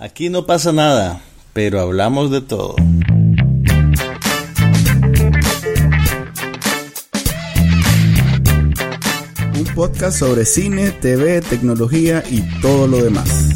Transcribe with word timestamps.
Aquí 0.00 0.30
no 0.30 0.46
pasa 0.46 0.72
nada, 0.72 1.20
pero 1.52 1.80
hablamos 1.80 2.30
de 2.30 2.40
todo. 2.40 2.76
Un 9.56 9.64
podcast 9.74 10.20
sobre 10.20 10.44
cine, 10.44 10.92
TV, 10.92 11.40
tecnología 11.40 12.22
y 12.30 12.42
todo 12.60 12.86
lo 12.86 13.02
demás. 13.02 13.48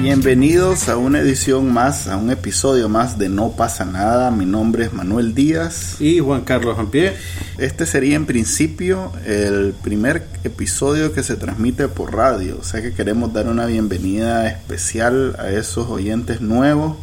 Bienvenidos 0.00 0.88
a 0.88 0.96
una 0.96 1.18
edición 1.18 1.72
más, 1.72 2.06
a 2.06 2.16
un 2.16 2.30
episodio 2.30 2.88
más 2.88 3.18
de 3.18 3.28
No 3.28 3.56
pasa 3.56 3.84
nada. 3.84 4.30
Mi 4.30 4.46
nombre 4.46 4.84
es 4.84 4.92
Manuel 4.92 5.34
Díaz. 5.34 6.00
Y 6.00 6.20
Juan 6.20 6.42
Carlos 6.42 6.76
Jampié. 6.76 7.14
Este 7.58 7.86
sería 7.86 8.16
en 8.16 8.26
principio 8.26 9.12
el 9.26 9.74
primer 9.82 10.26
episodio 10.44 11.12
que 11.12 11.22
se 11.22 11.36
transmite 11.36 11.88
por 11.88 12.14
radio. 12.14 12.58
O 12.60 12.64
sea 12.64 12.82
que 12.82 12.92
queremos 12.92 13.32
dar 13.32 13.48
una 13.48 13.66
bienvenida 13.66 14.48
especial 14.48 15.36
a 15.38 15.50
esos 15.50 15.88
oyentes 15.88 16.40
nuevos 16.40 16.96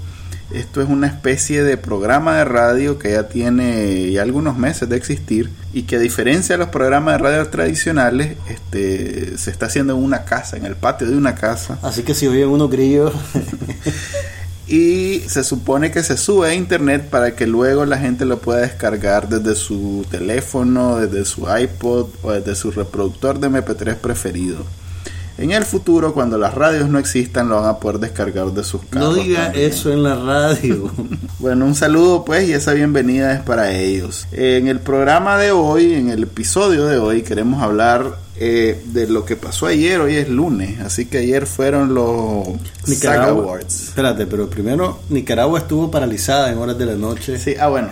esto 0.54 0.82
es 0.82 0.90
una 0.90 1.08
especie 1.08 1.64
de 1.64 1.78
programa 1.78 2.38
de 2.38 2.46
radio 2.46 3.00
que 3.00 3.12
ya 3.12 3.30
tiene 3.30 4.12
ya 4.12 4.22
algunos 4.22 4.58
meses 4.58 4.90
de 4.90 4.98
existir 4.98 5.50
y 5.72 5.84
que 5.84 5.96
a 5.96 6.00
diferencia 6.00 6.56
de 6.56 6.60
los 6.60 6.70
programas 6.70 7.14
de 7.14 7.18
radio 7.20 7.48
tradicionales, 7.48 8.36
este, 8.50 9.38
se 9.38 9.50
está 9.50 9.68
haciendo 9.68 9.96
en 9.96 10.04
una 10.04 10.26
casa, 10.26 10.58
en 10.58 10.66
el 10.66 10.76
patio 10.76 11.08
de 11.10 11.16
una 11.16 11.36
casa. 11.36 11.80
Así 11.82 12.04
que 12.04 12.14
si 12.14 12.28
oyen 12.28 12.50
unos 12.50 12.70
grillos... 12.70 13.14
y 14.68 15.22
se 15.28 15.44
supone 15.44 15.92
que 15.92 16.04
se 16.04 16.18
sube 16.18 16.50
a 16.50 16.54
internet 16.54 17.10
para 17.10 17.36
que 17.36 17.48
luego 17.48 17.86
la 17.86 17.98
gente 17.98 18.26
lo 18.26 18.40
pueda 18.40 18.62
descargar 18.62 19.28
desde 19.28 19.56
su 19.56 20.06
teléfono, 20.10 20.98
desde 20.98 21.26
su 21.26 21.48
iPod 21.54 22.08
o 22.22 22.32
desde 22.32 22.56
su 22.56 22.72
reproductor 22.72 23.40
de 23.40 23.50
MP3 23.50 23.96
preferido. 23.96 24.64
En 25.42 25.50
el 25.50 25.66
futuro, 25.66 26.14
cuando 26.14 26.38
las 26.38 26.54
radios 26.54 26.88
no 26.88 27.00
existan, 27.00 27.50
lo 27.50 27.60
van 27.60 27.70
a 27.70 27.78
poder 27.80 27.98
descargar 27.98 28.52
de 28.52 28.64
sus 28.64 28.82
carros. 28.84 29.16
No 29.18 29.24
diga 29.24 29.48
eso 29.48 29.92
en 29.92 30.04
la 30.04 30.16
radio. 30.16 30.92
bueno, 31.40 31.66
un 31.66 31.74
saludo 31.74 32.24
pues 32.24 32.48
y 32.48 32.54
esa 32.54 32.74
bienvenida 32.74 33.34
es 33.34 33.42
para 33.42 33.72
ellos. 33.72 34.28
En 34.32 34.68
el 34.68 34.80
programa 34.80 35.40
de 35.40 35.52
hoy, 35.52 35.96
en 35.96 36.12
el 36.12 36.24
episodio 36.24 36.86
de 36.86 37.00
hoy, 37.00 37.24
queremos 37.24 37.64
hablar 37.64 38.18
eh, 38.38 38.84
de 38.86 39.08
lo 39.08 39.26
que 39.26 39.36
pasó 39.36 39.66
ayer. 39.66 40.00
Hoy 40.00 40.16
es 40.16 40.30
lunes, 40.30 40.80
así 40.80 41.08
que 41.08 41.18
ayer 41.18 41.48
fueron 41.48 41.96
los 41.96 42.48
Saga 42.84 43.30
Awards. 43.30 43.88
Espérate, 43.90 44.28
pero 44.28 44.48
primero 44.48 45.00
Nicaragua 45.10 45.58
estuvo 45.58 45.90
paralizada 45.90 46.52
en 46.52 46.60
horas 46.60 46.78
de 46.78 46.86
la 46.86 46.96
noche. 46.96 47.40
Sí, 47.40 47.56
ah 47.60 47.70
bueno 47.70 47.90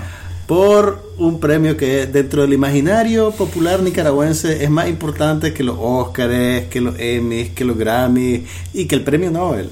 por 0.50 1.14
un 1.20 1.40
premio 1.40 1.78
que 1.78 2.08
dentro 2.08 2.42
del 2.42 2.54
imaginario 2.54 3.30
popular 3.30 3.84
nicaragüense 3.84 4.64
es 4.64 4.72
más 4.72 4.90
importante 4.90 5.54
que 5.54 5.64
los 5.64 5.78
Óscares, 5.80 6.66
que 6.70 6.82
los 6.82 6.96
Emmys, 6.98 7.52
que 7.52 7.64
los 7.64 7.78
Grammys 7.78 8.50
y 8.74 8.86
que 8.86 8.96
el 8.96 9.04
premio 9.04 9.30
Nobel. 9.30 9.70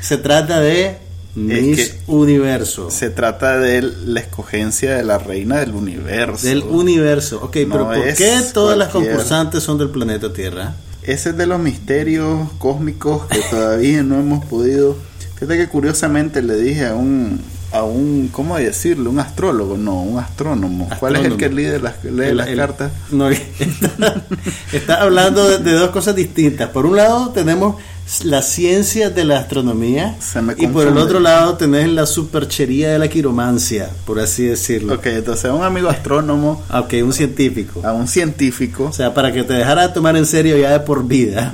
Se 0.00 0.16
trata 0.16 0.58
de 0.58 0.96
Miss 1.34 1.96
Universo. 2.06 2.90
Se 2.90 3.10
trata 3.10 3.58
de 3.58 3.82
la 3.82 4.20
escogencia 4.20 4.96
de 4.96 5.04
la 5.04 5.18
reina 5.18 5.60
del 5.60 5.74
universo. 5.74 6.46
Del 6.46 6.62
universo. 6.62 7.40
Ok, 7.42 7.58
pero 7.70 7.84
¿por 7.84 8.14
qué 8.14 8.40
todas 8.54 8.78
las 8.78 8.88
concursantes 8.88 9.62
son 9.62 9.76
del 9.76 9.90
planeta 9.90 10.32
Tierra? 10.32 10.76
Ese 11.02 11.28
es 11.28 11.36
de 11.36 11.44
los 11.44 11.60
misterios 11.60 12.48
cósmicos 12.56 13.26
que 13.26 13.40
todavía 13.50 14.02
no 14.02 14.18
hemos 14.18 14.46
podido. 14.46 14.96
Fíjate 15.34 15.58
que 15.58 15.68
curiosamente 15.68 16.40
le 16.40 16.56
dije 16.56 16.86
a 16.86 16.94
un, 16.94 17.38
a 17.78 17.84
un, 17.84 18.28
¿cómo 18.32 18.56
decirlo? 18.56 19.10
Un 19.10 19.18
astrólogo, 19.18 19.76
no, 19.76 20.02
un 20.02 20.18
astrónomo. 20.18 20.88
¿Cuál 20.98 21.16
es 21.16 21.24
el 21.24 21.36
que 21.36 21.48
lee 21.48 21.78
las, 21.80 22.02
lee 22.04 22.32
las 22.32 22.48
cartas? 22.50 22.92
No, 23.10 23.28
está, 24.72 25.02
hablando 25.02 25.58
de, 25.58 25.72
dos 25.72 25.90
cosas 25.90 26.14
distintas. 26.14 26.70
Por 26.70 26.86
un 26.86 26.96
lado 26.96 27.30
tenemos 27.30 27.76
la 28.22 28.40
ciencia 28.40 29.10
de 29.10 29.24
la 29.24 29.38
astronomía 29.40 30.16
y 30.58 30.68
por 30.68 30.86
el 30.86 30.96
otro 30.96 31.18
lado 31.18 31.56
tenés 31.56 31.88
la 31.88 32.06
superchería 32.06 32.92
de 32.92 33.00
la 33.00 33.08
quiromancia, 33.08 33.90
por 34.04 34.20
así 34.20 34.44
decirlo. 34.44 34.94
Ok, 34.94 35.06
entonces 35.06 35.46
a 35.46 35.52
un 35.52 35.64
amigo 35.64 35.88
astrónomo. 35.88 36.62
Ok, 36.72 36.94
un 37.02 37.12
científico. 37.12 37.82
A 37.84 37.92
un 37.92 38.06
científico. 38.06 38.84
O 38.84 38.92
sea, 38.92 39.12
para 39.12 39.32
que 39.32 39.42
te 39.42 39.54
dejara 39.54 39.92
tomar 39.92 40.16
en 40.16 40.24
serio 40.24 40.56
ya 40.56 40.70
de 40.70 40.80
por 40.80 41.06
vida. 41.06 41.52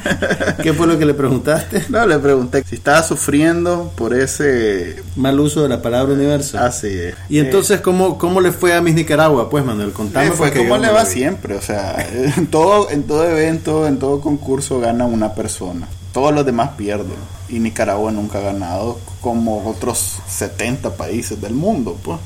¿Qué 0.62 0.72
fue 0.72 0.86
lo 0.86 0.98
que 0.98 1.04
le 1.04 1.12
preguntaste? 1.12 1.84
No, 1.90 2.06
le 2.06 2.18
pregunté 2.18 2.64
si 2.66 2.76
estaba 2.76 3.02
sufriendo 3.02 3.92
por 3.94 4.14
ese... 4.14 5.02
Mal 5.16 5.38
uso 5.38 5.62
de 5.62 5.68
la 5.68 5.82
palabra 5.82 6.14
universo. 6.14 6.58
Así 6.58 6.88
es. 6.88 7.14
Y 7.28 7.38
entonces, 7.38 7.80
¿cómo, 7.80 8.16
cómo 8.16 8.40
le 8.40 8.52
fue 8.52 8.72
a 8.72 8.80
Miss 8.80 8.94
Nicaragua? 8.94 9.50
Pues, 9.50 9.64
Manuel, 9.64 9.92
contame. 9.92 10.28
Eh, 10.28 10.32
fue 10.32 10.50
como 10.52 10.78
le 10.78 10.90
va 10.90 11.04
siempre, 11.04 11.56
o 11.56 11.62
sea, 11.62 12.08
en 12.36 12.46
todo, 12.46 12.90
en 12.90 13.02
todo 13.02 13.28
evento, 13.28 13.86
en 13.86 13.98
todo 13.98 14.20
concurso 14.20 14.80
gana 14.80 15.04
una 15.04 15.34
persona 15.34 15.89
todos 16.12 16.34
los 16.34 16.44
demás 16.46 16.70
pierden. 16.76 17.16
Y 17.48 17.58
Nicaragua 17.58 18.12
nunca 18.12 18.38
ha 18.38 18.42
ganado 18.42 18.98
como 19.20 19.68
otros 19.68 20.18
70 20.26 20.96
países 20.96 21.40
del 21.40 21.54
mundo, 21.54 21.96
pues. 22.02 22.18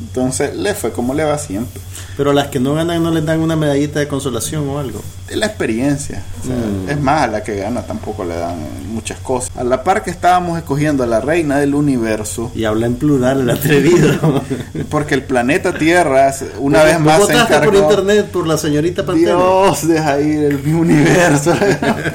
Entonces 0.00 0.56
le 0.56 0.74
fue 0.74 0.92
como 0.92 1.14
le 1.14 1.24
va 1.24 1.38
siempre. 1.38 1.80
Pero 2.16 2.30
a 2.30 2.34
las 2.34 2.48
que 2.48 2.58
no 2.58 2.74
ganan 2.74 3.02
no 3.02 3.10
les 3.10 3.24
dan 3.24 3.40
una 3.40 3.56
medallita 3.56 4.00
de 4.00 4.08
consolación 4.08 4.68
o 4.68 4.78
algo. 4.78 5.00
Es 5.28 5.36
la 5.36 5.46
experiencia. 5.46 6.24
Mm. 6.44 6.90
Es 6.90 7.00
más, 7.00 7.22
a 7.22 7.26
la 7.28 7.44
que 7.44 7.56
gana 7.56 7.82
tampoco 7.82 8.24
le 8.24 8.34
dan 8.36 8.56
muchas 8.88 9.18
cosas. 9.20 9.50
A 9.56 9.62
la 9.62 9.84
par 9.84 10.02
que 10.02 10.10
estábamos 10.10 10.58
escogiendo 10.58 11.04
a 11.04 11.06
la 11.06 11.20
reina 11.20 11.58
del 11.58 11.74
universo. 11.74 12.50
Y 12.54 12.64
habla 12.64 12.86
en 12.86 12.96
plural 12.96 13.42
el 13.42 13.50
atrevido. 13.50 14.42
porque 14.90 15.14
el 15.14 15.22
planeta 15.22 15.74
Tierra 15.74 16.34
una 16.58 16.82
vez 16.82 16.98
más 16.98 17.26
se 17.26 17.32
encargó. 17.34 17.70
por 17.70 17.76
internet 17.76 18.26
por 18.30 18.46
la 18.46 18.58
señorita 18.58 19.06
Pantene? 19.06 19.28
Dios, 19.28 19.86
deja 19.86 20.20
ir 20.20 20.44
el 20.44 20.74
universo. 20.74 21.54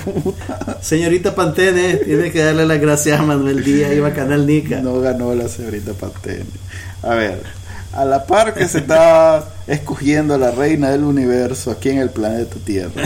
señorita 0.81 1.35
Pantene, 1.35 1.95
tiene 1.97 2.31
que 2.31 2.44
darle 2.44 2.66
las 2.66 2.81
gracias 2.81 3.19
a 3.19 3.24
Manuel 3.24 3.63
Díaz 3.63 3.94
y 3.95 4.00
a 4.01 4.13
Canal 4.13 4.45
Nica. 4.45 4.81
No 4.81 5.00
ganó 5.00 5.34
la 5.34 5.47
señorita 5.47 5.94
Pantene. 5.94 6.45
A 7.01 7.13
ver, 7.16 7.41
a 7.95 8.06
la 8.06 8.25
par 8.25 8.53
que 8.53 8.67
se 8.67 8.79
está 8.79 9.44
escogiendo 9.67 10.38
la 10.38 10.51
reina 10.51 10.89
del 10.89 11.03
universo 11.03 11.72
aquí 11.72 11.89
en 11.89 12.00
el 12.00 12.09
planeta 12.09 12.56
Tierra. 12.63 13.03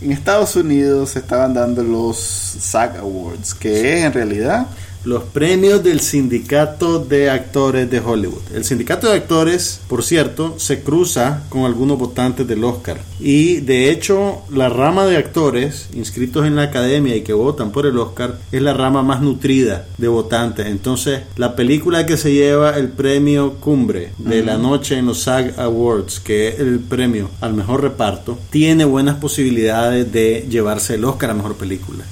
en 0.00 0.12
Estados 0.12 0.56
Unidos 0.56 1.10
se 1.10 1.18
estaban 1.18 1.52
dando 1.52 1.82
los 1.82 2.16
SAG 2.16 2.98
Awards, 2.98 3.54
que 3.54 3.98
es 3.98 4.04
en 4.04 4.12
realidad 4.12 4.66
los 5.06 5.22
premios 5.22 5.84
del 5.84 6.00
Sindicato 6.00 6.98
de 6.98 7.30
Actores 7.30 7.88
de 7.88 8.00
Hollywood. 8.00 8.42
El 8.52 8.64
Sindicato 8.64 9.08
de 9.08 9.14
Actores, 9.14 9.80
por 9.86 10.02
cierto, 10.02 10.58
se 10.58 10.82
cruza 10.82 11.44
con 11.48 11.64
algunos 11.64 11.96
votantes 11.96 12.46
del 12.48 12.64
Oscar. 12.64 13.00
Y 13.20 13.60
de 13.60 13.90
hecho, 13.90 14.42
la 14.50 14.68
rama 14.68 15.06
de 15.06 15.16
actores 15.16 15.88
inscritos 15.94 16.44
en 16.44 16.56
la 16.56 16.64
academia 16.64 17.14
y 17.14 17.20
que 17.20 17.32
votan 17.32 17.70
por 17.70 17.86
el 17.86 17.96
Oscar 17.98 18.40
es 18.50 18.60
la 18.60 18.74
rama 18.74 19.04
más 19.04 19.22
nutrida 19.22 19.86
de 19.96 20.08
votantes. 20.08 20.66
Entonces, 20.66 21.20
la 21.36 21.54
película 21.54 22.04
que 22.04 22.16
se 22.16 22.32
lleva 22.32 22.76
el 22.76 22.88
premio 22.88 23.54
cumbre 23.60 24.10
de 24.18 24.42
la 24.42 24.58
noche 24.58 24.98
en 24.98 25.06
los 25.06 25.20
SAG 25.20 25.54
Awards, 25.60 26.18
que 26.18 26.48
es 26.48 26.58
el 26.58 26.80
premio 26.80 27.30
al 27.40 27.54
mejor 27.54 27.82
reparto, 27.82 28.40
tiene 28.50 28.84
buenas 28.84 29.16
posibilidades 29.16 30.10
de 30.10 30.46
llevarse 30.50 30.96
el 30.96 31.04
Oscar 31.04 31.30
a 31.30 31.34
mejor 31.34 31.54
película. 31.54 32.04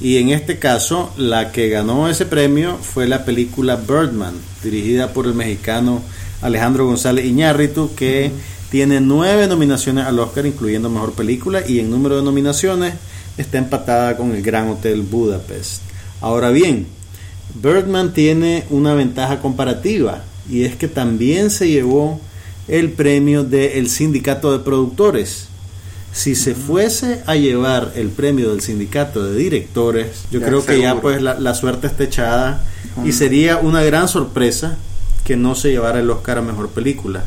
Y 0.00 0.18
en 0.18 0.28
este 0.30 0.58
caso, 0.58 1.12
la 1.16 1.52
que 1.52 1.68
ganó 1.68 2.08
ese 2.08 2.26
premio 2.26 2.76
fue 2.76 3.08
la 3.08 3.24
película 3.24 3.76
Birdman, 3.76 4.34
dirigida 4.62 5.12
por 5.12 5.26
el 5.26 5.34
mexicano 5.34 6.02
Alejandro 6.40 6.86
González 6.86 7.24
Iñárritu, 7.24 7.94
que 7.94 8.30
tiene 8.70 9.00
nueve 9.00 9.46
nominaciones 9.46 10.04
al 10.04 10.18
Oscar, 10.18 10.46
incluyendo 10.46 10.90
Mejor 10.90 11.12
Película, 11.12 11.62
y 11.66 11.80
en 11.80 11.90
número 11.90 12.16
de 12.16 12.22
nominaciones 12.22 12.94
está 13.36 13.58
empatada 13.58 14.16
con 14.16 14.32
el 14.32 14.42
Gran 14.42 14.68
Hotel 14.68 15.02
Budapest. 15.02 15.82
Ahora 16.20 16.50
bien, 16.50 16.86
Birdman 17.60 18.12
tiene 18.12 18.64
una 18.70 18.94
ventaja 18.94 19.40
comparativa, 19.40 20.22
y 20.50 20.64
es 20.64 20.76
que 20.76 20.88
también 20.88 21.50
se 21.50 21.68
llevó 21.68 22.20
el 22.68 22.92
premio 22.92 23.44
del 23.44 23.88
Sindicato 23.88 24.52
de 24.52 24.62
Productores, 24.62 25.47
si 26.12 26.34
se 26.34 26.54
fuese 26.54 27.22
a 27.26 27.36
llevar 27.36 27.92
el 27.94 28.08
premio 28.08 28.50
del 28.50 28.60
sindicato 28.60 29.24
de 29.24 29.36
directores, 29.36 30.24
yo 30.30 30.40
creo 30.40 30.64
que 30.64 30.80
ya 30.80 31.00
pues 31.00 31.22
la, 31.22 31.54
suerte 31.54 31.86
está 31.86 32.04
echada 32.04 32.64
y 33.04 33.12
sería 33.12 33.58
una 33.58 33.82
gran 33.82 34.08
sorpresa 34.08 34.78
que 35.24 35.36
no 35.36 35.54
se 35.54 35.70
llevara 35.70 36.00
el 36.00 36.10
Oscar 36.10 36.38
a 36.38 36.42
Mejor 36.42 36.70
Película. 36.70 37.24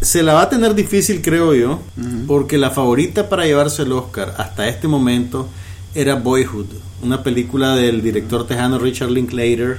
Se 0.00 0.22
la 0.22 0.34
va 0.34 0.42
a 0.42 0.48
tener 0.48 0.74
difícil, 0.74 1.22
creo 1.22 1.54
yo, 1.54 1.80
porque 2.26 2.58
la 2.58 2.70
favorita 2.70 3.28
para 3.28 3.46
llevarse 3.46 3.82
el 3.82 3.92
Oscar 3.92 4.34
hasta 4.36 4.68
este 4.68 4.88
momento 4.88 5.48
era 5.94 6.16
Boyhood, 6.16 6.66
una 7.02 7.22
película 7.22 7.74
del 7.74 8.02
director 8.02 8.46
tejano 8.46 8.78
Richard 8.78 9.10
Linklater, 9.10 9.78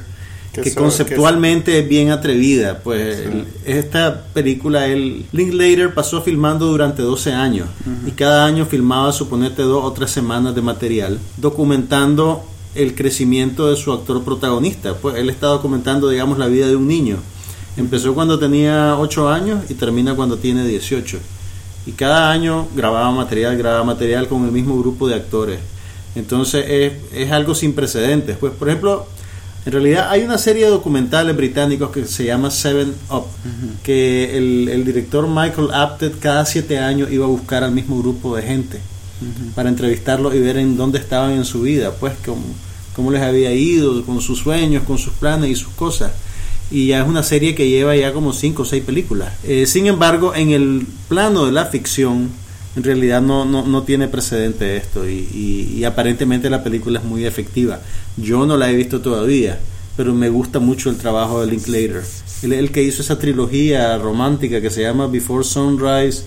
que, 0.51 0.75
conceptualmente 0.75 1.79
es 1.79 1.87
bien 1.87 2.09
atrevida. 2.09 2.79
Pues 2.79 3.19
esta 3.65 4.25
película, 4.33 4.87
el 4.87 5.25
Linklater 5.31 5.93
pasó 5.93 6.21
filmando 6.21 6.67
durante 6.67 7.01
12 7.01 7.33
años 7.33 7.67
y 8.05 8.11
cada 8.11 8.45
año 8.45 8.65
filmaba, 8.65 9.11
suponete, 9.13 9.61
dos 9.63 9.83
o 9.83 9.91
tres 9.93 10.11
semanas 10.11 10.53
de 10.55 10.61
material, 10.61 11.19
documentando 11.37 12.43
el 12.75 12.95
crecimiento 12.95 13.69
de 13.69 13.75
su 13.75 13.91
actor 13.91 14.23
protagonista. 14.23 14.95
Pues 14.95 15.15
él 15.15 15.29
está 15.29 15.47
documentando, 15.47 16.09
digamos, 16.09 16.37
la 16.37 16.47
vida 16.47 16.67
de 16.67 16.75
un 16.75 16.87
niño. 16.87 17.17
Empezó 17.77 18.13
cuando 18.13 18.37
tenía 18.37 18.97
8 18.97 19.29
años 19.29 19.63
y 19.69 19.75
termina 19.75 20.15
cuando 20.15 20.37
tiene 20.37 20.65
18. 20.67 21.19
y 21.87 21.93
cada 21.93 22.29
año 22.29 22.67
grababa 22.75 23.09
material, 23.11 23.57
grababa 23.57 23.83
material 23.83 24.27
con 24.27 24.45
el 24.45 24.51
mismo 24.51 24.77
grupo 24.77 25.07
de 25.07 25.15
actores. 25.15 25.59
Entonces 26.13 26.65
es, 26.67 26.93
es 27.13 27.31
algo 27.31 27.55
sin 27.55 27.73
precedentes. 27.73 28.37
Pues, 28.37 28.53
por 28.53 28.67
ejemplo, 28.67 29.07
en 29.65 29.71
realidad 29.71 30.09
hay 30.09 30.23
una 30.23 30.37
serie 30.37 30.65
de 30.65 30.71
documentales 30.71 31.35
británicos 31.35 31.91
que 31.91 32.05
se 32.05 32.25
llama 32.25 32.49
Seven 32.49 32.93
Up, 33.09 33.25
que 33.83 34.37
el, 34.37 34.69
el, 34.69 34.83
director 34.83 35.27
Michael 35.27 35.71
Apted 35.73 36.13
cada 36.19 36.45
siete 36.45 36.79
años 36.79 37.11
iba 37.11 37.25
a 37.25 37.29
buscar 37.29 37.63
al 37.63 37.71
mismo 37.71 37.99
grupo 37.99 38.35
de 38.35 38.41
gente 38.41 38.79
para 39.55 39.69
entrevistarlo 39.69 40.33
y 40.33 40.39
ver 40.39 40.57
en 40.57 40.77
dónde 40.77 40.99
estaban 40.99 41.31
en 41.31 41.45
su 41.45 41.61
vida, 41.61 41.91
pues 41.99 42.13
cómo, 42.25 42.43
cómo 42.95 43.11
les 43.11 43.21
había 43.21 43.53
ido, 43.53 44.03
con 44.05 44.21
sus 44.21 44.39
sueños, 44.39 44.83
con 44.83 44.97
sus 44.97 45.13
planes 45.13 45.49
y 45.49 45.55
sus 45.55 45.73
cosas. 45.73 46.11
Y 46.71 46.87
ya 46.87 47.01
es 47.01 47.07
una 47.07 47.21
serie 47.21 47.53
que 47.53 47.69
lleva 47.69 47.95
ya 47.95 48.13
como 48.13 48.33
cinco 48.33 48.63
o 48.63 48.65
seis 48.65 48.83
películas. 48.83 49.33
Eh, 49.43 49.65
sin 49.67 49.87
embargo, 49.87 50.33
en 50.33 50.51
el 50.51 50.87
plano 51.09 51.45
de 51.45 51.51
la 51.51 51.65
ficción, 51.65 52.29
en 52.75 52.83
realidad 52.83 53.21
no, 53.21 53.45
no, 53.45 53.65
no 53.65 53.83
tiene 53.83 54.07
precedente 54.07 54.77
esto 54.77 55.07
y, 55.07 55.27
y, 55.33 55.73
y, 55.77 55.83
aparentemente 55.83 56.49
la 56.49 56.63
película 56.63 56.99
es 56.99 57.05
muy 57.05 57.25
efectiva. 57.25 57.79
Yo 58.17 58.45
no 58.45 58.55
la 58.55 58.71
he 58.71 58.75
visto 58.75 59.01
todavía, 59.01 59.59
pero 59.97 60.13
me 60.13 60.29
gusta 60.29 60.59
mucho 60.59 60.89
el 60.89 60.97
trabajo 60.97 61.41
de 61.41 61.51
Linklater. 61.51 62.03
El, 62.43 62.53
el 62.53 62.71
que 62.71 62.83
hizo 62.83 63.01
esa 63.01 63.19
trilogía 63.19 63.97
romántica 63.97 64.61
que 64.61 64.69
se 64.69 64.83
llama 64.83 65.07
Before 65.07 65.43
Sunrise, 65.43 66.23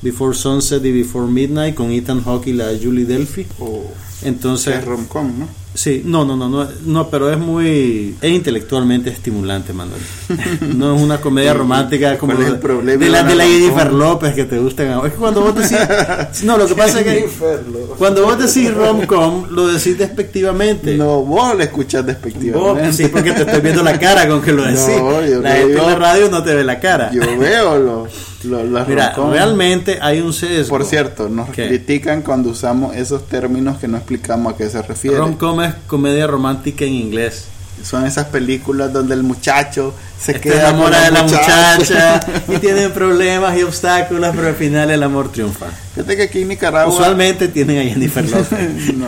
Before 0.00 0.34
Sunset 0.34 0.84
y 0.84 0.92
Before 0.92 1.26
Midnight 1.26 1.74
con 1.74 1.90
Ethan 1.90 2.22
Hawke 2.22 2.48
y 2.48 2.52
la 2.52 2.70
Julie 2.80 3.04
Delphi. 3.04 3.46
Oh, 3.58 3.82
Entonces, 4.22 4.76
es 4.76 4.84
rom-com, 4.84 5.40
¿no? 5.40 5.48
Sí, 5.78 6.02
no, 6.04 6.24
no, 6.24 6.34
no, 6.36 6.48
no, 6.48 6.66
no, 6.86 7.08
pero 7.08 7.30
es 7.30 7.38
muy, 7.38 8.16
es 8.20 8.30
intelectualmente 8.32 9.10
estimulante, 9.10 9.72
Manuel. 9.72 10.00
No 10.76 10.96
es 10.96 11.00
una 11.00 11.20
comedia 11.20 11.54
romántica 11.54 12.18
como 12.18 12.32
¿Cuál 12.34 12.46
es 12.46 12.52
el 12.52 12.58
problema 12.58 13.04
de 13.04 13.08
la 13.08 13.22
de 13.22 13.34
la 13.36 13.44
Jennifer? 13.44 13.92
López 13.92 14.34
que 14.34 14.44
te 14.44 14.58
gustan. 14.58 14.88
Es 15.06 15.12
que 15.12 15.18
cuando 15.18 15.40
vos 15.40 15.54
decís, 15.54 15.78
no, 16.42 16.58
lo 16.58 16.66
que 16.66 16.74
pasa 16.74 16.98
es 16.98 17.04
que 17.04 17.12
Jennifer 17.12 17.64
López. 17.72 17.96
cuando 17.96 18.24
vos 18.24 18.38
decís 18.38 18.74
rom-com 18.74 19.46
lo 19.50 19.68
decís 19.68 19.96
despectivamente. 19.96 20.96
No, 20.96 21.22
vos 21.22 21.54
lo 21.54 21.62
escuchás 21.62 22.04
Vos, 22.04 22.06
despectivamente. 22.08 22.92
sí, 22.92 23.06
porque 23.06 23.30
te 23.30 23.42
estoy 23.42 23.60
viendo 23.60 23.84
la 23.84 23.96
cara 24.00 24.26
con 24.26 24.42
que 24.42 24.52
lo 24.52 24.64
decís. 24.64 24.80
No, 24.98 25.24
yo 25.24 25.40
la 25.40 25.52
gente 25.52 25.68
digo- 25.74 25.82
en 25.84 25.90
la 25.90 25.94
radio 25.94 26.28
no 26.28 26.42
te 26.42 26.54
ve 26.56 26.64
la 26.64 26.80
cara. 26.80 27.12
Yo 27.12 27.22
veo 27.38 27.78
los 27.78 28.08
lo, 28.44 28.62
las 28.62 28.86
Mira, 28.86 29.14
realmente 29.32 29.98
hay 30.00 30.20
un 30.20 30.32
sesgo. 30.32 30.68
Por 30.76 30.84
cierto, 30.84 31.28
nos 31.28 31.48
¿Qué? 31.50 31.66
critican 31.66 32.22
cuando 32.22 32.50
usamos 32.50 32.94
esos 32.94 33.26
términos 33.26 33.78
que 33.78 33.88
no 33.88 33.96
explicamos 33.96 34.54
a 34.54 34.56
qué 34.56 34.68
se 34.70 34.80
refiere. 34.80 35.16
Rom-com 35.18 35.60
es 35.62 35.67
comedia 35.86 36.26
romántica 36.26 36.84
en 36.84 36.94
inglés. 36.94 37.46
Son 37.84 38.04
esas 38.04 38.26
películas 38.26 38.92
donde 38.92 39.14
el 39.14 39.22
muchacho 39.22 39.94
se 40.20 40.34
queda 40.40 40.70
enamora 40.70 41.00
de 41.04 41.10
la 41.12 41.22
muchacha 41.22 42.18
y 42.48 42.56
tienen 42.58 42.90
problemas 42.90 43.56
y 43.56 43.62
obstáculos, 43.62 44.32
pero 44.34 44.48
al 44.48 44.56
final 44.56 44.90
el 44.90 45.00
amor 45.04 45.30
triunfa. 45.30 45.66
Fíjate 45.94 46.16
que 46.16 46.22
aquí 46.24 46.42
en 46.42 46.48
Nicaragua. 46.48 46.92
Usualmente 46.92 47.46
tienen 47.46 47.78
a 47.78 47.88
Jennifer 47.88 48.24
López. 48.28 48.94
no. 48.96 49.06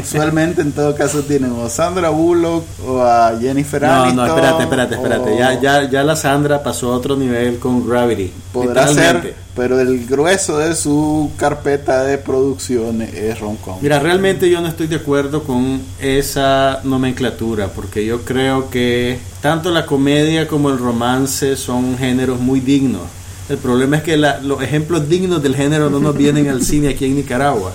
Usualmente 0.00 0.62
en 0.62 0.70
todo 0.70 0.94
caso 0.94 1.22
tienen 1.22 1.50
o 1.52 1.64
a 1.64 1.68
Sandra 1.70 2.10
Bullock 2.10 2.64
o 2.86 3.02
a 3.02 3.36
Jennifer 3.40 3.82
No, 3.82 4.02
Aniston. 4.04 4.16
no, 4.16 4.26
espérate, 4.36 4.62
espérate, 4.62 4.94
espérate. 4.94 5.30
o- 5.32 5.38
Ya, 5.38 5.60
ya, 5.60 5.90
ya 5.90 6.04
la 6.04 6.14
Sandra 6.14 6.62
pasó 6.62 6.92
a 6.92 6.96
otro 6.96 7.16
nivel 7.16 7.58
con 7.58 7.84
Gravity. 7.88 8.30
Podrá 8.52 8.86
ser, 8.86 9.34
pero 9.60 9.78
el 9.78 10.06
grueso 10.06 10.56
de 10.56 10.74
su 10.74 11.32
carpeta 11.36 12.02
de 12.04 12.16
producciones 12.16 13.12
es 13.12 13.38
rom-com. 13.38 13.76
Mira, 13.82 13.98
realmente 13.98 14.48
yo 14.48 14.62
no 14.62 14.68
estoy 14.68 14.86
de 14.86 14.96
acuerdo 14.96 15.42
con 15.42 15.82
esa 16.00 16.80
nomenclatura, 16.82 17.68
porque 17.68 18.06
yo 18.06 18.22
creo 18.22 18.70
que 18.70 19.18
tanto 19.42 19.70
la 19.70 19.84
comedia 19.84 20.48
como 20.48 20.70
el 20.70 20.78
romance 20.78 21.58
son 21.58 21.98
géneros 21.98 22.40
muy 22.40 22.60
dignos. 22.60 23.02
El 23.50 23.58
problema 23.58 23.98
es 23.98 24.02
que 24.02 24.16
la- 24.16 24.40
los 24.40 24.62
ejemplos 24.62 25.10
dignos 25.10 25.42
del 25.42 25.54
género 25.54 25.90
no 25.90 26.00
nos 26.00 26.16
vienen 26.16 26.48
al 26.48 26.62
cine 26.62 26.88
aquí 26.88 27.04
en 27.04 27.16
Nicaragua. 27.16 27.72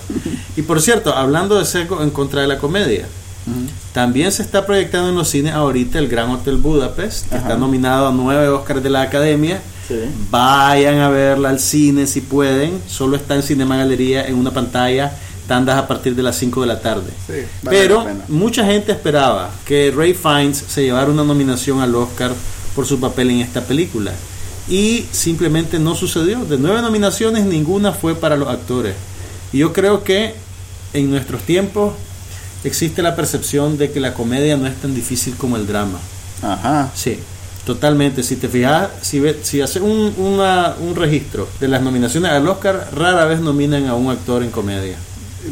Y 0.56 0.62
por 0.62 0.82
cierto, 0.82 1.14
hablando 1.14 1.56
de 1.56 1.66
seco 1.66 2.02
en 2.02 2.10
contra 2.10 2.40
de 2.40 2.48
la 2.48 2.58
comedia, 2.58 3.06
también 3.92 4.32
se 4.32 4.42
está 4.42 4.66
proyectando 4.66 5.10
en 5.10 5.14
los 5.14 5.28
cines 5.28 5.52
ahorita 5.52 6.00
el 6.00 6.08
Gran 6.08 6.30
Hotel 6.30 6.56
Budapest, 6.56 7.28
que 7.28 7.36
Ajá. 7.36 7.44
está 7.46 7.56
nominado 7.56 8.08
a 8.08 8.12
nueve 8.12 8.48
Oscars 8.48 8.82
de 8.82 8.90
la 8.90 9.02
Academia. 9.02 9.60
Sí. 9.88 10.00
Vayan 10.30 10.98
a 10.98 11.08
verla 11.08 11.50
al 11.50 11.60
cine 11.60 12.06
si 12.06 12.20
pueden. 12.20 12.80
Solo 12.88 13.16
está 13.16 13.34
en 13.34 13.42
Cinema 13.42 13.76
Galería 13.76 14.26
en 14.26 14.34
una 14.34 14.50
pantalla, 14.50 15.12
tandas 15.46 15.78
a 15.78 15.86
partir 15.86 16.14
de 16.14 16.22
las 16.22 16.36
5 16.36 16.60
de 16.62 16.66
la 16.66 16.80
tarde. 16.80 17.10
Sí, 17.26 17.44
vale 17.62 17.78
Pero 17.78 18.04
la 18.04 18.16
mucha 18.28 18.64
gente 18.64 18.92
esperaba 18.92 19.50
que 19.64 19.92
Ray 19.96 20.14
Fiennes 20.14 20.64
se 20.68 20.82
llevara 20.82 21.10
una 21.10 21.24
nominación 21.24 21.80
al 21.80 21.94
Oscar 21.94 22.32
por 22.74 22.86
su 22.86 22.98
papel 22.98 23.30
en 23.30 23.40
esta 23.40 23.62
película. 23.62 24.12
Y 24.68 25.06
simplemente 25.12 25.78
no 25.78 25.94
sucedió. 25.94 26.44
De 26.44 26.58
nueve 26.58 26.82
nominaciones, 26.82 27.44
ninguna 27.44 27.92
fue 27.92 28.16
para 28.16 28.36
los 28.36 28.48
actores. 28.48 28.94
Y 29.52 29.58
yo 29.58 29.72
creo 29.72 30.02
que 30.02 30.34
en 30.92 31.10
nuestros 31.10 31.42
tiempos 31.42 31.94
existe 32.64 33.02
la 33.02 33.14
percepción 33.14 33.78
de 33.78 33.92
que 33.92 34.00
la 34.00 34.14
comedia 34.14 34.56
no 34.56 34.66
es 34.66 34.74
tan 34.76 34.94
difícil 34.94 35.36
como 35.36 35.56
el 35.56 35.66
drama. 35.66 35.98
Ajá. 36.42 36.90
Sí, 36.94 37.18
totalmente. 37.66 38.22
Si 38.22 38.36
te 38.36 38.48
fijas, 38.48 38.88
si, 39.02 39.20
ve- 39.20 39.36
si 39.42 39.60
haces 39.60 39.82
un, 39.82 40.14
una- 40.16 40.74
un 40.80 40.94
registro 40.96 41.46
de 41.60 41.68
las 41.68 41.82
nominaciones 41.82 42.30
al 42.30 42.48
Oscar, 42.48 42.88
rara 42.94 43.26
vez 43.26 43.40
nominan 43.40 43.86
a 43.86 43.94
un 43.94 44.10
actor 44.10 44.42
en 44.42 44.50
comedia. 44.50 44.96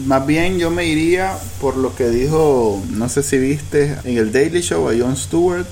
Más 0.07 0.27
bien 0.27 0.59
yo 0.59 0.71
me 0.73 0.87
iría 0.87 1.35
por 1.61 1.77
lo 1.77 1.95
que 1.95 2.09
dijo, 2.09 2.83
no 2.91 3.09
sé 3.09 3.23
si 3.23 3.39
viste 3.39 3.95
en 4.05 4.19
el 4.19 4.33
Daily 4.33 4.61
Show 4.61 4.89
a 4.89 4.93
Jon 4.99 5.17
Stewart, 5.17 5.67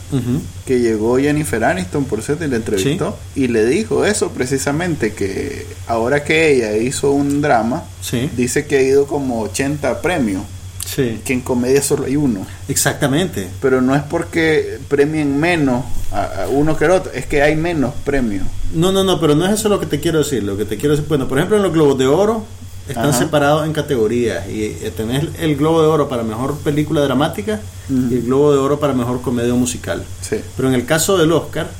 que 0.65 0.79
llegó 0.79 1.19
Jennifer 1.19 1.65
Aniston, 1.65 2.05
por 2.05 2.23
cierto, 2.23 2.45
y 2.45 2.49
le 2.49 2.57
entrevistó, 2.57 3.19
y 3.35 3.49
le 3.49 3.65
dijo 3.67 4.05
eso 4.05 4.31
precisamente, 4.31 5.13
que 5.13 5.67
ahora 5.89 6.23
que 6.23 6.53
ella 6.55 6.77
hizo 6.77 7.11
un 7.11 7.41
drama, 7.41 7.83
Sí, 8.01 8.31
dice 8.37 8.67
que 8.67 8.77
ha 8.79 8.83
ido 8.83 9.07
como 9.07 9.41
80 9.43 10.01
premios, 10.03 10.43
sí, 10.85 11.21
que 11.25 11.33
en 11.33 11.41
comedia 11.41 11.83
solo 11.83 12.05
hay 12.07 12.17
uno, 12.17 12.47
exactamente. 12.69 13.49
pero 13.61 13.81
no 13.81 13.95
es 13.95 14.03
porque 14.03 14.79
premien 14.89 15.39
menos 15.39 15.85
a, 16.13 16.45
a 16.45 16.49
uno 16.49 16.77
que 16.77 16.85
el 16.85 16.91
otro, 16.93 17.13
es 17.13 17.27
que 17.27 17.43
hay 17.43 17.57
menos 17.57 17.95
premios. 18.05 18.47
No, 18.75 18.93
no, 18.93 19.05
no, 19.05 19.21
pero 19.21 19.35
no 19.35 19.47
es 19.47 19.53
eso 19.53 19.69
lo 19.69 19.79
que 19.81 19.87
te 19.87 20.01
quiero 20.01 20.19
decir. 20.19 20.43
Lo 20.43 20.57
que 20.57 20.65
te 20.65 20.77
quiero 20.77 20.95
decir, 20.95 21.09
bueno, 21.09 21.29
por 21.29 21.39
ejemplo, 21.39 21.57
en 21.57 21.63
los 21.63 21.73
Globos 21.73 21.99
de 21.99 22.07
Oro 22.07 22.45
están 22.89 23.11
Ajá. 23.11 23.19
separados 23.19 23.65
en 23.67 23.73
categorías 23.73 24.49
y 24.49 24.65
eh, 24.65 24.93
tenés 24.97 25.25
el 25.39 25.57
Globo 25.57 25.83
de 25.83 25.89
Oro 25.89 26.09
para 26.09 26.23
mejor 26.25 26.57
película 26.59 27.01
dramática 27.03 27.61
y 27.89 28.15
el 28.15 28.23
Globo 28.23 28.53
de 28.53 28.59
Oro 28.59 28.81
para 28.81 28.93
mejor 28.95 29.21
comedia 29.23 29.55
musical. 29.55 30.05
Sí. 30.21 30.37
Pero 30.57 30.69
en 30.69 30.75
el 30.75 30.85
caso 30.87 31.17
del 31.19 31.31
Oscar 31.33 31.71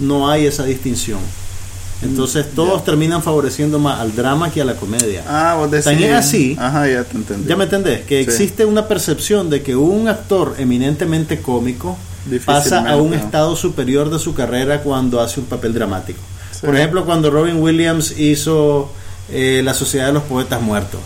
no 0.00 0.28
hay 0.30 0.46
esa 0.46 0.64
distinción. 0.64 1.18
Entonces 2.02 2.46
todos 2.54 2.80
ya. 2.80 2.84
terminan 2.84 3.22
favoreciendo 3.22 3.78
más 3.78 4.00
al 4.00 4.14
drama 4.14 4.50
que 4.50 4.60
a 4.60 4.64
la 4.64 4.74
comedia. 4.74 5.24
Ah, 5.28 5.54
vos 5.58 5.70
decís. 5.70 5.86
Es 6.00 6.12
así. 6.12 6.56
Ajá, 6.58 6.88
ya 6.88 7.04
te 7.04 7.16
entendí. 7.16 7.48
¿Ya 7.48 7.56
me 7.56 7.64
entendés? 7.64 8.00
Que 8.04 8.22
Sí. 8.24 8.30
existe 8.30 8.64
una 8.64 8.88
percepción 8.88 9.48
de 9.50 9.62
que 9.62 9.76
un 9.76 10.08
actor 10.08 10.54
eminentemente 10.58 11.40
cómico 11.40 11.96
pasa 12.44 12.88
a 12.90 12.96
un 12.96 13.14
estado 13.14 13.54
superior 13.56 14.10
de 14.10 14.18
su 14.18 14.34
carrera 14.34 14.82
cuando 14.82 15.20
hace 15.20 15.40
un 15.40 15.46
papel 15.46 15.72
dramático. 15.74 16.18
Sí. 16.52 16.66
Por 16.66 16.76
ejemplo, 16.76 17.04
cuando 17.04 17.30
Robin 17.30 17.56
Williams 17.62 18.18
hizo 18.18 18.90
eh, 19.30 19.62
La 19.64 19.72
Sociedad 19.74 20.06
de 20.06 20.12
los 20.12 20.22
Poetas 20.24 20.60
Muertos. 20.60 21.00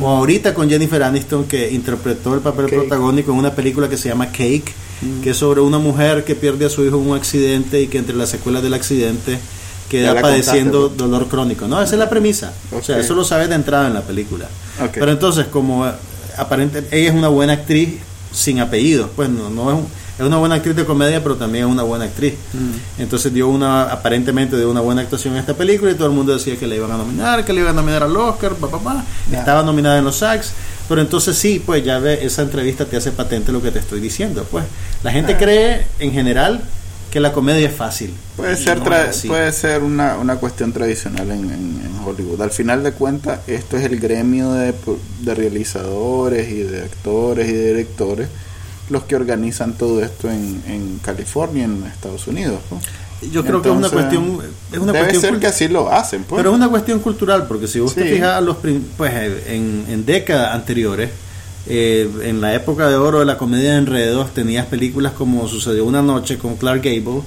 O 0.00 0.08
ahorita 0.08 0.54
con 0.54 0.68
Jennifer 0.70 1.02
Aniston 1.02 1.44
que 1.44 1.70
interpretó 1.70 2.34
el 2.34 2.40
papel 2.40 2.64
Cake. 2.66 2.76
protagónico 2.78 3.30
en 3.32 3.38
una 3.38 3.54
película 3.54 3.88
que 3.88 3.96
se 3.98 4.08
llama 4.08 4.26
Cake, 4.32 4.72
que 5.22 5.30
es 5.30 5.36
sobre 5.36 5.60
una 5.60 5.78
mujer 5.78 6.24
que 6.24 6.34
pierde 6.34 6.64
a 6.64 6.70
su 6.70 6.84
hijo 6.84 6.96
en 7.00 7.10
un 7.10 7.16
accidente 7.16 7.80
y 7.80 7.88
que 7.88 7.98
entre 7.98 8.14
las 8.16 8.30
secuelas 8.30 8.62
del 8.62 8.72
accidente 8.74 9.38
queda 9.88 10.20
padeciendo 10.20 10.88
contaste, 10.88 11.02
dolor 11.04 11.28
crónico. 11.28 11.68
No, 11.68 11.82
esa 11.82 11.94
es 11.94 11.98
la 11.98 12.08
premisa. 12.08 12.52
O 12.72 12.82
sea, 12.82 12.98
eso 12.98 13.14
lo 13.14 13.24
sabes 13.24 13.48
de 13.48 13.54
entrada 13.54 13.86
en 13.88 13.94
la 13.94 14.02
película. 14.02 14.46
Pero 14.92 15.10
entonces, 15.12 15.46
como 15.46 15.86
eh, 15.86 15.92
aparente, 16.38 16.86
ella 16.90 17.10
es 17.10 17.14
una 17.14 17.28
buena 17.28 17.52
actriz 17.54 17.98
sin 18.32 18.60
apellido, 18.60 19.10
pues 19.14 19.28
no, 19.28 19.50
no 19.50 19.70
es, 19.70 19.76
un- 19.76 19.86
es 20.18 20.24
una 20.26 20.36
buena 20.38 20.54
actriz 20.56 20.76
de 20.76 20.84
comedia, 20.84 21.22
pero 21.22 21.36
también 21.36 21.66
es 21.66 21.70
una 21.70 21.82
buena 21.82 22.04
actriz. 22.06 22.34
Mm. 22.52 23.02
Entonces 23.02 23.32
dio 23.32 23.48
una, 23.48 23.84
aparentemente 23.84 24.56
dio 24.56 24.70
una 24.70 24.80
buena 24.80 25.02
actuación 25.02 25.34
en 25.34 25.40
esta 25.40 25.54
película 25.54 25.90
y 25.90 25.94
todo 25.94 26.06
el 26.06 26.12
mundo 26.14 26.32
decía 26.34 26.56
que 26.56 26.66
la 26.66 26.74
iban 26.74 26.90
a 26.90 26.96
nominar, 26.98 27.44
que 27.44 27.52
le 27.52 27.60
iban 27.60 27.72
a 27.76 27.80
nominar 27.80 28.02
al 28.04 28.16
Oscar, 28.16 28.54
pa, 28.54 28.68
pa, 28.68 28.78
pa. 28.78 29.04
Ya. 29.30 29.38
estaba 29.40 29.62
nominada 29.62 29.98
en 29.98 30.04
los 30.04 30.16
SAGs, 30.16 30.52
pero 30.88 31.00
entonces 31.00 31.36
sí, 31.36 31.62
pues 31.64 31.84
ya 31.84 31.98
ve, 31.98 32.24
esa 32.24 32.42
entrevista 32.42 32.84
te 32.84 32.96
hace 32.96 33.10
patente 33.12 33.52
lo 33.52 33.60
que 33.62 33.70
te 33.70 33.78
estoy 33.78 34.00
diciendo, 34.00 34.46
pues 34.50 34.64
la 35.02 35.12
gente 35.12 35.32
Ah. 35.34 35.38
cree 35.38 35.86
en 35.98 36.12
general 36.12 36.62
que 37.12 37.20
la 37.20 37.32
comedia 37.32 37.68
es 37.68 37.74
fácil. 37.76 38.12
Puede 38.36 38.56
ser, 38.56 38.78
no 38.78 38.84
puede 39.28 39.52
ser 39.52 39.82
una, 39.82 40.16
una 40.16 40.36
cuestión 40.36 40.72
tradicional 40.72 41.30
en, 41.30 41.44
en- 41.50 41.82
en 41.84 41.92
Hollywood. 42.04 42.40
Al 42.40 42.50
final 42.50 42.82
de 42.82 42.92
cuentas, 42.92 43.40
esto 43.46 43.76
es 43.76 43.84
el 43.84 44.00
gremio 44.00 44.50
de, 44.52 44.72
de 45.20 45.34
realizadores 45.34 46.48
y 46.50 46.62
de 46.62 46.82
actores 46.84 47.48
y 47.48 47.52
de 47.52 47.66
directores 47.68 48.28
los 48.90 49.04
que 49.04 49.14
organizan 49.16 49.74
todo 49.74 50.02
esto 50.02 50.30
en, 50.30 50.62
en 50.66 50.98
California, 51.02 51.64
en 51.64 51.84
Estados 51.84 52.26
Unidos. 52.26 52.60
¿no? 52.70 52.80
Yo 53.30 53.44
creo 53.44 53.60
que 53.62 53.68
es 53.68 53.74
una 53.76 53.88
cuestión, 53.90 54.38
es 54.72 54.78
una 54.78 54.92
debe 54.92 55.04
cuestión 55.10 55.32
ser 55.34 55.40
que 55.40 55.46
así 55.46 55.68
lo 55.68 55.92
hacen. 55.92 56.24
Pues. 56.24 56.38
Pero 56.40 56.50
es 56.50 56.56
una 56.56 56.68
cuestión 56.68 56.98
cultural, 57.00 57.46
porque 57.46 57.68
si 57.68 57.78
vos 57.78 57.94
te 57.94 58.02
Sí. 58.04 58.14
fijas, 58.14 58.42
los, 58.42 58.56
pues, 58.96 59.12
eh, 59.14 59.44
en, 59.54 59.84
en 59.88 60.04
décadas 60.06 60.54
anteriores, 60.54 61.10
eh, 61.66 62.08
en 62.24 62.40
la 62.40 62.54
época 62.54 62.88
de 62.88 62.96
oro 62.96 63.20
de 63.20 63.24
la 63.24 63.36
comedia 63.38 63.72
de 63.72 63.78
enredos, 63.78 64.32
tenías 64.34 64.66
películas 64.66 65.12
como 65.12 65.46
Sucedió 65.48 65.84
una 65.84 66.02
noche 66.02 66.38
con 66.38 66.56
Clark 66.56 66.82
Gable, 66.82 67.22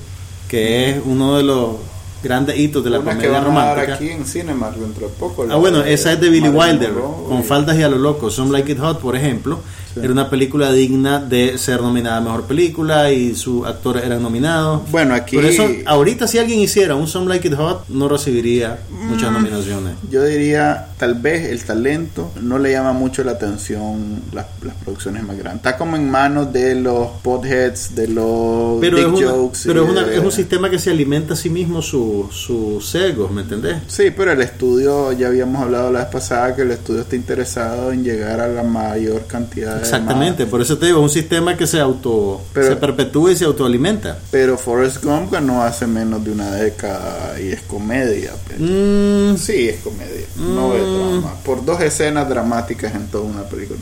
que 0.50 0.90
es 0.90 0.98
uno 1.06 1.38
de 1.38 1.44
los 1.44 1.76
grandes 2.24 2.58
hitos 2.58 2.84
de 2.84 2.90
la 2.90 3.00
Una 3.00 3.12
que 3.12 3.16
comedia 3.18 3.30
a 3.30 3.40
dar 3.40 3.44
romántica. 3.46 3.94
aquí 3.96 4.10
en 4.10 4.26
Cinemark 4.26 4.76
dentro 4.78 5.08
de 5.08 5.14
poco. 5.14 5.46
Ah, 5.50 5.56
bueno, 5.58 5.84
esa 5.84 6.12
es 6.14 6.20
de 6.20 6.30
Billy 6.30 6.50
Wilder, 6.50 6.92
Monroe, 6.92 7.28
con 7.30 7.40
y- 7.42 7.44
faldas 7.44 7.78
y 7.78 7.84
a 7.84 7.90
lo 7.90 7.98
loco. 8.00 8.30
Some 8.32 8.52
Like 8.52 8.72
It 8.72 8.80
Hot, 8.80 9.00
por 9.00 9.16
ejemplo, 9.16 9.60
Sí. 9.94 10.00
era 10.04 10.12
una 10.12 10.30
película 10.30 10.72
digna 10.74 11.20
de 11.20 11.58
ser 11.58 11.82
nominada 11.82 12.18
a 12.18 12.22
mejor 12.22 12.44
película 12.44 13.12
y 13.12 13.34
sus 13.36 13.66
actores 13.66 14.04
eran 14.04 14.22
nominados. 14.24 14.82
Bueno, 14.92 15.14
aquí 15.14 15.36
Por 15.38 15.46
eso, 15.46 15.68
ahorita 15.86 16.28
si 16.28 16.38
alguien 16.40 16.60
hiciera 16.60 16.96
un 16.96 17.08
Some 17.08 17.28
Like 17.30 17.48
It 17.48 17.54
Hot, 17.56 17.88
no 17.90 18.10
recibiría 18.10 18.80
muchas 19.08 19.32
nominaciones. 19.32 19.94
yo 20.10 20.24
diría, 20.24 20.88
tal 20.98 21.16
vez 21.16 21.50
el 21.50 21.64
talento 21.64 22.32
no 22.42 22.58
le 22.58 22.72
llama 22.72 22.94
mucho 22.94 23.24
la 23.24 23.34
atención 23.34 24.22
las, 24.34 24.46
las 24.64 24.76
producciones 24.76 25.24
más 25.24 25.38
grandes. 25.38 25.58
Está 25.66 25.78
como 25.78 25.96
en 25.96 26.10
manos 26.10 26.52
de 26.54 26.76
los 26.76 27.08
potheads, 27.24 27.96
de 27.96 28.08
los 28.08 28.80
Pero, 28.80 28.98
dick 28.98 29.22
es, 29.22 29.30
jokes. 29.30 29.60
pero 29.66 29.84
es, 29.84 29.90
una- 29.90 30.04
de- 30.04 30.16
es 30.18 30.24
un 30.24 30.32
sistema 30.32 30.70
que 30.70 30.80
se 30.80 30.92
alimenta 30.92 31.34
a 31.34 31.38
sí 31.38 31.50
mismo 31.50 31.82
su- 31.82 32.30
sus 32.32 32.88
sesgos, 32.88 33.32
¿me 33.32 33.42
entendés? 33.42 33.78
Sí, 33.88 34.06
pero 34.16 34.32
el 34.32 34.42
estudio, 34.42 35.12
ya 35.12 35.28
habíamos 35.28 35.62
hablado 35.62 35.92
la 35.92 36.00
vez 36.00 36.08
pasada 36.10 36.56
que 36.56 36.62
el 36.62 36.72
estudio 36.72 37.02
está 37.02 37.16
interesado 37.16 37.92
en 37.92 38.04
llegar 38.04 38.40
a 38.40 38.48
la 38.48 38.64
mayor 38.64 39.26
cantidad 39.28 39.76
de 39.76 39.82
Exactamente, 39.82 40.46
por 40.46 40.62
eso 40.62 40.78
te 40.78 40.86
digo, 40.88 41.00
es 41.00 41.04
un 41.04 41.10
sistema 41.10 41.58
que 41.58 41.68
se 41.68 41.80
auto 41.80 42.42
Pero- 42.54 42.68
se 42.70 42.76
perpetúa 42.78 43.32
y 43.32 43.36
se 43.36 43.46
autoalimenta. 43.46 44.18
Pero 44.32 44.58
Forrest 44.58 45.04
Gump 45.04 45.32
ganó 45.32 45.64
hace 45.64 45.88
menos 45.88 46.24
de 46.24 46.32
una 46.32 46.52
década 46.52 47.40
y 47.40 47.50
es 47.50 47.62
comedia. 47.62 48.32
pues. 48.48 48.60
Mm, 48.60 49.36
Sí, 49.38 49.68
es 49.70 49.82
comedia, 49.82 50.26
no 50.38 50.74
es 50.76 50.84
Mm. 50.84 50.85
Drama. 50.86 51.34
Por 51.44 51.66
dos 51.66 51.82
escenas 51.82 52.28
dramáticas 52.30 52.94
en 52.96 53.08
toda 53.08 53.24
una 53.26 53.44
película. 53.44 53.80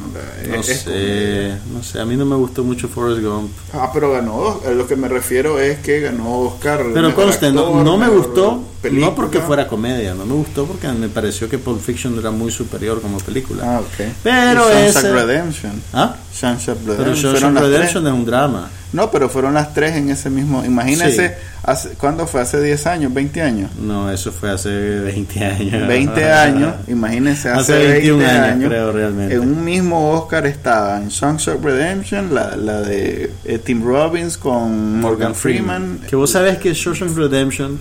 No, 0.50 0.60
es- 0.60 0.70
es 0.70 0.80
sé, 0.82 1.58
no 1.74 1.84
sé, 1.84 2.00
a 2.00 2.06
mí 2.06 2.16
no 2.16 2.26
me 2.26 2.36
gustó 2.36 2.64
mucho 2.64 2.88
Forrest 2.88 3.22
Gump. 3.22 3.52
Ah, 3.74 3.90
pero 3.94 4.12
ganó. 4.12 4.60
A 4.66 4.72
lo 4.72 4.88
que 4.88 4.96
me 4.96 5.08
refiero 5.08 5.60
es 5.60 5.80
que 5.80 6.00
ganó 6.00 6.40
Oscar. 6.40 6.84
Pero 6.94 7.14
conste, 7.16 7.52
no, 7.52 7.84
no 7.84 7.98
me 7.98 8.08
gustó, 8.10 8.64
película. 8.82 9.08
no 9.10 9.16
porque 9.16 9.40
fuera 9.40 9.68
comedia, 9.68 10.14
no 10.14 10.26
me 10.26 10.34
gustó 10.34 10.66
porque 10.66 10.88
me 10.90 11.10
pareció 11.10 11.50
que 11.50 11.58
Pulp 11.58 11.82
Fiction 11.82 12.18
era 12.20 12.32
muy 12.32 12.52
superior 12.52 13.02
como 13.02 13.18
película. 13.20 13.78
Ah, 13.78 13.80
ok. 13.82 14.06
Pero 14.24 14.70
Shawshank 14.70 14.88
ese- 14.98 15.12
Redemption. 15.14 15.82
¿Ah? 15.94 16.16
Pero 16.42 16.98
Redemption. 16.98 17.32
Fueron 17.32 17.54
las 17.56 17.64
Redemption 17.64 18.08
es 18.08 18.14
un 18.14 18.26
drama. 18.26 18.70
No, 18.94 19.10
pero 19.12 19.28
fueron 19.28 19.56
las 19.56 19.74
tres 19.74 19.96
en 19.96 20.10
ese 20.10 20.30
mismo. 20.30 20.64
Imagínense, 20.64 21.30
Sí. 21.30 21.34
hace, 21.64 21.90
¿cuándo 21.98 22.28
fue? 22.28 22.42
¿Hace 22.42 22.62
10 22.62 22.86
años? 22.86 23.12
¿20 23.12 23.42
años? 23.42 23.72
No, 23.76 24.12
eso 24.12 24.32
fue 24.32 24.52
hace 24.52 24.70
20 24.70 25.44
años. 25.44 25.88
20 25.88 26.24
años, 26.32 26.76
imagínense, 26.88 27.50
hace, 27.50 27.74
Hace 27.74 27.88
21 27.88 28.18
21 28.20 28.30
años, 28.30 28.54
años, 28.54 28.70
creo, 28.70 28.92
realmente. 28.92 29.34
En 29.36 29.42
un 29.42 29.64
mismo 29.66 30.12
Oscar 30.12 30.46
estaban 30.46 31.10
Songs 31.10 31.48
of 31.48 31.64
Redemption, 31.64 32.34
la, 32.36 32.56
la 32.56 32.82
de 32.82 33.32
eh, 33.46 33.58
Tim 33.58 33.84
Robbins 33.84 34.38
con 34.38 35.00
Morgan 35.00 35.34
Freeman. 35.34 36.00
Que 36.08 36.16
vos 36.16 36.30
sabés 36.30 36.60
que 36.60 36.74
Shawshank 36.74 37.18
Redemption 37.18 37.80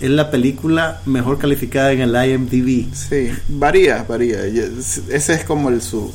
es 0.00 0.10
la 0.10 0.30
película 0.30 1.00
mejor 1.06 1.38
calificada 1.38 1.92
en 1.92 2.00
el 2.00 2.10
IMDb. 2.30 2.92
Sí, 2.94 3.30
varía, 3.48 4.04
varía. 4.08 4.38
Ese 4.44 5.34
es 5.34 5.44
como 5.44 5.68
el 5.70 5.82
su 5.82 6.12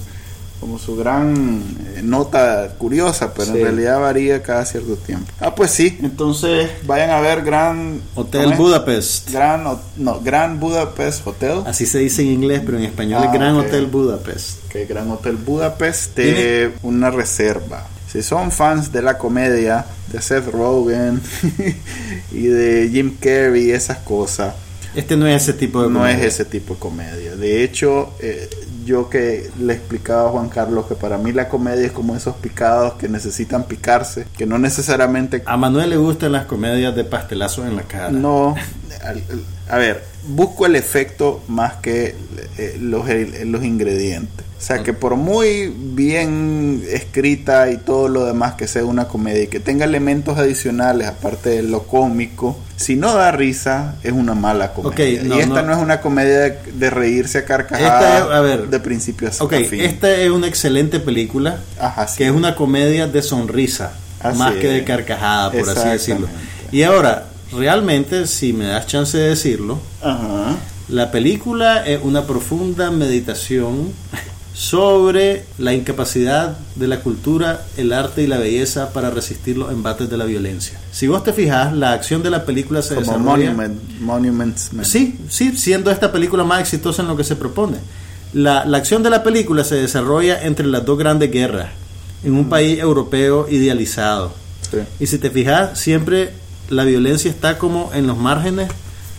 como 0.63 0.79
su 0.79 0.96
gran 0.96 1.62
eh, 1.98 2.00
nota 2.03 2.74
curiosa, 2.77 3.34
pero 3.34 3.48
Sí. 3.51 3.58
en 3.58 3.63
realidad 3.63 4.00
varía 4.00 4.41
cada 4.41 4.63
cierto 4.65 4.96
tiempo. 4.96 5.29
Ah, 5.41 5.53
pues 5.53 5.72
sí, 5.72 5.98
entonces 6.01 6.70
vayan 6.86 7.10
a 7.10 7.20
ver 7.20 7.41
Gran 7.43 8.00
Hotel. 8.15 8.53
Budapest. 8.53 9.29
Gran 9.29 9.65
no, 9.98 10.22
Gran 10.22 10.62
Budapest 10.62 11.27
Hotel. 11.27 11.63
Así 11.65 11.86
se 11.86 12.00
dice 12.00 12.22
en 12.22 12.29
inglés, 12.29 12.62
pero 12.65 12.77
en 12.77 12.86
español 12.86 13.24
Ah, 13.24 13.25
es 13.25 13.34
Gran 13.34 13.58
ok. 13.58 13.65
Hotel 13.65 13.88
Budapest. 13.88 14.70
que 14.70 14.86
Gran 14.86 15.12
Hotel 15.12 15.36
Budapest 15.36 16.15
de 16.15 16.72
una 16.82 17.12
reserva. 17.12 17.86
Si 18.10 18.22
son 18.24 18.50
fans 18.53 18.93
de 18.93 19.01
la 19.01 19.17
comedia 19.17 19.86
de 20.13 20.22
Seth 20.22 20.48
Rogen 20.48 21.20
y 22.32 22.43
de 22.43 22.89
Jim 22.89 23.17
Carrey 23.20 23.72
esas 23.72 23.98
cosas, 23.98 24.53
Este 24.96 25.17
no 25.17 25.27
es 25.27 25.43
ese 25.43 25.53
tipo 25.53 25.82
de 25.84 25.89
no 25.89 26.05
es 26.08 26.13
comedia. 26.13 26.27
ese 26.29 26.46
tipo 26.46 26.75
de 26.75 26.79
comedia. 26.79 27.36
De 27.36 27.63
hecho, 27.65 28.13
eh, 28.22 28.48
yo 28.83 29.09
que 29.09 29.49
le 29.59 29.73
explicaba 29.73 30.29
a 30.29 30.31
Juan 30.31 30.49
Carlos 30.49 30.85
que 30.87 30.95
para 30.95 31.17
mí 31.17 31.31
la 31.31 31.49
comedia 31.49 31.85
es 31.85 31.91
como 31.91 32.15
esos 32.15 32.35
picados 32.35 32.93
que 32.93 33.07
necesitan 33.09 33.63
picarse, 33.63 34.25
que 34.37 34.45
no 34.45 34.57
necesariamente 34.59 35.43
A 35.45 35.57
Manuel 35.57 35.89
le 35.89 35.97
gustan 35.97 36.31
las 36.31 36.45
comedias 36.45 36.95
de 36.95 37.03
pastelazos 37.03 37.65
en 37.67 37.75
la 37.75 37.83
cara. 37.83 38.11
no 38.11 38.55
a 39.69 39.77
ver 39.77 40.03
busco 40.27 40.65
el 40.65 40.75
efecto 40.75 41.43
más 41.47 41.75
que 41.75 42.15
eh, 42.57 42.77
los, 42.79 43.05
los 43.45 43.63
ingredientes 43.63 44.45
o 44.63 44.65
sea 44.65 44.82
que 44.82 44.93
por 44.93 45.17
muy 45.17 45.67
bien 45.77 46.86
escrita 46.89 47.70
y 47.70 47.75
todo 47.75 48.08
lo 48.08 48.24
demás 48.24 48.53
que 48.53 48.65
sea 48.65 48.86
una 48.86 49.10
comedia 49.10 49.43
y 49.43 49.48
que 49.48 49.60
tenga 49.60 49.84
elementos 49.84 50.38
adicionales 50.38 51.10
aparte 51.10 51.50
de 51.50 51.63
lo 51.63 51.84
cómico 51.84 52.58
si 52.77 52.96
no 52.96 53.13
da 53.13 53.32
risa 53.34 53.96
es 54.03 54.13
una 54.13 54.36
mala 54.36 54.72
comedia 54.74 55.20
Ok, 55.20 55.25
no, 55.27 55.36
y 55.36 55.39
esta 55.41 55.62
no. 55.63 55.67
no. 55.67 55.74
es 55.74 55.79
una 55.79 56.00
comedia 56.00 56.39
de, 56.39 56.60
de 56.75 56.89
reírse 56.89 57.39
a 57.39 57.46
carcajadas 57.46 58.32
a 58.32 58.39
ver. 58.39 58.70
de 58.70 58.79
principio 58.79 59.27
a 59.27 59.43
Ok, 59.43 59.51
a 59.53 59.60
fin 59.65 59.82
esta 59.82 60.10
es 60.15 60.29
una 60.32 60.48
excelente 60.48 61.01
película 61.01 61.58
Ajá, 61.77 62.08
sí. 62.08 62.20
que 62.20 62.25
es 62.27 62.32
una 62.32 62.55
comedia 62.55 63.05
de 63.08 63.22
sonrisa 63.22 63.91
Así 64.22 64.39
más 64.39 64.53
que 64.53 64.70
de 64.70 64.84
carcajada, 64.86 65.51
por 65.51 65.70
así 65.70 65.89
decirlo. 65.89 66.29
Y 66.72 66.84
ahora, 66.84 67.25
realmente, 67.51 68.25
si 68.25 68.53
me 68.53 68.63
das 68.67 68.88
chance 68.88 69.17
de 69.17 69.27
decirlo, 69.32 69.77
Ajá. 70.01 70.55
la 70.88 71.12
película 71.12 71.86
es 71.86 72.00
una 72.01 72.25
profunda 72.25 72.89
meditación 72.89 73.91
sobre 74.53 75.45
la 75.57 75.74
incapacidad 75.74 76.57
de 76.75 76.88
la 76.88 77.00
cultura, 77.00 77.65
el 77.75 77.91
arte 77.91 78.22
y 78.22 78.27
la 78.27 78.38
belleza 78.38 78.93
para 78.93 79.10
resistir 79.10 79.57
los 79.57 79.72
embates 79.72 80.10
de 80.10 80.17
la 80.17 80.25
violencia. 80.25 80.79
Si 80.91 81.07
vos 81.07 81.24
te 81.24 81.33
fijas, 81.33 81.74
la 81.74 81.93
acción 81.93 82.22
de 82.22 82.29
la 82.29 82.45
película 82.45 82.83
se 82.83 82.95
como 82.95 83.07
desarrolla... 83.07 83.51
Monument, 83.51 84.00
Monuments 84.00 84.74
Men. 84.74 84.86
Sí, 84.86 85.17
sí, 85.27 85.57
siendo 85.57 85.89
esta 85.89 86.12
película 86.12 86.43
más 86.43 86.62
exitosa 86.62 87.01
en 87.01 87.07
lo 87.07 87.17
que 87.17 87.24
se 87.24 87.36
propone. 87.36 87.77
La, 88.33 88.65
la 88.65 88.77
acción 88.77 89.01
de 89.01 89.10
la 89.10 89.24
película 89.24 89.63
se 89.63 89.75
desarrolla 89.75 90.43
entre 90.43 90.67
las 90.67 90.86
dos 90.86 91.00
grandes 91.00 91.31
guerras, 91.31 91.69
en 92.24 92.33
un 92.36 92.48
país 92.48 92.79
europeo 92.79 93.48
idealizado. 93.50 94.33
Sí. 94.69 94.77
Y 95.00 95.07
si 95.07 95.17
te 95.17 95.31
fijas, 95.31 95.79
siempre 95.79 96.31
la 96.69 96.83
violencia 96.83 97.29
está 97.29 97.57
como 97.57 97.91
en 97.93 98.05
los 98.05 98.17
márgenes, 98.17 98.69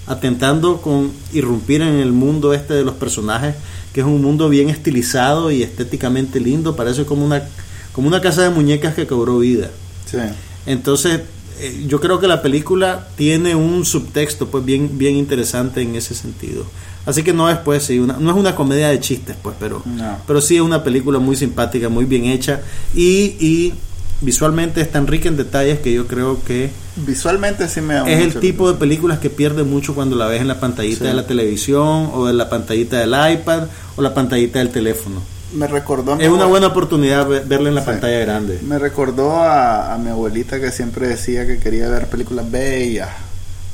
atentando 0.06 0.80
con 0.80 1.12
irrumpir 1.32 1.82
en 1.82 1.96
el 1.96 2.12
mundo 2.12 2.54
este 2.54 2.74
de 2.74 2.84
los 2.84 2.94
personajes, 2.94 3.54
que 3.94 4.00
es 4.00 4.06
un 4.06 4.20
mundo 4.20 4.48
bien 4.50 4.68
estilizado 4.68 5.50
y 5.50 5.62
estéticamente 5.62 6.40
lindo, 6.40 6.76
parece 6.76 7.06
como 7.06 7.24
una, 7.24 7.44
como 7.92 8.08
una 8.08 8.20
casa 8.20 8.42
de 8.42 8.50
muñecas 8.50 8.94
que 8.94 9.06
cobró 9.06 9.38
vida. 9.38 9.70
Sí. 10.04 10.18
Entonces, 10.66 11.20
eh, 11.60 11.84
yo 11.86 12.00
creo 12.00 12.18
que 12.18 12.26
la 12.26 12.42
película 12.42 13.08
tiene 13.16 13.54
un 13.54 13.84
subtexto 13.84 14.48
pues 14.48 14.64
bien, 14.64 14.98
bien 14.98 15.14
interesante 15.16 15.80
en 15.80 15.94
ese 15.94 16.14
sentido. 16.14 16.66
Así 17.06 17.22
que 17.22 17.32
no 17.32 17.48
es 17.48 17.58
pues 17.58 17.84
sí, 17.84 17.98
una, 18.00 18.14
no 18.18 18.30
es 18.30 18.36
una 18.36 18.56
comedia 18.56 18.88
de 18.88 18.98
chistes 18.98 19.36
pues, 19.40 19.54
pero, 19.60 19.82
No. 19.84 20.18
pero 20.26 20.40
sí 20.40 20.56
es 20.56 20.62
una 20.62 20.82
película 20.82 21.18
muy 21.20 21.36
simpática, 21.36 21.88
muy 21.88 22.06
bien 22.06 22.24
hecha 22.24 22.62
y, 22.94 23.36
y 23.38 23.74
visualmente 24.20 24.80
es 24.80 24.90
tan 24.90 25.06
rica 25.06 25.28
en 25.28 25.36
detalles 25.36 25.80
que 25.80 25.92
yo 25.92 26.06
creo 26.06 26.42
que 26.44 26.70
Visualmente 26.96 27.68
sí 27.68 27.80
me 27.80 27.94
da 27.94 28.08
es 28.08 28.20
el 28.20 28.40
tipo 28.40 28.70
de 28.72 28.78
películas 28.78 29.18
que 29.18 29.28
pierde 29.30 29.64
mucho 29.64 29.94
cuando 29.94 30.16
la 30.16 30.26
ves 30.26 30.40
en 30.40 30.48
la 30.48 30.60
pantallita 30.60 31.00
Sí. 31.00 31.04
de 31.06 31.14
la 31.14 31.26
televisión 31.26 32.10
o 32.14 32.28
en 32.28 32.36
la 32.38 32.48
pantallita 32.48 32.98
del 32.98 33.14
iPad 33.34 33.64
o 33.96 34.02
la 34.02 34.14
pantallita 34.14 34.58
del 34.60 34.70
teléfono. 34.70 35.20
Me 35.52 35.66
recordó 35.66 36.18
Es 36.18 36.28
una 36.28 36.46
buena 36.46 36.68
oportunidad 36.68 37.26
ve- 37.28 37.42
verla 37.46 37.68
en 37.68 37.74
la 37.76 37.80
Sí. 37.82 37.86
pantalla 37.86 38.18
grande. 38.20 38.58
Me 38.62 38.78
recordó 38.78 39.36
a, 39.36 39.94
a 39.94 39.98
mi 39.98 40.10
abuelita 40.10 40.60
que 40.60 40.72
siempre 40.72 41.06
decía 41.08 41.46
que 41.46 41.58
quería 41.58 41.88
ver 41.88 42.06
películas 42.08 42.50
bellas. 42.50 43.08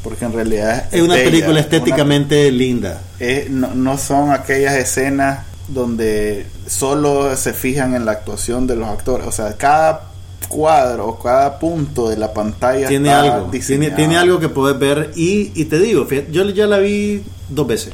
Porque 0.03 0.25
en 0.25 0.33
realidad 0.33 0.87
Es 0.91 1.03
una 1.03 1.15
bella, 1.15 1.25
película 1.27 1.51
una- 1.53 1.61
estéticamente 1.61 2.51
linda. 2.51 3.03
es- 3.19 3.51
no, 3.51 3.75
no 3.75 3.99
son 3.99 4.31
aquellas 4.33 4.75
escenas 4.77 5.41
donde 5.69 6.47
solo 6.67 7.37
se 7.37 7.53
fijan 7.53 7.95
en 7.95 8.05
la 8.05 8.13
actuación 8.13 8.67
de 8.67 8.77
los 8.77 8.89
actores. 8.89 9.27
O 9.27 9.33
sea, 9.33 9.57
cada 9.57 10.10
cuadro 10.49 11.07
o 11.07 11.19
cada 11.19 11.59
punto 11.59 12.09
de 12.09 12.17
la 12.17 12.33
pantalla 12.33 12.89
tiene 12.89 13.11
algo, 13.11 13.51
tiene, 13.51 13.91
tiene 13.91 14.17
algo 14.17 14.41
que 14.41 14.49
puedes 14.49 14.79
ver 14.79 15.13
y, 15.15 15.53
y 15.55 15.67
te 15.67 15.79
digo, 15.79 16.07
fíjate, 16.07 16.33
yo 16.33 16.49
ya 16.51 16.67
la 16.67 16.79
vi 16.79 17.23
dos 17.49 17.67
veces. 17.67 17.93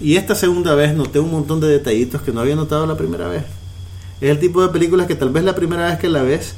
Y 0.00 0.16
esta 0.16 0.34
segunda 0.34 0.74
vez 0.74 0.94
noté 0.94 1.18
un 1.18 1.30
montón 1.30 1.60
de 1.60 1.68
detallitos 1.68 2.20
que 2.20 2.32
no 2.32 2.40
había 2.40 2.56
notado 2.56 2.86
la 2.86 2.96
primera 2.96 3.28
vez. 3.28 3.44
Es 4.20 4.30
el 4.30 4.38
tipo 4.38 4.60
de 4.60 4.68
películas 4.68 5.06
que 5.06 5.14
tal 5.14 5.30
vez 5.30 5.44
la 5.44 5.54
primera 5.54 5.86
vez 5.86 5.98
que 5.98 6.08
la 6.08 6.22
ves 6.22 6.54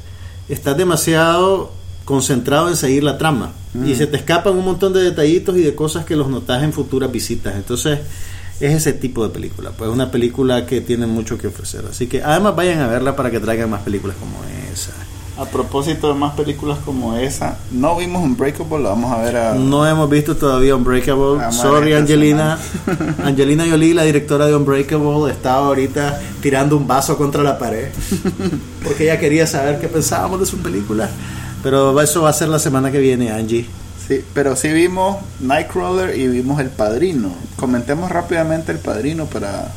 estás 0.49 0.77
demasiado 0.77 1.71
concentrado 2.03 2.69
en 2.69 2.75
seguir 2.75 3.03
la 3.03 3.17
trama. 3.17 3.53
Y 3.85 3.93
se 3.93 4.07
te 4.07 4.17
escapan 4.17 4.55
un 4.55 4.65
montón 4.65 4.91
de 4.93 5.01
detallitos 5.01 5.55
y 5.55 5.61
de 5.61 5.75
cosas 5.75 6.03
que 6.03 6.15
los 6.15 6.29
notas 6.29 6.63
en 6.63 6.73
futuras 6.73 7.11
visitas. 7.11 7.55
Entonces 7.55 7.99
es 8.59 8.73
ese 8.73 8.93
tipo 8.93 9.23
de 9.27 9.33
película, 9.33 9.71
pues 9.71 9.89
una 9.89 10.09
película 10.09 10.65
que 10.65 10.81
tiene 10.81 11.05
mucho 11.05 11.37
que 11.37 11.47
ofrecer. 11.47 11.85
Así 11.89 12.07
que 12.07 12.23
además 12.23 12.55
vayan 12.55 12.79
a 12.79 12.87
verla 12.87 13.15
para 13.15 13.29
que 13.29 13.39
traigan 13.39 13.69
más 13.69 13.81
películas 13.81 14.17
como 14.19 14.37
esa. 14.71 14.93
A 15.37 15.45
propósito 15.45 16.07
de 16.07 16.15
más 16.15 16.33
películas 16.33 16.79
como 16.83 17.15
esa, 17.15 17.59
no 17.71 17.95
vimos 17.95 18.23
Unbreakable, 18.23 18.79
la 18.79 18.89
vamos 18.89 19.11
a 19.11 19.21
ver 19.21 19.37
a... 19.37 19.53
No 19.53 19.85
hemos 19.85 20.09
visto 20.09 20.35
todavía 20.35 20.75
Unbreakable. 20.75 21.43
Ah, 21.43 21.51
Sorry, 21.51 21.93
Angelina. 21.93 22.57
Angelina 23.23 23.65
Jolie, 23.69 23.93
la 23.93 24.01
directora 24.01 24.47
de 24.47 24.55
Unbreakable, 24.55 25.31
estaba 25.31 25.67
ahorita 25.67 26.19
tirando 26.41 26.75
un 26.75 26.87
vaso 26.87 27.15
contra 27.17 27.43
la 27.43 27.59
pared. 27.59 27.89
Porque 28.83 29.03
ella 29.03 29.19
quería 29.19 29.45
saber 29.45 29.79
qué 29.79 29.87
pensábamos 29.87 30.39
de 30.39 30.47
su 30.47 30.57
película. 30.57 31.07
Pero 31.61 32.01
eso 32.01 32.23
va 32.23 32.31
a 32.31 32.33
ser 32.33 32.49
la 32.49 32.57
semana 32.57 32.91
que 32.91 32.97
viene, 32.97 33.29
Angie. 33.31 33.67
Sí, 34.07 34.23
pero 34.33 34.55
sí 34.55 34.69
vimos 34.69 35.17
Nightcrawler 35.41 36.17
y 36.17 36.27
vimos 36.27 36.61
El 36.61 36.69
Padrino. 36.69 37.35
Comentemos 37.57 38.09
rápidamente 38.09 38.71
El 38.71 38.79
Padrino 38.79 39.25
para... 39.25 39.73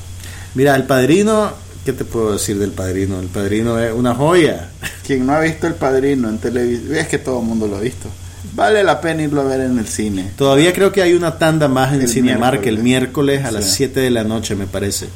Mira, 0.54 0.76
El 0.76 0.84
Padrino, 0.84 1.52
¿qué 1.84 1.92
te 1.92 2.04
puedo 2.04 2.32
decir 2.32 2.58
del 2.58 2.70
Padrino? 2.70 3.18
El 3.18 3.26
Padrino 3.26 3.78
es 3.78 3.92
una 3.92 4.14
joya. 4.14 4.70
Quien 5.04 5.26
no 5.26 5.32
ha 5.32 5.40
visto 5.40 5.66
El 5.66 5.74
Padrino 5.74 6.28
en 6.28 6.38
televisión, 6.38 6.94
es 6.94 7.08
que 7.08 7.18
todo 7.18 7.40
el 7.40 7.46
mundo 7.46 7.66
lo 7.66 7.76
ha 7.76 7.80
visto. 7.80 8.08
Vale 8.54 8.84
la 8.84 9.00
pena 9.00 9.22
irlo 9.22 9.40
a 9.40 9.44
ver 9.44 9.60
en 9.62 9.78
el 9.78 9.88
cine. 9.88 10.30
Todavía 10.36 10.72
creo 10.72 10.92
que 10.92 11.02
hay 11.02 11.14
una 11.14 11.38
tanda 11.38 11.68
más 11.68 11.92
en 11.92 12.02
el 12.02 12.08
Cinemark 12.08 12.64
el 12.66 12.78
miércoles 12.78 13.44
a 13.44 13.50
las 13.50 13.72
7 13.72 13.98
de 13.98 14.10
la 14.10 14.24
noche, 14.24 14.54
me 14.54 14.66
parece. 14.66 15.08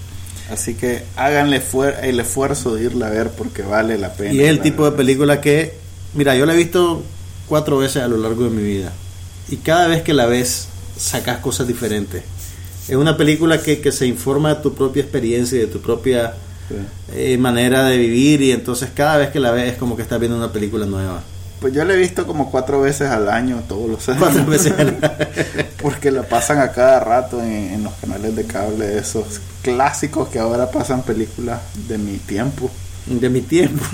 Así 0.50 0.75
que 0.75 1.04
háganle 1.16 1.62
el 2.02 2.21
esfuerzo 2.21 2.75
de 2.75 2.85
irla 2.85 3.06
a 3.06 3.11
ver 3.11 3.30
porque 3.30 3.62
vale 3.62 3.97
la 3.97 4.12
pena. 4.12 4.33
Y 4.33 4.42
es 4.42 4.50
el 4.50 4.61
tipo 4.61 4.85
de 4.85 4.97
película 4.97 5.40
que, 5.40 5.75
mira, 6.14 6.35
yo 6.35 6.47
la 6.47 6.52
he 6.52 6.56
visto 6.56 7.02
cuatro 7.49 7.78
veces 7.78 8.02
a 8.02 8.09
lo 8.09 8.16
largo 8.16 8.44
de 8.44 8.50
mi 8.50 8.62
vida. 8.62 8.92
Y 9.49 9.57
cada 9.59 9.89
vez 9.89 10.03
que 10.03 10.15
la 10.15 10.27
ves, 10.27 10.69
sacas 10.97 11.39
cosas 11.39 11.67
diferentes. 11.67 12.23
Es 12.89 12.97
una 12.97 13.17
película 13.17 13.61
que, 13.61 13.81
que 13.81 13.93
se 13.93 14.07
informa 14.07 14.55
de 14.55 14.63
tu 14.63 14.75
propia 14.75 15.03
experiencia 15.03 15.57
y 15.57 15.63
de 15.63 15.67
tu 15.67 15.81
propia 15.81 16.35
eh, 17.13 17.37
manera 17.39 17.85
de 17.85 17.97
vivir. 17.97 18.43
Y 18.43 18.53
entonces 18.53 18.91
cada 18.95 19.17
vez 19.19 19.31
que 19.31 19.41
la 19.41 19.51
ves 19.51 19.73
es 19.73 19.79
como 19.79 19.97
que 19.97 20.03
estás 20.03 20.19
viendo 20.19 20.37
una 20.37 20.53
película 20.53 20.87
nueva. 20.87 21.23
Pues 21.61 21.73
yo 21.73 21.85
la 21.85 21.95
he 21.95 21.97
visto 21.97 22.27
como 22.27 22.51
cuatro 22.51 22.81
veces 22.81 23.09
al 23.09 23.29
año, 23.29 23.63
todos 23.67 23.89
los 23.89 24.09
años. 24.09 24.21
Cuatro 24.21 24.45
veces 24.45 24.73
al 24.79 24.89
año. 24.89 24.99
Porque 25.83 26.11
la 26.11 26.23
pasan 26.23 26.59
a 26.59 26.73
cada 26.73 27.01
rato 27.01 27.43
en, 27.43 27.83
los 27.83 27.95
canales 27.95 28.37
de 28.37 28.45
cable, 28.45 28.99
esos 28.99 29.41
clásicos 29.63 30.29
que 30.29 30.39
ahora 30.39 30.71
pasan 30.71 31.03
películas 31.03 31.61
de 31.89 31.97
mi 31.97 32.19
tiempo 32.19 32.71
de 33.06 33.28
mi 33.28 33.40
tiempo. 33.42 33.84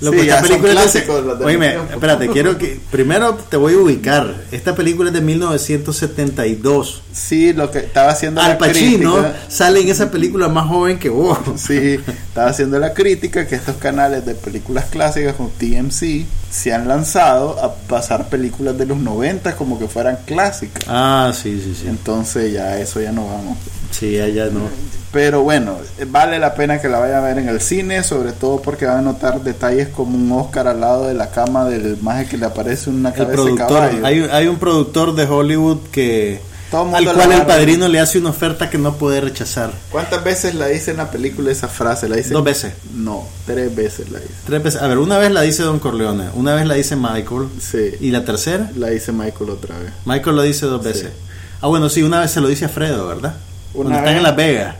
Lo 0.00 0.12
sí, 0.12 0.26
ya 0.26 0.42
clásicos, 0.42 1.24
Oye, 1.42 1.78
espérate, 1.90 2.28
quiero 2.28 2.58
que 2.58 2.80
primero 2.90 3.34
te 3.34 3.56
voy 3.56 3.74
a 3.74 3.78
ubicar. 3.78 4.34
Esta 4.50 4.74
película 4.74 5.10
es 5.10 5.14
de 5.14 5.20
1972. 5.20 7.02
Sí, 7.12 7.52
lo 7.52 7.70
que 7.70 7.78
estaba 7.78 8.10
haciendo 8.10 8.40
Al 8.40 8.58
Pacino 8.58 9.24
sale 9.48 9.80
en 9.80 9.88
esa 9.88 10.10
película 10.10 10.48
más 10.48 10.66
joven 10.68 10.98
que 10.98 11.08
vos. 11.08 11.38
Sí, 11.56 11.98
estaba 12.28 12.50
haciendo 12.50 12.78
la 12.78 12.92
crítica 12.92 13.46
que 13.46 13.54
estos 13.54 13.76
canales 13.76 14.26
de 14.26 14.34
películas 14.34 14.86
clásicas 14.86 15.34
como 15.34 15.50
TMC 15.50 16.26
se 16.50 16.72
han 16.72 16.88
lanzado 16.88 17.62
a 17.62 17.74
pasar 17.74 18.28
películas 18.28 18.76
de 18.76 18.86
los 18.86 18.98
90 18.98 19.56
como 19.56 19.78
que 19.78 19.88
fueran 19.88 20.18
clásicas. 20.26 20.84
Ah, 20.88 21.32
sí, 21.34 21.60
sí, 21.62 21.74
sí. 21.80 21.86
Entonces 21.88 22.52
ya 22.52 22.78
eso 22.78 23.00
ya 23.00 23.12
no 23.12 23.26
vamos. 23.26 23.58
Sí, 23.92 24.18
allá 24.20 24.46
no. 24.46 24.68
Pero 25.12 25.42
bueno, 25.42 25.76
vale 26.08 26.38
la 26.38 26.54
pena 26.54 26.80
que 26.80 26.88
la 26.88 26.98
vayan 26.98 27.18
a 27.18 27.20
ver 27.20 27.38
en 27.38 27.48
el 27.48 27.60
cine, 27.60 28.02
sobre 28.02 28.32
todo 28.32 28.60
porque 28.60 28.86
van 28.86 28.98
a 28.98 29.02
notar 29.02 29.42
detalles 29.42 29.88
como 29.88 30.16
un 30.16 30.32
Oscar 30.32 30.66
al 30.66 30.80
lado 30.80 31.06
de 31.06 31.14
la 31.14 31.30
cama 31.30 31.66
del 31.66 31.98
maje 32.00 32.26
que 32.26 32.38
le 32.38 32.46
aparece 32.46 32.90
una 32.90 33.12
cabeza 33.12 33.44
de 33.44 33.54
caballo. 33.54 34.04
Hay, 34.04 34.22
hay 34.22 34.48
un 34.48 34.56
productor 34.56 35.14
de 35.14 35.24
Hollywood 35.24 35.78
que 35.92 36.40
al 36.72 37.12
cual 37.12 37.32
el 37.32 37.42
padrino 37.42 37.88
le 37.88 38.00
hace 38.00 38.18
una 38.18 38.30
oferta 38.30 38.70
que 38.70 38.78
no 38.78 38.94
puede 38.94 39.20
rechazar. 39.20 39.72
¿Cuántas 39.90 40.24
veces 40.24 40.54
la 40.54 40.68
dice 40.68 40.92
en 40.92 40.96
la 40.96 41.10
película 41.10 41.50
esa 41.50 41.68
frase? 41.68 42.08
¿La 42.08 42.16
dice? 42.16 42.32
Dos 42.32 42.44
veces. 42.44 42.72
No, 42.94 43.26
tres 43.44 43.74
veces 43.74 44.10
la 44.10 44.18
dice. 44.18 44.32
Tres 44.46 44.62
veces. 44.62 44.80
A 44.80 44.86
ver, 44.86 44.98
una 44.98 45.18
vez 45.18 45.30
la 45.30 45.42
dice 45.42 45.62
Don 45.62 45.78
Corleone, 45.78 46.30
una 46.34 46.54
vez 46.54 46.66
la 46.66 46.74
dice 46.74 46.96
Michael. 46.96 47.48
Sí. 47.60 47.90
¿Y 48.00 48.10
la 48.10 48.24
tercera? 48.24 48.70
La 48.76 48.88
dice 48.88 49.12
Michael 49.12 49.50
otra 49.50 49.78
vez. 49.78 49.92
Michael 50.06 50.36
lo 50.36 50.42
dice 50.42 50.66
dos 50.66 50.82
veces. 50.82 51.10
Ah, 51.60 51.66
bueno, 51.68 51.88
sí, 51.88 52.02
una 52.02 52.20
vez 52.20 52.30
se 52.30 52.40
lo 52.40 52.48
dice 52.48 52.64
a 52.64 52.68
Fredo, 52.68 53.06
¿verdad? 53.06 53.34
Cuando 53.72 53.94
están 53.96 54.16
en 54.16 54.22
Las 54.22 54.36
Vegas. 54.36 54.76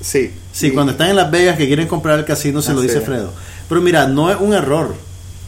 Sí. 0.00 0.32
Sí, 0.52 0.70
cuando 0.72 0.92
están 0.92 1.10
en 1.10 1.16
Las 1.16 1.30
Vegas 1.30 1.56
que 1.56 1.66
quieren 1.66 1.86
comprar 1.86 2.18
el 2.18 2.24
casino 2.24 2.62
se 2.62 2.72
lo 2.72 2.80
dice 2.80 3.00
Fredo. 3.00 3.32
Pero 3.68 3.80
mira, 3.80 4.06
no 4.06 4.30
es 4.30 4.38
un 4.40 4.54
error. 4.54 4.94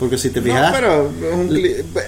Porque 0.00 0.16
si 0.16 0.30
te 0.30 0.40
fijas. 0.40 0.72
No, 0.72 0.72
pero 0.72 1.10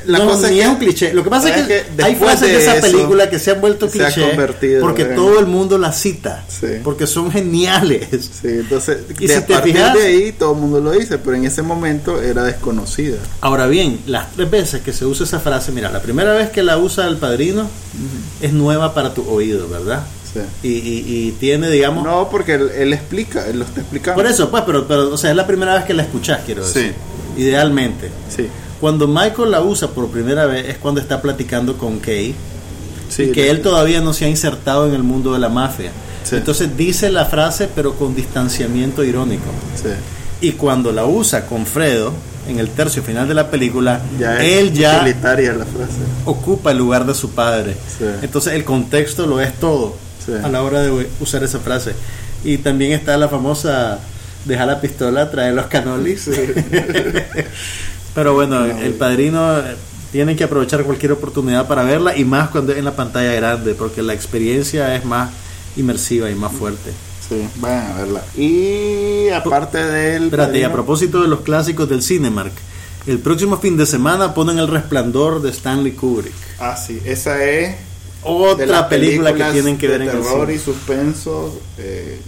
la 0.06 0.24
cosa 0.24 0.50
es, 0.50 0.66
un 0.66 0.76
cliché. 0.76 1.12
Lo 1.12 1.22
que 1.22 1.28
pasa 1.28 1.54
es 1.54 1.66
que, 1.66 2.02
hay 2.02 2.14
frases 2.14 2.48
de, 2.48 2.56
esa 2.56 2.80
película 2.80 3.28
que 3.28 3.38
se 3.38 3.50
han 3.50 3.60
vuelto 3.60 3.86
cliché. 3.90 4.34
porque 4.80 5.04
todo 5.04 5.38
el 5.38 5.46
mundo 5.46 5.76
las 5.76 6.00
cita. 6.00 6.42
Porque 6.82 7.06
son 7.06 7.30
geniales. 7.30 8.08
Sí, 8.40 8.48
entonces. 8.48 8.98
Y 9.20 9.26
de, 9.26 9.34
si 9.34 9.42
te 9.42 9.58
fijas. 9.58 9.94
de 9.94 10.06
ahí 10.06 10.32
todo 10.32 10.54
el 10.54 10.60
mundo 10.60 10.80
lo 10.80 10.92
dice, 10.92 11.18
pero 11.18 11.36
en 11.36 11.44
ese 11.44 11.60
momento 11.60 12.22
era 12.22 12.44
desconocida. 12.44 13.18
Ahora 13.42 13.66
bien, 13.66 14.00
las 14.06 14.32
tres 14.32 14.50
veces 14.50 14.80
que 14.80 14.94
se 14.94 15.04
usa 15.04 15.26
esa 15.26 15.40
frase, 15.40 15.70
mira, 15.70 15.90
la 15.90 16.00
primera 16.00 16.32
vez 16.32 16.48
que 16.48 16.62
la 16.62 16.78
usa 16.78 17.06
el 17.06 17.18
padrino 17.18 17.68
es 18.40 18.54
nueva 18.54 18.94
para 18.94 19.12
tu 19.12 19.28
oído, 19.28 19.68
¿verdad? 19.68 20.06
Y, 20.62 20.68
y, 20.68 21.36
tiene, 21.38 21.70
digamos... 21.70 22.04
No, 22.04 22.28
porque 22.30 22.54
él, 22.54 22.92
explica, 22.92 23.46
él 23.46 23.58
lo 23.58 23.64
está 23.64 23.80
explicando. 23.80 24.22
Por 24.22 24.30
eso, 24.30 24.50
pues, 24.50 24.62
pero, 24.64 24.86
pero, 24.86 25.12
o 25.12 25.16
sea, 25.16 25.30
es 25.30 25.36
la 25.36 25.46
primera 25.46 25.74
vez 25.74 25.84
que 25.84 25.94
la 25.94 26.02
escuchás, 26.02 26.40
quiero 26.46 26.66
decir. 26.66 26.94
Idealmente. 27.36 28.10
Sí. 28.34 28.48
Cuando 28.80 29.06
Michael 29.06 29.50
la 29.50 29.62
usa 29.62 29.88
por 29.88 30.08
primera 30.08 30.46
vez 30.46 30.68
es 30.68 30.78
cuando 30.78 31.00
está 31.00 31.20
platicando 31.22 31.76
con 31.76 31.98
Kay. 32.00 32.34
y 33.18 33.26
que 33.30 33.50
él 33.50 33.62
todavía 33.62 34.00
no 34.00 34.12
se 34.12 34.24
ha 34.24 34.28
insertado 34.28 34.88
en 34.88 34.94
el 34.94 35.02
mundo 35.02 35.32
de 35.34 35.38
la 35.38 35.48
mafia. 35.48 35.92
Entonces 36.30 36.76
dice 36.76 37.10
la 37.10 37.26
frase, 37.26 37.68
pero 37.74 37.94
con 37.94 38.14
distanciamiento 38.14 39.04
irónico. 39.04 39.50
Y 40.40 40.52
cuando 40.52 40.92
la 40.92 41.04
usa 41.04 41.46
con 41.46 41.66
Fredo, 41.66 42.12
en 42.48 42.58
el 42.58 42.70
tercio 42.70 43.02
final 43.02 43.28
de 43.28 43.34
la 43.34 43.50
película, 43.50 44.00
él 44.40 44.72
ya 44.72 45.04
la 45.04 45.14
frase. 45.14 46.00
ocupa 46.24 46.72
el 46.72 46.78
lugar 46.78 47.06
de 47.06 47.14
su 47.14 47.30
padre. 47.30 47.76
Entonces 48.22 48.54
el 48.54 48.64
contexto 48.64 49.26
lo 49.26 49.40
es 49.40 49.54
todo 49.60 49.94
a 50.28 50.48
la 50.48 50.62
hora 50.62 50.82
de 50.82 51.08
usar 51.20 51.42
esa 51.44 51.60
frase. 51.60 51.94
Y 52.44 52.58
también 52.58 52.92
está 52.92 53.16
la 53.16 53.28
famosa 53.28 54.00
deja 54.44 54.66
la 54.66 54.80
pistola, 54.80 55.30
trae 55.30 55.52
los 55.52 55.66
canolis. 55.66 56.30
Pero 58.14 58.34
bueno, 58.34 58.64
el 58.64 58.94
padrino 58.94 59.58
eh, 59.58 59.76
tiene 60.10 60.36
que 60.36 60.44
aprovechar 60.44 60.84
cualquier 60.84 61.12
oportunidad 61.12 61.66
para 61.66 61.82
verla 61.82 62.16
y 62.16 62.24
más 62.24 62.50
cuando 62.50 62.72
es 62.72 62.78
en 62.78 62.84
la 62.84 62.94
pantalla 62.94 63.32
grande, 63.32 63.74
porque 63.74 64.02
la 64.02 64.12
experiencia 64.12 64.94
es 64.94 65.04
más 65.04 65.30
inmersiva 65.76 66.30
y 66.30 66.34
más 66.34 66.52
fuerte. 66.52 66.92
Sí, 67.26 67.48
vayan 67.56 67.92
a 67.92 67.94
verla. 67.96 68.22
Y 68.36 69.28
aparte 69.30 69.78
del. 69.78 70.24
Espérate, 70.24 70.58
y 70.58 70.62
a 70.64 70.72
propósito 70.72 71.22
de 71.22 71.28
los 71.28 71.40
clásicos 71.40 71.88
del 71.88 72.02
Cinemark, 72.02 72.52
el 73.06 73.18
próximo 73.20 73.56
fin 73.56 73.76
de 73.78 73.86
semana 73.86 74.34
ponen 74.34 74.58
El 74.58 74.68
Resplandor 74.68 75.40
de 75.40 75.50
Stanley 75.50 75.92
Kubrick. 75.92 76.34
Ah, 76.58 76.76
sí, 76.76 77.00
esa 77.04 77.42
es 77.42 77.76
otra 78.22 78.88
película 78.88 79.34
que 79.34 79.44
tienen 79.52 79.78
que 79.78 79.88
ver 79.88 80.02
en 80.02 80.10
terror 80.10 80.50
y 80.50 80.58
suspenso 80.58 81.58
eh, 81.78 82.20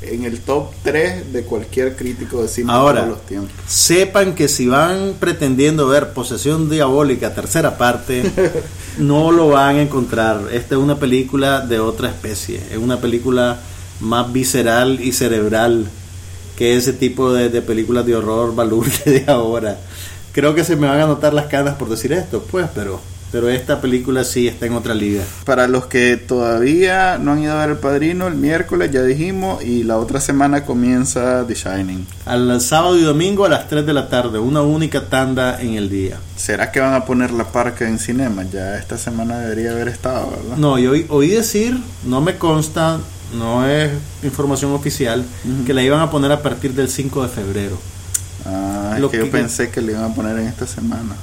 en 0.00 0.24
el 0.24 0.40
top 0.40 0.72
3 0.82 1.32
de 1.32 1.42
cualquier 1.42 1.96
crítico 1.96 2.42
de 2.42 2.48
cine 2.48 2.72
Ahora, 2.72 3.02
de 3.02 3.10
los 3.10 3.26
tiempos. 3.26 3.50
Sepan 3.66 4.34
que 4.34 4.48
si 4.48 4.66
van 4.68 5.14
pretendiendo 5.18 5.88
ver 5.88 6.12
Posesión 6.12 6.70
Diabólica, 6.70 7.34
tercera 7.34 7.76
parte, 7.76 8.22
no 8.98 9.32
lo 9.32 9.48
van 9.48 9.76
a 9.76 9.82
encontrar. 9.82 10.48
Esta 10.52 10.76
es 10.76 10.80
una 10.80 10.98
película 10.98 11.60
de 11.60 11.80
otra 11.80 12.08
especie. 12.08 12.60
Es 12.70 12.78
una 12.78 13.00
película 13.00 13.60
más 14.00 14.32
visceral 14.32 15.00
y 15.00 15.12
cerebral 15.12 15.88
que 16.56 16.76
ese 16.76 16.92
tipo 16.92 17.32
de, 17.32 17.48
de 17.48 17.62
películas 17.62 18.06
de 18.06 18.14
horror 18.16 18.54
balurque 18.54 19.10
de 19.10 19.24
ahora. 19.30 19.78
Creo 20.32 20.54
que 20.54 20.62
se 20.62 20.76
me 20.76 20.86
van 20.86 21.00
a 21.00 21.06
notar 21.06 21.34
las 21.34 21.46
canas 21.46 21.74
por 21.74 21.88
decir 21.88 22.12
esto, 22.12 22.44
pues, 22.48 22.68
pero 22.72 23.00
pero 23.30 23.48
esta 23.48 23.80
película 23.80 24.24
sí 24.24 24.48
está 24.48 24.66
en 24.66 24.74
otra 24.74 24.94
liga. 24.94 25.22
Para 25.44 25.68
los 25.68 25.86
que 25.86 26.16
todavía 26.16 27.18
no 27.18 27.32
han 27.32 27.42
ido 27.42 27.52
a 27.52 27.60
ver 27.60 27.70
El 27.70 27.78
Padrino, 27.78 28.26
el 28.26 28.34
miércoles 28.34 28.90
ya 28.90 29.02
dijimos, 29.02 29.62
y 29.62 29.84
la 29.84 29.98
otra 29.98 30.20
semana 30.20 30.64
comienza 30.64 31.44
The 31.46 31.54
Shining. 31.54 32.06
Al 32.24 32.60
sábado 32.60 32.98
y 32.98 33.02
domingo 33.02 33.44
a 33.44 33.48
las 33.48 33.68
3 33.68 33.84
de 33.84 33.92
la 33.92 34.08
tarde, 34.08 34.38
una 34.38 34.62
única 34.62 35.08
tanda 35.08 35.60
en 35.60 35.74
el 35.74 35.90
día. 35.90 36.18
¿Será 36.36 36.70
que 36.72 36.80
van 36.80 36.94
a 36.94 37.04
poner 37.04 37.30
la 37.32 37.44
parca 37.44 37.88
en 37.88 37.98
cinema? 37.98 38.44
Ya 38.44 38.76
esta 38.78 38.96
semana 38.96 39.38
debería 39.38 39.72
haber 39.72 39.88
estado, 39.88 40.30
¿verdad? 40.30 40.56
No, 40.56 40.78
yo 40.78 40.92
oí, 41.08 41.28
decir, 41.28 41.78
no 42.04 42.20
me 42.20 42.36
consta, 42.36 42.98
no 43.36 43.66
es 43.66 43.90
información 44.22 44.72
oficial, 44.72 45.24
que 45.66 45.74
la 45.74 45.82
iban 45.82 46.00
a 46.00 46.10
poner 46.10 46.32
a 46.32 46.42
partir 46.42 46.72
del 46.74 46.88
5 46.88 47.22
de 47.22 47.28
febrero. 47.28 47.78
Ah, 48.46 48.96
es 48.98 49.06
que 49.08 49.18
yo 49.18 49.30
pensé 49.30 49.70
que 49.70 49.82
la 49.82 49.92
iban 49.92 50.04
a 50.04 50.14
poner 50.14 50.38
en 50.38 50.46
esta 50.46 50.66
semana. 50.66 51.16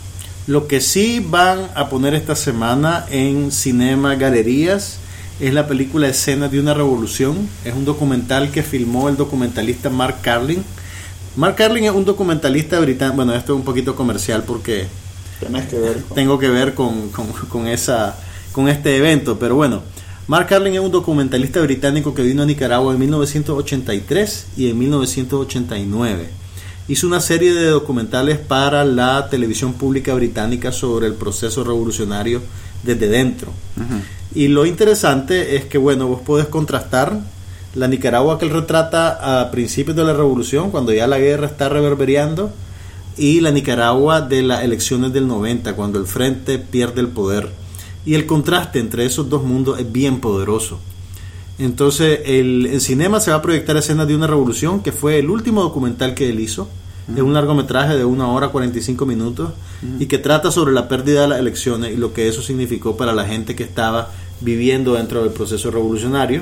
Lo 0.48 0.68
que 0.68 0.80
sí 0.80 1.26
van 1.28 1.72
a 1.74 1.90
poner 1.90 2.14
esta 2.14 2.36
semana 2.36 3.08
en 3.10 3.52
Cinema 3.52 4.14
Galerías 4.14 5.00
es 5.40 5.52
la 5.52 5.68
película 5.68 6.08
Escenas 6.08 6.52
de 6.52 6.60
una 6.60 6.76
Revolución. 6.76 7.50
Es 7.64 7.74
un 7.74 7.84
documental 7.84 8.52
que 8.52 8.62
filmó 8.62 9.10
el 9.10 9.18
documentalista 9.18 9.90
Mark 9.90 10.18
Carlin. 10.22 10.64
Mark 11.36 11.56
Carlin 11.56 11.86
es 11.86 11.92
un 11.92 12.06
documentalista 12.06 12.80
británico. 12.80 13.16
Bueno, 13.16 13.34
esto 13.34 13.54
es 13.54 13.58
un 13.58 13.66
poquito 13.66 13.96
comercial 13.96 14.44
porque 14.44 14.86
tengo 16.14 16.38
que 16.38 16.50
ver 16.50 16.76
con, 16.76 17.10
con, 17.10 17.68
esa, 17.68 18.16
con 18.52 18.70
este 18.70 18.98
evento. 18.98 19.40
Pero 19.40 19.56
bueno, 19.56 19.82
Mark 20.28 20.46
Carlin 20.48 20.76
es 20.76 20.80
un 20.80 20.92
documentalista 20.92 21.60
británico 21.62 22.14
que 22.14 22.22
vino 22.22 22.44
a 22.44 22.46
Nicaragua 22.46 22.94
en 22.94 23.00
1983 23.00 24.46
y 24.58 24.70
en 24.70 24.78
1989 24.78 26.45
hizo 26.88 27.08
una 27.08 27.19
serie 27.19 27.54
de 27.54 27.67
documentales 27.67 28.38
para 28.38 28.86
la 28.86 29.28
televisión 29.30 29.74
pública 29.74 30.13
británica 30.13 30.71
sobre 30.71 31.08
el 31.08 31.13
proceso 31.13 31.63
revolucionario 31.63 32.41
desde 32.84 33.08
dentro. 33.08 33.52
Y 34.34 34.48
lo 34.50 34.65
interesante 34.65 35.56
es 35.56 35.65
que, 35.65 35.78
bueno, 35.78 36.08
vos 36.08 36.21
podés 36.21 36.48
contrastar 36.48 37.19
la 37.74 37.88
Nicaragua 37.88 38.38
que 38.38 38.45
él 38.45 38.52
retrata 38.52 39.41
a 39.41 39.52
principios 39.52 39.95
de 39.95 40.04
la 40.04 40.13
revolución, 40.13 40.71
cuando 40.71 40.93
ya 40.93 41.08
la 41.08 41.17
guerra 41.17 41.48
está 41.48 41.69
reverberando, 41.69 42.52
y 43.17 43.39
la 43.41 43.52
Nicaragua 43.52 44.21
de 44.21 44.43
las 44.43 44.63
elecciones 44.63 45.13
del 45.13 45.28
90, 45.28 45.76
cuando 45.76 46.00
el 46.00 46.06
frente 46.06 46.60
pierde 46.60 47.02
el 47.02 47.08
poder. 47.08 47.50
Y 48.06 48.13
el 48.13 48.26
contraste 48.26 48.80
entre 48.80 49.06
esos 49.06 49.30
dos 49.30 49.43
mundos 49.43 49.80
es 49.80 49.91
bien 49.91 50.19
poderoso. 50.19 50.80
Entonces, 51.58 52.20
el, 52.26 52.82
cinema 52.82 53.20
se 53.20 53.32
va 53.32 53.38
a 53.38 53.41
proyectar 53.41 53.78
escenas 53.78 54.08
de 54.08 54.15
una 54.15 54.28
revolución, 54.28 54.82
que 54.82 54.91
fue 54.91 55.20
el 55.20 55.30
último 55.30 55.62
documental 55.62 56.13
que 56.13 56.30
él 56.30 56.39
hizo. 56.39 56.68
Es 57.15 57.22
un 57.22 57.34
largometraje 57.34 57.96
de 57.96 58.04
una 58.04 58.28
hora 58.30 58.48
45 58.48 59.06
minutos 59.06 59.52
y 60.00 60.08
que 60.08 60.18
trata 60.18 60.50
sobre 60.50 60.74
la 60.74 60.88
pérdida 60.88 61.22
de 61.22 61.28
las 61.28 61.39
elecciones 61.39 61.94
y 61.94 61.98
lo 61.98 62.13
que 62.13 62.28
eso 62.28 62.41
significó 62.41 62.98
para 62.98 63.13
la 63.13 63.26
gente 63.26 63.56
que 63.56 63.62
estaba 63.62 64.10
viviendo 64.41 64.96
dentro 64.96 65.22
del 65.22 65.32
proceso 65.32 65.70
revolucionario. 65.70 66.41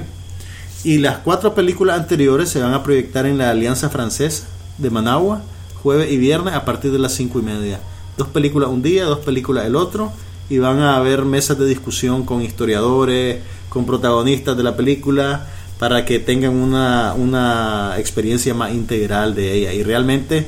Y 0.85 0.99
las 0.99 1.17
cuatro 1.17 1.53
películas 1.53 1.99
anteriores 1.99 2.49
se 2.49 2.61
van 2.61 2.73
a 2.73 2.81
proyectar 2.81 3.25
en 3.25 3.37
la 3.37 3.49
Alianza 3.49 3.89
Francesa 3.89 4.47
de 4.77 4.89
Managua, 4.89 5.41
jueves 5.81 6.11
y 6.11 6.17
viernes 6.17 6.53
a 6.53 6.63
partir 6.63 6.91
de 6.91 6.99
las 6.99 7.13
cinco 7.13 7.39
y 7.39 7.43
media. 7.43 7.79
Dos 8.17 8.29
películas 8.29 8.69
un 8.69 8.81
día, 8.81 9.03
dos 9.03 9.19
películas 9.19 9.65
el 9.65 9.75
otro, 9.75 10.13
y 10.49 10.59
van 10.59 10.79
a 10.79 10.95
haber 10.95 11.25
mesas 11.25 11.57
de 11.57 11.65
discusión 11.65 12.23
con 12.25 12.41
historiadores, 12.41 13.41
con 13.73 13.87
protagonistas 13.87 14.55
de 14.55 14.61
la 14.61 14.77
película, 14.77 15.47
para 15.79 16.05
que 16.05 16.19
tengan 16.19 16.53
una, 16.55 17.13
una 17.15 17.95
experiencia 17.97 18.53
más 18.53 18.71
integral 18.71 19.33
de 19.33 19.51
ella. 19.51 19.73
Y 19.73 19.81
realmente 19.81 20.45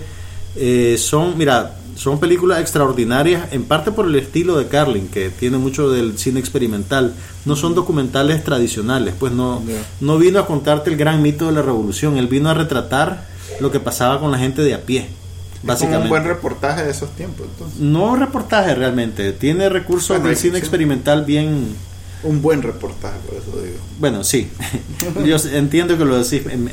eh, 0.55 0.95
son, 0.99 1.37
mira, 1.37 1.75
son 1.95 2.19
películas 2.19 2.59
extraordinarias, 2.59 3.51
en 3.51 3.63
parte 3.63 3.91
por 3.91 4.05
el 4.05 4.15
estilo 4.15 4.57
de 4.57 4.67
Carlin, 4.67 5.07
que 5.07 5.29
tiene 5.29 5.57
mucho 5.57 5.89
del 5.89 6.17
cine 6.19 6.39
experimental. 6.39 7.15
No 7.45 7.55
son 7.55 7.73
documentales 7.73 8.43
tradicionales, 8.43 9.15
pues 9.19 9.33
no, 9.33 9.63
no 9.99 10.17
vino 10.17 10.39
a 10.39 10.45
contarte 10.45 10.91
el 10.91 10.97
gran 10.97 11.21
mito 11.21 11.47
de 11.47 11.53
la 11.53 11.63
revolución, 11.63 12.17
él 12.17 12.27
vino 12.27 12.49
a 12.49 12.53
retratar 12.53 13.25
lo 13.59 13.71
que 13.71 13.79
pasaba 13.79 14.19
con 14.19 14.31
la 14.31 14.37
gente 14.37 14.61
de 14.61 14.73
a 14.73 14.81
pie. 14.81 15.07
Básicamente. 15.63 16.03
un 16.03 16.09
buen 16.09 16.25
reportaje 16.25 16.83
de 16.83 16.91
esos 16.91 17.09
tiempos, 17.15 17.47
entonces. 17.51 17.79
No 17.79 18.15
reportaje 18.15 18.75
realmente, 18.75 19.33
tiene 19.33 19.67
recursos 19.69 20.21
del 20.21 20.37
cine 20.37 20.59
experimental 20.59 21.25
bien... 21.25 21.75
Un 22.23 22.41
buen 22.41 22.61
reportaje, 22.61 23.17
por 23.27 23.37
eso 23.37 23.61
digo. 23.61 23.77
Bueno, 23.99 24.23
sí. 24.23 24.49
Yo 25.25 25.37
entiendo 25.51 25.97
que 25.97 26.05
lo 26.05 26.17
decís 26.21 26.45
en, 26.47 26.69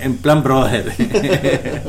en 0.00 0.16
plan 0.18 0.42
brother. 0.42 0.92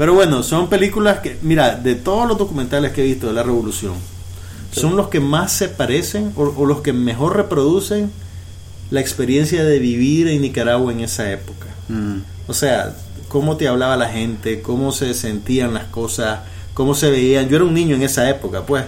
Pero 0.00 0.14
bueno, 0.14 0.42
son 0.42 0.70
películas 0.70 1.18
que, 1.18 1.36
mira, 1.42 1.74
de 1.74 1.94
todos 1.94 2.26
los 2.26 2.38
documentales 2.38 2.92
que 2.92 3.02
he 3.02 3.04
visto 3.04 3.26
de 3.26 3.34
la 3.34 3.42
revolución, 3.42 3.92
son 4.72 4.96
los 4.96 5.08
que 5.08 5.20
más 5.20 5.52
se 5.52 5.68
parecen 5.68 6.32
o, 6.36 6.64
los 6.64 6.80
que 6.80 6.94
mejor 6.94 7.36
reproducen 7.36 8.10
la 8.90 9.00
experiencia 9.00 9.62
de 9.62 9.78
vivir 9.78 10.28
en 10.28 10.40
Nicaragua 10.40 10.90
en 10.90 11.00
esa 11.00 11.30
época. 11.30 11.66
Mm. 11.88 12.20
O 12.46 12.54
sea, 12.54 12.96
cómo 13.28 13.58
te 13.58 13.68
hablaba 13.68 13.96
la 13.98 14.08
gente, 14.08 14.62
cómo 14.62 14.92
se 14.92 15.12
sentían 15.12 15.74
las 15.74 15.84
cosas, 15.84 16.40
cómo 16.72 16.94
se 16.94 17.10
veían. 17.10 17.50
Yo 17.50 17.56
era 17.56 17.66
un 17.66 17.74
niño 17.74 17.94
en 17.94 18.02
esa 18.02 18.28
época, 18.30 18.64
pues. 18.64 18.84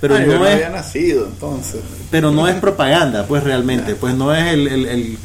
Pero 0.00 0.16
ah, 0.16 0.20
no, 0.20 0.44
había 0.44 0.70
nacido 0.70 1.26
entonces. 1.26 1.80
Pero 2.10 2.30
no 2.30 2.46
es 2.46 2.54
propaganda, 2.56 3.26
pues 3.26 3.42
realmente. 3.42 3.94
Pues 3.94 4.14
no 4.14 4.34
es 4.34 4.46
el 4.52 5.18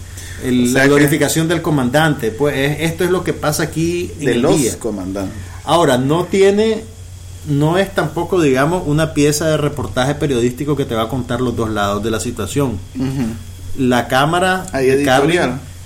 la 0.44 0.86
glorificación 0.88 1.48
del 1.48 1.62
comandante. 1.62 2.32
Pues 2.32 2.78
esto 2.82 3.04
es 3.04 3.10
lo 3.10 3.24
que 3.24 3.34
pasa 3.34 3.64
aquí 3.64 4.12
en 4.20 4.26
de 4.26 4.36
los 4.36 4.76
comandantes. 4.78 5.36
Ahora, 5.64 5.98
no 5.98 6.26
tiene, 6.26 6.84
no 7.48 7.78
es 7.78 7.94
tampoco, 7.94 8.42
digamos, 8.42 8.84
una 8.86 9.14
pieza 9.14 9.48
de 9.48 9.58
reportaje 9.58 10.16
periodístico 10.16 10.76
que 10.76 10.86
te 10.86 10.96
va 10.96 11.04
a 11.04 11.10
contar 11.10 11.42
los 11.42 11.56
dos 11.56 11.70
lados 11.70 12.04
de 12.04 12.12
la 12.12 12.20
situación. 12.20 12.78
La 13.78 14.08
cámara 14.08 14.66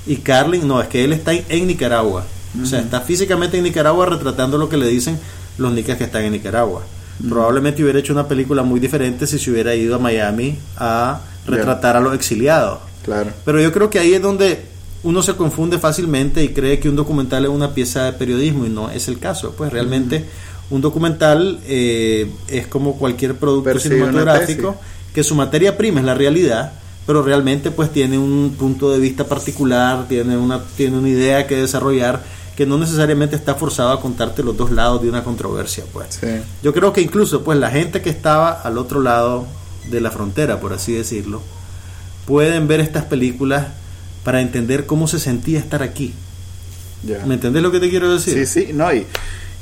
y 0.06 0.17
Carlin, 0.17 0.67
no, 0.67 0.82
es 0.82 0.88
que 0.88 1.04
él 1.04 1.13
está 1.13 1.34
en 1.34 1.67
Nicaragua. 1.67 2.26
O 2.62 2.65
sea, 2.65 2.80
está 2.80 3.02
físicamente 3.02 3.58
en 3.58 3.63
Nicaragua 3.63 4.08
retratando 4.08 4.58
lo 4.58 4.69
que 4.69 4.78
le 4.78 4.88
dicen 4.88 5.19
los 5.58 5.71
nicas 5.73 5.97
que 5.97 6.06
están 6.06 6.23
en 6.23 6.32
Nicaragua. 6.32 6.84
Probablemente 7.30 7.82
hubiera 7.82 7.99
hecho 7.99 8.13
una 8.13 8.27
película 8.27 8.63
muy 8.63 8.80
diferente 8.80 9.25
si 9.25 9.39
se 9.39 9.51
hubiera 9.51 9.73
ido 9.73 9.95
a 9.95 9.99
Miami 9.99 10.58
a 10.77 11.21
retratar 11.45 11.97
a 11.97 11.99
los 11.99 12.13
exiliados. 12.13 12.80
Pero 13.45 13.62
yo 13.62 13.71
creo 13.71 13.89
que 13.89 13.99
ahí 13.99 14.13
es 14.13 14.21
donde 14.21 14.62
uno 15.03 15.21
se 15.21 15.36
confunde 15.36 15.80
fácilmente 15.80 16.43
y 16.43 16.49
cree 16.49 16.80
que 16.80 16.89
un 16.89 16.95
documental 16.95 17.45
es 17.45 17.49
una 17.49 17.73
pieza 17.73 18.06
de 18.06 18.13
periodismo 18.13 18.65
y 18.65 18.69
no 18.69 18.89
es 18.89 19.08
el 19.08 19.19
caso. 19.19 19.53
Pues 19.58 19.71
realmente 19.71 20.25
un 20.69 20.82
documental 20.82 21.60
eh, 21.65 22.30
es 22.47 22.67
como 22.67 22.97
cualquier 22.97 23.36
producto 23.36 23.80
cinematográfico 23.80 24.75
que 25.13 25.23
su 25.23 25.36
materia 25.36 25.77
prima 25.77 26.01
es 26.01 26.06
la 26.06 26.13
realidad, 26.13 26.73
pero 27.06 27.23
realmente 27.23 27.71
pues 27.71 27.91
tiene 27.91 28.17
un 28.17 28.56
punto 28.60 28.91
de 28.91 28.99
vista 28.99 29.23
particular, 29.23 30.08
tiene 30.08 30.38
una, 30.38 30.62
tiene 30.75 30.97
una 30.97 31.10
idea 31.10 31.47
que 31.47 31.56
desarrollar 31.56 32.21
que 32.58 32.65
no 32.65 32.80
necesariamente 32.80 33.36
está 33.36 33.54
forzado 33.54 33.91
a 33.91 34.02
contarte 34.02 34.41
los 34.41 34.58
dos 34.58 34.72
lados 34.72 35.04
de 35.04 35.08
una 35.08 35.24
controversia. 35.24 35.84
Pues. 35.93 36.20
Yo 36.63 36.74
creo 36.74 36.91
que 36.91 37.02
incluso 37.02 37.43
pues 37.43 37.60
la 37.60 37.70
gente 37.70 38.02
que 38.02 38.10
estaba 38.10 38.50
al 38.50 38.80
otro 38.80 39.00
lado 39.00 39.46
de 39.91 40.02
la 40.02 40.10
frontera, 40.10 40.60
por 40.60 40.74
así 40.74 40.91
decirlo, 40.91 41.43
pueden 42.26 42.67
ver 42.67 42.80
estas 42.80 43.06
películas 43.06 43.67
para 44.24 44.41
entender 44.41 44.88
cómo 44.88 45.08
se 45.08 45.20
sentía 45.20 45.60
estar 45.60 45.84
aquí. 45.84 46.15
¿Me 47.28 47.36
entendés 47.36 47.62
lo 47.62 47.72
que 47.72 47.80
te 47.80 47.91
quiero 47.91 48.12
decir? 48.12 48.34
Sí, 48.34 48.65
sí, 48.65 48.74
no, 48.74 48.91
y, 48.91 49.06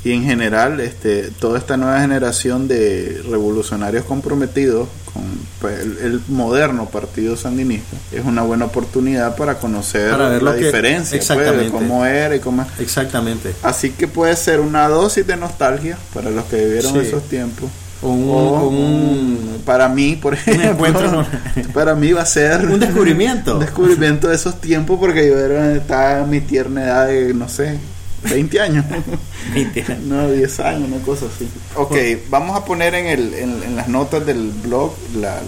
y 0.06 0.12
en 0.12 0.22
general 0.22 0.78
este, 0.78 1.32
toda 1.40 1.58
esta 1.58 1.76
nueva 1.76 2.00
generación 2.00 2.68
de 2.68 3.20
revolucionarios 3.28 4.04
comprometidos 4.04 4.86
con 5.12 5.24
pues, 5.60 5.80
el, 5.80 6.20
moderno 6.28 6.86
partido 6.86 7.36
sandinista 7.36 7.96
es 8.12 8.24
una 8.24 8.42
buena 8.42 8.66
oportunidad 8.66 9.34
para 9.34 9.58
conocer 9.58 10.16
la 10.16 10.52
diferencia 10.52 11.18
pues, 11.18 11.58
de 11.58 11.70
cómo 11.70 12.06
era 12.06 12.36
y 12.36 12.38
cómo... 12.38 12.64
Exactamente. 12.78 13.52
Así 13.64 13.90
que 13.90 14.06
puede 14.06 14.36
ser 14.36 14.60
una 14.60 14.86
dosis 14.86 15.26
de 15.26 15.36
nostalgia 15.36 15.98
para 16.14 16.30
los 16.30 16.44
que 16.44 16.64
vivieron 16.64 16.96
esos 17.00 17.24
tiempos 17.24 17.68
un, 18.02 19.62
para 19.64 19.88
mí, 19.88 20.16
por 20.16 20.34
ejemplo, 20.34 21.26
para 21.72 21.96
mí 21.96 22.12
va 22.12 22.22
a 22.22 22.26
ser 22.26 22.64
un 22.70 22.78
descubrimiento. 22.78 23.54
Un 23.56 23.60
descubrimiento 23.60 24.28
de 24.28 24.36
esos 24.36 24.60
tiempos 24.60 25.00
porque 25.00 25.26
yo 25.26 25.38
era, 25.38 25.72
estaba 25.72 26.20
en 26.20 26.30
mi 26.30 26.40
tierna 26.40 26.84
edad 26.84 27.06
de, 27.08 27.34
no 27.34 27.48
sé, 27.48 27.78
20 28.22 28.60
años. 28.60 28.84
20 29.54 29.80
años. 29.82 30.02
No, 30.02 30.30
10 30.30 30.60
años, 30.60 30.88
una 30.90 31.04
cosa 31.04 31.26
así. 31.26 31.48
Ok, 31.74 31.94
vamos 32.28 32.56
a 32.56 32.64
poner 32.64 32.94
en, 32.94 33.06
el, 33.06 33.34
en, 33.34 33.76
las 33.76 33.88
notas 33.88 34.24
del 34.24 34.50
blog 34.50 34.92
la, 35.16 35.40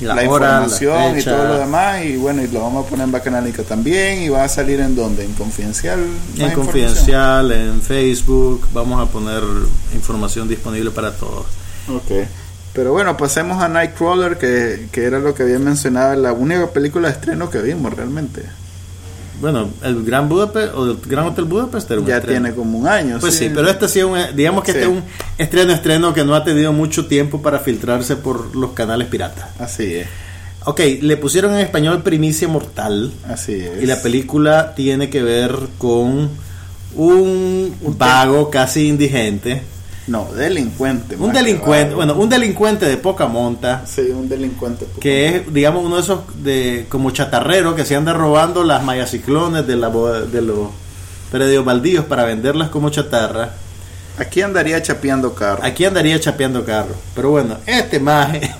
la, 0.00 0.24
información 0.24 1.18
y 1.18 1.22
todo 1.22 1.44
lo 1.44 1.58
demás. 1.58 2.04
Y 2.04 2.16
bueno, 2.16 2.42
y 2.42 2.48
lo 2.48 2.60
vamos 2.60 2.86
a 2.86 2.88
poner 2.88 3.04
en 3.04 3.12
Bacanálica 3.12 3.62
también. 3.62 4.22
Y 4.22 4.28
va 4.28 4.44
a 4.44 4.48
salir 4.48 4.80
en 4.80 4.94
donde? 4.94 5.24
En 5.24 5.32
Confidencial. 5.32 6.00
En 6.36 6.52
Confidencial, 6.52 7.50
en 7.52 7.82
Facebook. 7.82 8.66
Vamos 8.72 9.06
a 9.06 9.10
poner 9.10 9.42
información 9.94 10.48
disponible 10.48 10.90
para 10.90 11.12
todos. 11.12 11.46
Ok. 11.88 12.26
Pero 12.74 12.92
bueno, 12.92 13.16
pasemos 13.16 13.60
a 13.62 13.68
Nightcrawler, 13.68 14.38
que, 14.38 14.88
que 14.92 15.04
era 15.04 15.18
lo 15.18 15.34
que 15.34 15.42
había 15.42 15.58
mencionado, 15.58 16.14
la 16.14 16.32
única 16.32 16.68
película 16.68 17.08
de 17.08 17.14
estreno 17.14 17.50
que 17.50 17.60
vimos 17.60 17.92
realmente. 17.92 18.42
Bueno, 19.40 19.70
el 19.82 20.04
Gran 20.04 20.28
Budapest 20.28 20.74
o 20.74 20.84
el 20.84 20.96
Gran 21.06 21.26
Hotel 21.26 21.44
Budapest 21.44 21.90
ya 22.06 22.20
tiene 22.20 22.52
como 22.54 22.78
un 22.78 22.88
año. 22.88 23.18
Pues 23.20 23.34
sí, 23.34 23.50
pero 23.54 23.68
este 23.68 23.88
sí 23.88 24.00
es 24.00 24.04
un, 24.04 24.18
digamos 24.34 24.64
que 24.64 24.72
este 24.72 24.82
es 24.82 24.88
un 24.88 25.02
estreno 25.36 25.72
estreno 25.72 26.14
que 26.14 26.24
no 26.24 26.34
ha 26.34 26.44
tenido 26.44 26.72
mucho 26.72 27.06
tiempo 27.06 27.40
para 27.40 27.60
filtrarse 27.60 28.16
por 28.16 28.56
los 28.56 28.72
canales 28.72 29.08
piratas. 29.08 29.48
Así 29.60 29.94
es. 29.94 30.08
Ok, 30.64 30.80
le 31.00 31.16
pusieron 31.16 31.54
en 31.54 31.60
español 31.60 32.02
Primicia 32.02 32.48
Mortal. 32.48 33.12
Así 33.28 33.54
es. 33.54 33.82
Y 33.82 33.86
la 33.86 34.02
película 34.02 34.74
tiene 34.74 35.08
que 35.08 35.22
ver 35.22 35.56
con 35.78 36.28
un 36.94 37.76
vago 37.96 38.50
casi 38.50 38.88
indigente 38.88 39.62
no, 40.08 40.26
delincuente. 40.32 41.16
Un 41.16 41.32
delincuente, 41.32 41.94
bueno, 41.94 42.14
un 42.14 42.30
delincuente 42.30 42.86
de 42.86 42.96
poca 42.96 43.26
monta. 43.26 43.84
Sí, 43.86 44.10
un 44.10 44.26
delincuente. 44.26 44.86
que 45.00 45.28
es, 45.28 45.52
digamos, 45.52 45.84
uno 45.84 45.96
de 45.96 46.02
esos 46.02 46.20
de 46.42 46.86
como 46.88 47.10
chatarreros 47.10 47.74
que 47.74 47.84
se 47.84 47.94
anda 47.94 48.14
robando 48.14 48.64
las 48.64 48.82
mayaciclones 48.82 49.66
de, 49.66 49.76
la, 49.76 49.90
de 49.90 50.40
los 50.40 50.70
predios 51.30 51.62
baldíos 51.62 52.06
para 52.06 52.24
venderlas 52.24 52.70
como 52.70 52.88
chatarra. 52.88 53.52
Aquí 54.18 54.40
andaría 54.40 54.82
chapeando 54.82 55.34
carro. 55.34 55.62
Aquí 55.62 55.84
andaría 55.84 56.18
chapeando 56.18 56.64
carro. 56.64 56.94
Pero 57.14 57.30
bueno, 57.30 57.58
este 57.66 58.00
maje, 58.00 58.50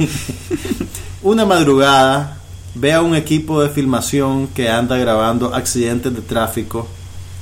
una 1.23 1.47
madrugada, 1.47 2.37
ve 2.75 2.93
a 2.93 3.01
un 3.01 3.17
equipo 3.17 3.63
de 3.63 3.71
filmación 3.71 4.49
que 4.49 4.69
anda 4.69 4.99
grabando 4.99 5.55
accidentes 5.55 6.15
de 6.15 6.21
tráfico. 6.21 6.87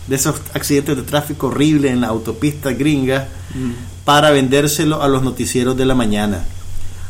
De 0.06 0.14
esos 0.14 0.36
accidentes 0.54 0.96
de 0.96 1.02
tráfico 1.02 1.48
horribles 1.48 1.90
en 1.90 2.00
la 2.00 2.06
autopista 2.06 2.70
gringa. 2.70 3.26
Mm 3.52 3.95
para 4.06 4.30
vendérselo 4.30 5.02
a 5.02 5.08
los 5.08 5.24
noticieros 5.24 5.76
de 5.76 5.84
la 5.84 5.96
mañana. 5.96 6.44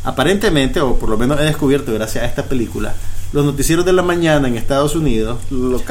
Aparentemente, 0.02 0.80
o 0.80 0.96
por 0.96 1.10
lo 1.10 1.18
menos 1.18 1.38
he 1.38 1.44
descubierto 1.44 1.92
gracias 1.92 2.24
a 2.24 2.26
esta 2.26 2.44
película, 2.44 2.94
los 3.34 3.44
noticieros 3.44 3.84
de 3.84 3.92
la 3.92 4.02
mañana 4.02 4.48
en 4.48 4.56
Estados 4.56 4.96
Unidos 4.96 5.38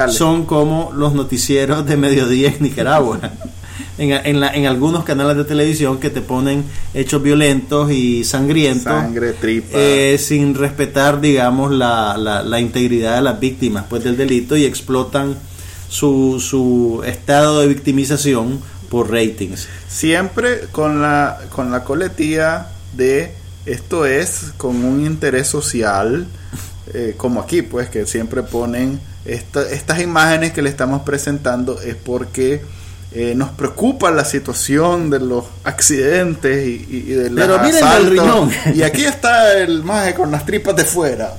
son 0.09 0.45
como 0.45 0.91
los 0.95 1.13
noticieros 1.13 1.85
de 1.85 1.95
mediodía 1.95 2.49
en 2.49 2.63
Nicaragua. 2.63 3.19
en, 3.99 4.13
en, 4.13 4.43
en, 4.43 4.65
algunos 4.65 5.03
canales 5.03 5.37
de 5.37 5.43
televisión 5.43 5.99
que 5.99 6.09
te 6.09 6.21
ponen 6.21 6.63
hechos 6.95 7.21
violentos 7.21 7.91
y 7.91 8.23
sangrientos. 8.23 8.85
Sangre, 8.85 9.33
tripa. 9.33 9.77
Eh, 9.77 10.17
sin 10.17 10.55
respetar, 10.55 11.21
digamos, 11.21 11.71
la, 11.71 12.17
la, 12.17 12.41
la, 12.41 12.59
integridad 12.59 13.17
de 13.17 13.21
las 13.21 13.39
víctimas 13.39 13.85
pues, 13.87 14.03
del 14.03 14.17
delito 14.17 14.57
y 14.57 14.65
explotan 14.65 15.35
su, 15.87 16.39
su 16.39 17.03
estado 17.05 17.59
de 17.59 17.67
victimización 17.67 18.59
por 18.85 19.11
ratings. 19.11 19.67
Siempre 19.89 20.61
con 20.71 21.01
la, 21.01 21.39
con 21.49 21.71
la 21.71 21.83
coletía 21.83 22.67
de 22.93 23.33
esto 23.65 24.05
es 24.05 24.53
con 24.57 24.83
un 24.83 25.05
interés 25.05 25.47
social, 25.47 26.27
eh, 26.93 27.15
como 27.17 27.41
aquí, 27.41 27.61
pues 27.61 27.89
que 27.89 28.05
siempre 28.05 28.43
ponen 28.43 28.99
estas 29.25 29.99
imágenes 30.01 30.53
que 30.53 30.61
le 30.61 30.69
estamos 30.69 31.01
presentando 31.01 31.81
es 31.81 31.95
porque 31.95 32.61
eh, 33.11 33.33
nos 33.35 33.49
preocupa 33.51 34.11
la 34.11 34.25
situación 34.25 35.09
de 35.09 35.19
los 35.19 35.45
accidentes 35.63 36.67
y, 36.67 37.01
de 37.13 37.29
la 37.31 37.41
Pero 37.41 37.59
miren 37.59 37.87
el 37.87 38.09
riñón. 38.11 38.51
Y 38.73 38.83
aquí 38.83 39.03
está 39.03 39.57
el 39.57 39.83
maje 39.83 40.13
con 40.13 40.31
las 40.31 40.45
tripas 40.45 40.75
de 40.75 40.83
fuera. 40.83 41.33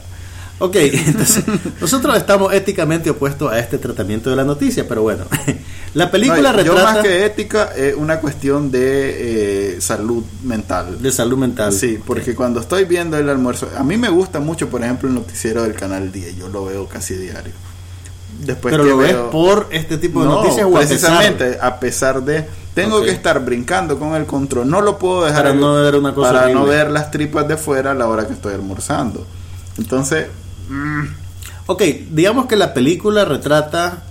Ok, 0.59 0.77
entonces 0.81 1.45
nosotros 1.81 2.16
estamos 2.16 2.53
éticamente 2.53 3.11
opuestos 3.11 3.53
a 3.53 3.59
este 3.59 3.79
tratamiento 3.79 4.31
de 4.31 4.37
la 4.37 4.45
noticia, 4.45 4.88
pero 4.88 5.03
bueno, 5.03 5.25
la 5.95 6.11
película 6.11 6.53
no, 6.53 6.53
retrata... 6.53 6.79
Yo 6.79 6.85
más 6.85 6.99
que 6.99 7.27
ética 7.27 7.73
es 7.77 7.95
una 7.95 8.21
cuestión 8.21 8.71
de 8.71 9.75
eh, 9.75 9.81
salud 9.81 10.25
mental. 10.45 11.01
De 11.03 11.12
salud 11.12 11.37
mental. 11.37 11.73
Sí, 11.73 11.99
porque 12.05 12.35
cuando 12.35 12.61
estoy 12.61 12.85
viendo 12.85 13.19
el 13.19 13.29
almuerzo, 13.29 13.69
a 13.77 13.85
mí 13.85 13.97
me 13.99 14.09
gusta 14.09 14.40
mucho, 14.40 14.69
por 14.71 14.83
ejemplo, 14.83 15.09
el 15.09 15.14
noticiero 15.14 15.62
del 15.62 15.75
Canal 15.75 16.11
10, 16.11 16.37
yo 16.38 16.49
lo 16.49 16.64
veo 16.64 16.88
casi 16.88 17.14
diario. 17.14 17.53
Después 18.40 18.73
pero 18.73 18.85
lo 18.85 18.99
ves 18.99 19.14
por 19.33 19.69
este 19.71 19.97
tipo 19.97 20.21
de 20.21 20.27
noticias 20.27 20.69
precisamente 20.71 21.59
a 21.61 21.81
pesar 21.81 22.23
de 22.23 22.47
tengo 22.75 23.03
que 23.03 23.11
estar 23.11 23.42
brincando 23.42 23.99
con 23.99 24.14
el 24.14 24.27
control 24.27 24.69
no 24.69 24.83
lo 24.83 24.99
puedo 24.99 25.25
dejar 25.25 25.45
para 25.45 25.55
no 25.55 25.75
ver 25.75 25.97
una 25.97 26.12
cosa 26.12 26.33
para 26.33 26.49
no 26.51 26.66
ver 26.66 26.90
las 26.90 27.11
tripas 27.11 27.49
de 27.49 27.57
fuera 27.57 27.92
a 27.92 27.95
la 27.95 28.07
hora 28.07 28.27
que 28.27 28.35
estoy 28.35 28.53
almorzando 28.53 29.27
entonces 29.79 30.27
mm. 30.68 31.05
ok 31.66 31.83
digamos 32.11 32.46
que 32.46 32.57
la 32.57 32.74
película 32.74 33.24
retrata 33.24 34.05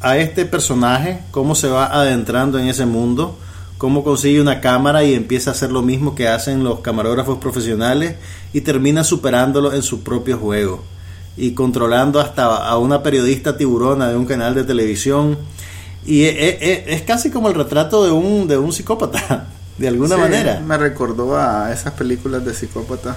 a 0.00 0.16
este 0.16 0.44
personaje 0.44 1.20
cómo 1.30 1.54
se 1.54 1.68
va 1.68 1.86
adentrando 1.86 2.58
en 2.58 2.68
ese 2.68 2.86
mundo 2.86 3.38
cómo 3.78 4.04
consigue 4.04 4.40
una 4.40 4.60
cámara 4.60 5.04
y 5.04 5.14
empieza 5.14 5.50
a 5.50 5.54
hacer 5.54 5.72
lo 5.72 5.82
mismo 5.82 6.14
que 6.14 6.28
hacen 6.28 6.64
los 6.64 6.80
camarógrafos 6.80 7.38
profesionales 7.38 8.16
y 8.52 8.60
termina 8.60 9.04
superándolo 9.04 9.72
en 9.72 9.82
su 9.82 10.02
propio 10.02 10.36
juego 10.36 10.84
y 11.36 11.52
controlando 11.52 12.20
hasta 12.20 12.44
a 12.56 12.76
una 12.76 13.02
periodista 13.02 13.56
tiburona 13.56 14.08
de 14.08 14.16
un 14.16 14.26
canal 14.26 14.54
de 14.54 14.64
televisión. 14.64 15.38
Y 16.04 16.24
es, 16.24 17.02
casi 17.02 17.30
como 17.30 17.48
el 17.48 17.54
retrato 17.54 18.04
de 18.04 18.10
un, 18.10 18.46
de 18.46 18.58
un 18.58 18.72
psicópata, 18.72 19.46
de 19.78 19.88
alguna 19.88 20.18
manera. 20.18 20.60
Me 20.60 20.76
recordó 20.76 21.38
a 21.38 21.72
esas 21.72 21.94
películas 21.94 22.44
de 22.44 22.54
psicópata. 22.54 23.16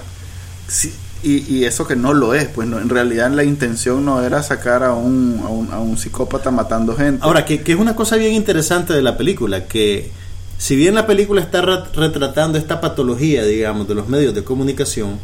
Y, 1.24 1.64
eso 1.64 1.86
que 1.86 1.96
no 1.96 2.12
lo 2.12 2.34
es, 2.34 2.46
pues 2.48 2.68
no, 2.68 2.78
en 2.78 2.88
realidad 2.88 3.30
la 3.30 3.44
intención 3.44 4.04
no 4.04 4.22
era 4.22 4.42
sacar 4.42 4.82
a 4.82 4.92
un, 4.92 5.40
a 5.42 5.48
un, 5.48 5.72
a 5.72 5.80
un 5.80 5.96
psicópata 5.96 6.50
matando 6.50 6.94
gente. 6.96 7.24
Ahora, 7.24 7.44
que, 7.44 7.62
que 7.62 7.72
es 7.72 7.78
una 7.78 7.96
cosa 7.96 8.16
bien 8.16 8.34
interesante 8.34 8.92
de 8.92 9.02
la 9.02 9.16
película, 9.16 9.64
que 9.66 10.10
si 10.58 10.76
bien 10.76 10.94
la 10.94 11.06
película 11.06 11.40
está 11.40 11.60
retratando 11.60 12.58
esta 12.58 12.80
patología, 12.80 13.44
digamos, 13.44 13.88
de 13.88 13.94
los 13.94 14.08
medios 14.08 14.34
de 14.34 14.44
comunicación, 14.44 15.18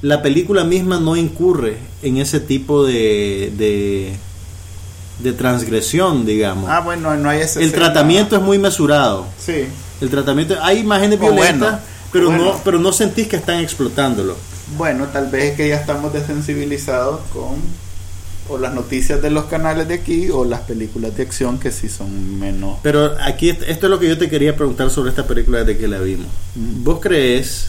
la 0.00 0.22
película 0.22 0.64
misma 0.64 0.98
no 0.98 1.16
incurre 1.16 1.76
en 2.02 2.16
ese 2.16 2.40
tipo 2.40 2.84
de, 2.84 4.16
de, 5.20 5.32
transgresión, 5.34 6.24
digamos. 6.24 6.68
Ah, 6.70 6.80
bueno, 6.80 7.14
no 7.16 7.28
hay 7.28 7.40
ese 7.40 7.62
El 7.62 7.72
tratamiento 7.72 8.36
es 8.36 8.42
muy 8.42 8.58
mesurado. 8.58 9.26
Sí. 9.38 9.66
El 10.00 10.10
tratamiento, 10.10 10.56
hay 10.62 10.78
imágenes 10.78 11.20
violentas, 11.20 11.80
pero 12.10 12.32
no, 12.32 12.60
pero 12.64 12.78
no 12.78 12.92
sentís 12.92 13.28
que 13.28 13.36
están 13.36 13.60
explotándolo. 13.60 14.36
Bueno, 14.76 15.06
tal 15.08 15.28
vez 15.28 15.50
es 15.50 15.56
que 15.56 15.68
ya 15.68 15.76
estamos 15.76 16.12
desensibilizados 16.12 17.20
con 17.32 17.56
o 18.48 18.58
las 18.58 18.74
noticias 18.74 19.22
de 19.22 19.30
los 19.30 19.44
canales 19.44 19.86
de 19.88 19.94
aquí 19.94 20.28
o 20.30 20.44
las 20.44 20.60
películas 20.60 21.16
de 21.16 21.22
acción 21.22 21.58
que 21.58 21.70
sí 21.70 21.88
son 21.88 22.38
menos. 22.38 22.78
Pero 22.82 23.14
aquí 23.20 23.50
esto 23.50 23.66
es 23.66 23.82
lo 23.90 23.98
que 23.98 24.08
yo 24.08 24.18
te 24.18 24.28
quería 24.28 24.56
preguntar 24.56 24.90
sobre 24.90 25.10
esta 25.10 25.26
película 25.26 25.64
de 25.64 25.78
que 25.78 25.88
la 25.88 26.00
vimos. 26.00 26.26
¿Vos 26.54 26.98
crees 27.00 27.68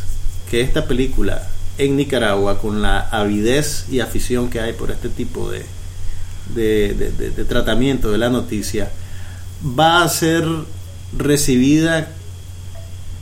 que 0.50 0.62
esta 0.62 0.86
película 0.86 1.48
en 1.78 1.96
Nicaragua, 1.96 2.60
con 2.60 2.82
la 2.82 3.00
avidez 3.10 3.86
y 3.90 4.00
afición 4.00 4.50
que 4.50 4.60
hay 4.60 4.74
por 4.74 4.92
este 4.92 5.10
tipo 5.10 5.50
de, 5.50 5.64
de, 6.54 7.46
tratamiento 7.46 8.12
de 8.12 8.18
la 8.18 8.30
noticia, 8.30 8.92
va 9.78 10.04
a 10.04 10.10
ser 10.10 10.46
recibida 11.18 12.10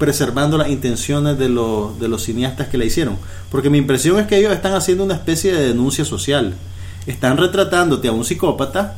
preservando 0.01 0.57
las 0.57 0.69
intenciones 0.69 1.37
de 1.37 1.47
los, 1.47 1.97
de 1.99 2.09
los 2.09 2.23
cineastas 2.23 2.67
que 2.67 2.77
la 2.77 2.85
hicieron? 2.85 3.17
Porque 3.49 3.69
mi 3.69 3.77
impresión 3.77 4.19
es 4.19 4.25
que 4.25 4.37
ellos 4.37 4.51
están 4.51 4.73
haciendo 4.73 5.03
una 5.05 5.13
especie 5.13 5.53
de 5.53 5.67
denuncia 5.67 6.03
social 6.03 6.55
están 7.05 7.37
retratándote 7.37 8.07
a 8.07 8.11
un 8.11 8.25
psicópata, 8.25 8.97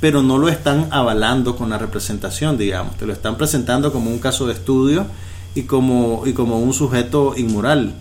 pero 0.00 0.22
no 0.22 0.38
lo 0.38 0.48
están 0.48 0.88
avalando 0.90 1.56
con 1.56 1.70
la 1.70 1.78
representación, 1.78 2.58
digamos. 2.58 2.96
Te 2.96 3.06
lo 3.06 3.12
están 3.12 3.36
presentando 3.36 3.92
como 3.92 4.10
un 4.10 4.18
caso 4.18 4.46
de 4.46 4.52
estudio 4.52 5.06
y 5.54 5.62
como, 5.62 6.22
y 6.26 6.32
como 6.32 6.58
un 6.60 6.72
sujeto 6.72 7.34
inmoral. 7.36 7.94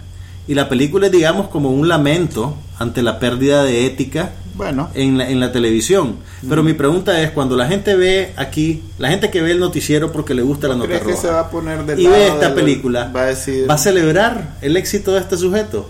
Y 0.48 0.54
la 0.54 0.70
película 0.70 1.08
es, 1.08 1.12
digamos, 1.12 1.48
como 1.48 1.72
un 1.72 1.88
lamento 1.88 2.56
ante 2.78 3.02
la 3.02 3.20
pérdida 3.20 3.64
de 3.64 3.86
ética 3.86 4.34
bueno. 4.56 4.90
en, 4.94 5.18
la, 5.18 5.30
en 5.30 5.40
la 5.40 5.52
televisión. 5.52 6.18
Pero 6.48 6.64
mi 6.64 6.74
pregunta 6.74 7.22
es, 7.22 7.32
cuando 7.32 7.56
la 7.56 7.68
gente 7.68 7.96
ve 7.96 8.34
aquí, 8.36 8.84
la 8.98 9.10
gente 9.10 9.30
que 9.30 9.42
ve 9.42 9.52
el 9.52 9.60
noticiero 9.60 10.12
porque 10.12 10.34
le 10.34 10.42
gusta 10.42 10.68
la 10.68 10.76
nota 10.76 11.00
roja, 11.00 11.16
se 11.16 11.28
va 11.28 11.42
a 11.42 11.50
poner 11.50 11.80
y 11.98 12.08
ve 12.08 12.28
esta 12.28 12.54
película, 12.54 13.12
va 13.16 13.24
a, 13.24 13.26
decir, 13.28 13.70
¿va 13.70 13.76
a 13.76 13.78
celebrar 13.78 14.58
el 14.62 14.78
éxito 14.78 15.14
de 15.14 15.20
este 15.20 15.38
sujeto? 15.38 15.90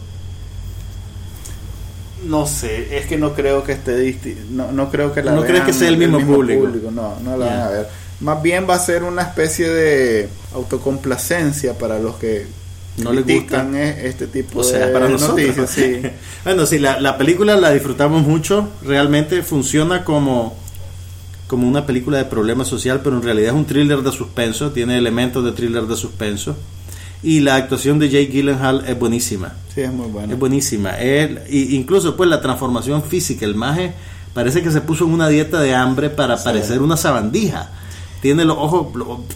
No 2.28 2.48
sé, 2.48 2.98
es 2.98 3.06
que 3.06 3.18
no 3.18 3.34
creo 3.34 3.64
que 3.64 3.74
esté 3.74 4.18
no, 4.50 4.72
no 4.72 4.90
creo 4.90 5.14
que 5.14 5.22
la 5.22 5.34
No 5.34 5.44
crees 5.44 5.64
que 5.64 5.74
sea 5.74 5.90
el 5.90 5.98
mismo, 5.98 6.20
público. 6.20 6.70
No, 6.92 7.18
no 7.24 7.38
la 7.38 7.46
van 7.46 7.60
a 7.60 7.70
ver. 7.70 7.88
Más 8.22 8.42
bien 8.42 8.66
va 8.68 8.76
a 8.76 8.80
ser 8.80 9.04
una 9.04 9.22
especie 9.22 9.70
de 9.70 10.30
autocomplacencia 10.54 11.78
para 11.78 12.00
los 12.00 12.16
que 12.16 12.48
no 12.98 13.12
les 13.12 13.26
gustan 13.26 13.76
e-, 13.76 14.08
este 14.08 14.28
tipo 14.28 14.60
o 14.60 14.64
sea, 14.64 14.88
de 14.88 14.94
para 14.94 15.10
noticias. 15.10 15.70
Sí. 15.70 16.02
bueno, 16.44 16.66
sí, 16.66 16.80
la, 16.80 17.00
la 17.00 17.18
película 17.18 17.56
la 17.56 17.72
disfrutamos 17.72 18.24
mucho. 18.24 18.70
Realmente 18.84 19.42
funciona 19.44 20.04
como 20.04 20.56
como 21.48 21.68
una 21.68 21.86
película 21.86 22.18
de 22.18 22.26
problema 22.26 22.66
social, 22.66 23.02
pero 23.04 23.18
en 23.18 23.22
realidad 23.22 23.50
es 23.50 23.56
un 23.56 23.66
thriller 23.66 24.02
de 24.02 24.12
suspenso, 24.12 24.72
tiene 24.72 24.98
elementos 24.98 25.46
de 25.46 25.52
thriller 25.52 25.84
de 25.84 25.96
suspenso 25.96 26.56
y 27.26 27.40
la 27.40 27.56
actuación 27.56 27.98
de 27.98 28.10
Jake 28.10 28.28
Gyllenhaal 28.28 28.86
es 28.88 28.98
buenísima. 28.98 29.54
Sí, 29.74 29.82
es 29.82 29.92
muy 29.92 30.08
buena. 30.08 30.32
Es 30.32 30.40
buenísima. 30.40 30.92
Él, 30.92 31.42
y 31.50 31.76
incluso 31.76 32.16
pues 32.16 32.30
la 32.30 32.40
transformación 32.40 33.02
física, 33.04 33.46
el 33.46 33.56
maje 33.56 33.94
parece 34.36 34.62
que 34.62 34.70
se 34.70 34.82
puso 34.82 35.06
en 35.06 35.12
una 35.12 35.28
dieta 35.28 35.60
de 35.60 35.74
hambre 35.74 36.12
para 36.12 36.42
parecer 36.42 36.84
una 36.84 36.98
sabandija. 36.98 37.72
Tiene 38.26 38.44
los 38.44 38.58
ojos, 38.58 38.88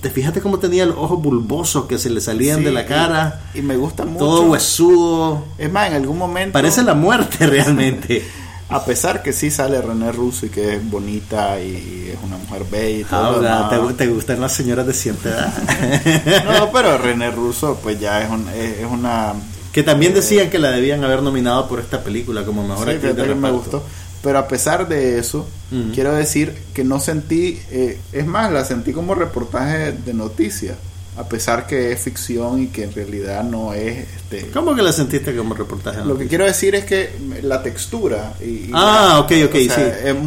te 0.01 0.09
fíjate 0.09 0.41
cómo 0.41 0.57
tenía 0.57 0.83
los 0.83 0.97
ojos 0.97 1.21
bulbosos 1.21 1.85
que 1.85 1.99
se 1.99 2.09
le 2.09 2.19
salían 2.21 2.63
de 2.63 2.71
la 2.71 2.87
cara. 2.87 3.39
Y, 3.53 3.61
me 3.61 3.77
gusta 3.77 4.03
mucho. 4.03 4.25
Todo 4.25 4.41
huesudo. 4.49 5.43
Es 5.59 5.71
más, 5.71 5.89
en 5.89 5.93
algún 5.93 6.17
momento. 6.17 6.53
Parece 6.53 6.81
la 6.81 6.95
muerte 6.95 7.45
realmente. 7.45 8.25
A 8.67 8.83
pesar 8.83 9.21
que 9.21 9.31
sí 9.31 9.51
sale 9.51 9.79
René 9.79 10.11
Russo 10.11 10.47
y 10.47 10.49
que 10.49 10.77
es 10.77 10.89
bonita 10.89 11.61
y 11.61 12.09
es 12.11 12.17
una 12.25 12.37
mujer 12.37 12.65
bella 12.71 12.97
y 12.97 13.03
todo. 13.03 13.47
Ah, 13.47 13.69
¿te, 13.69 13.93
¿te, 13.93 14.07
gustan 14.07 14.41
las 14.41 14.53
señoras 14.53 14.87
de 14.87 14.95
cierta 14.95 15.29
edad? 15.29 16.43
no, 16.59 16.71
pero 16.71 16.97
René 16.97 17.29
Russo 17.29 17.79
pues 17.83 17.99
ya 17.99 18.23
es, 18.23 18.29
es, 18.57 18.87
una... 18.89 19.33
Que 19.71 19.83
también 19.83 20.13
eh, 20.13 20.15
decían 20.15 20.49
que 20.49 20.57
la 20.57 20.71
debían 20.71 21.03
haber 21.03 21.21
nominado 21.21 21.67
por 21.67 21.79
esta 21.79 22.03
película 22.03 22.43
como 22.43 22.67
mejor 22.67 22.87
sí, 22.87 22.95
actriz 22.95 23.15
de 23.15 23.35
me 23.35 23.51
gustó. 23.51 23.83
Pero 24.21 24.39
a 24.39 24.47
pesar 24.47 24.87
de 24.87 25.17
eso, 25.17 25.47
quiero 25.93 26.13
decir 26.13 26.53
que 26.73 26.83
no 26.83 26.99
sentí, 26.99 27.59
eh, 27.71 27.99
es 28.11 28.25
más, 28.25 28.51
la 28.51 28.65
sentí 28.65 28.91
como 28.91 29.15
reportaje 29.15 29.93
de 29.93 30.13
noticias 30.13 30.75
a 31.17 31.27
pesar 31.27 31.67
que 31.67 31.91
es 31.91 31.99
ficción 31.99 32.63
y 32.63 32.67
que 32.67 32.83
en 32.83 32.93
realidad 32.93 33.43
no 33.43 33.73
es 33.73 34.07
este 34.15 34.51
¿Cómo 34.51 34.73
que 34.73 34.81
la 34.81 34.93
sentiste 34.93 35.35
como 35.35 35.53
reportaje? 35.53 36.05
Lo 36.05 36.17
que 36.17 36.27
quiero 36.27 36.45
decir 36.45 36.75
es 36.75 36.85
que 36.85 37.09
la 37.41 37.61
textura 37.61 38.35
y, 38.39 38.69
Ah, 38.73 39.19
ok, 39.19 39.31
ok, 39.47 39.55
sí. 39.55 39.69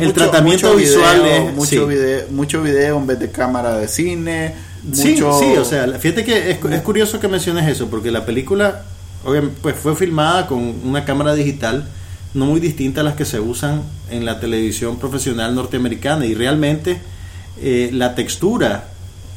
el 0.00 0.12
tratamiento 0.12 0.76
visual 0.76 1.24
es 1.24 1.54
mucho 1.54 1.86
video, 1.86 2.26
mucho 2.30 2.62
video 2.62 2.98
en 2.98 3.06
vez 3.06 3.18
de 3.18 3.30
cámara 3.30 3.76
de 3.78 3.88
cine, 3.88 4.54
Sí, 4.92 5.16
sí, 5.16 5.22
o 5.22 5.64
sea, 5.64 5.86
fíjate 5.98 6.24
que 6.24 6.50
es, 6.50 6.58
es 6.62 6.82
curioso 6.82 7.20
que 7.20 7.28
menciones 7.28 7.68
eso 7.68 7.88
porque 7.88 8.10
la 8.10 8.26
película 8.26 8.82
pues 9.62 9.76
fue 9.76 9.94
filmada 9.94 10.46
con 10.46 10.58
una 10.84 11.04
cámara 11.04 11.34
digital 11.34 11.88
no 12.34 12.46
muy 12.46 12.60
distinta 12.60 13.02
a 13.02 13.04
las 13.04 13.14
que 13.14 13.24
se 13.24 13.40
usan 13.40 13.82
en 14.10 14.24
la 14.24 14.40
televisión 14.40 14.98
profesional 14.98 15.54
norteamericana 15.54 16.26
y 16.26 16.34
realmente 16.34 17.00
eh, 17.60 17.90
la 17.92 18.14
textura 18.14 18.88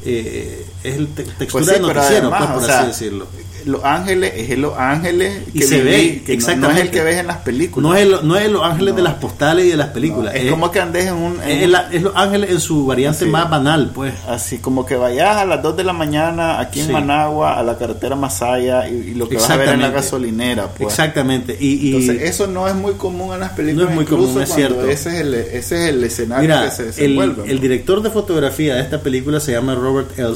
eh, 0.04 0.66
es 0.82 0.96
el 0.96 1.08
textura 1.08 1.48
pues 1.50 1.66
de 1.66 1.80
noticiero, 1.80 2.30
pues, 2.30 2.50
por 2.50 2.70
así 2.70 2.86
decirlo. 2.86 3.26
Los 3.66 3.84
Ángeles 3.84 4.32
es 4.36 4.50
el 4.50 4.62
Los 4.62 4.78
Ángeles 4.78 5.42
Y 5.52 5.62
se 5.62 5.82
ve, 5.82 6.22
que 6.24 6.36
no- 6.36 6.42
No, 6.42 6.42
es 6.42 6.48
exactamente. 6.48 6.80
el 6.82 6.90
que 6.90 7.02
ves 7.02 7.16
en 7.18 7.26
las 7.26 7.38
películas. 7.38 7.90
No 7.90 7.96
es, 7.96 8.06
lo- 8.06 8.22
no 8.22 8.36
es 8.36 8.50
Los 8.50 8.62
Ángeles 8.62 8.92
No. 8.92 8.96
de 8.96 9.02
las 9.02 9.14
postales 9.14 9.66
y 9.66 9.70
de 9.70 9.76
las 9.76 9.88
películas. 9.88 10.34
es, 10.34 10.50
como 10.50 10.70
que 10.70 10.80
andes 10.80 11.06
en 11.06 11.14
un... 11.14 11.42
en 11.42 11.50
es, 11.50 11.64
un- 11.64 11.72
la- 11.72 11.88
es 11.92 12.02
Los 12.02 12.14
Ángeles 12.16 12.50
en 12.50 12.60
su 12.60 12.86
variante 12.86 13.24
Sí. 13.24 13.30
más 13.30 13.50
banal, 13.50 13.90
pues. 13.94 14.14
Así 14.28 14.58
como 14.58 14.86
que 14.86 14.96
vayas 14.96 15.36
a 15.36 15.44
las 15.44 15.62
2 15.62 15.76
de 15.76 15.84
la 15.84 15.92
mañana 15.92 16.60
aquí 16.60 16.80
en 16.80 16.86
Sí. 16.86 16.92
Managua 16.92 17.58
a 17.58 17.62
la 17.62 17.76
carretera 17.76 18.16
Masaya 18.16 18.88
y, 18.88 18.94
y 18.94 19.14
lo 19.14 19.28
que 19.28 19.34
vas 19.36 19.50
a 19.50 19.56
ver 19.56 19.68
en 19.70 19.80
la 19.80 19.86
Exactamente. 19.88 19.96
gasolinera. 19.96 20.68
Pues. 20.68 20.88
Exactamente. 20.92 21.56
Y, 21.60 21.88
y 21.88 21.94
Entonces, 21.96 22.22
eso 22.30 22.46
no 22.46 22.68
es 22.68 22.74
muy 22.74 22.92
común 22.94 23.34
en 23.34 23.40
las 23.40 23.50
películas. 23.50 23.84
No 23.86 23.90
es 23.90 23.94
muy 23.96 24.04
común, 24.04 24.40
es 24.42 24.54
cierto. 24.54 24.86
Ese 24.86 25.08
es 25.10 25.14
el, 25.22 25.34
ese 25.34 25.56
es 25.58 25.88
el 25.90 26.04
escenario 26.04 26.42
mira, 26.48 26.64
que 26.66 26.70
se 26.70 26.82
el, 26.82 26.88
desenvuelve. 26.88 27.50
el 27.50 27.60
director 27.60 28.00
de 28.02 28.10
fotografía 28.10 28.76
de 28.76 28.82
esta 28.82 29.00
película 29.00 29.40
se 29.40 29.52
llama 29.52 29.74
Robert 29.74 30.16
L. 30.18 30.34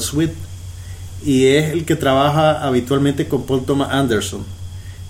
Y 1.23 1.47
es 1.47 1.71
el 1.71 1.85
que 1.85 1.95
trabaja 1.95 2.65
habitualmente 2.65 3.27
con 3.27 3.45
Paul 3.45 3.63
Thomas 3.63 3.89
Anderson 3.91 4.43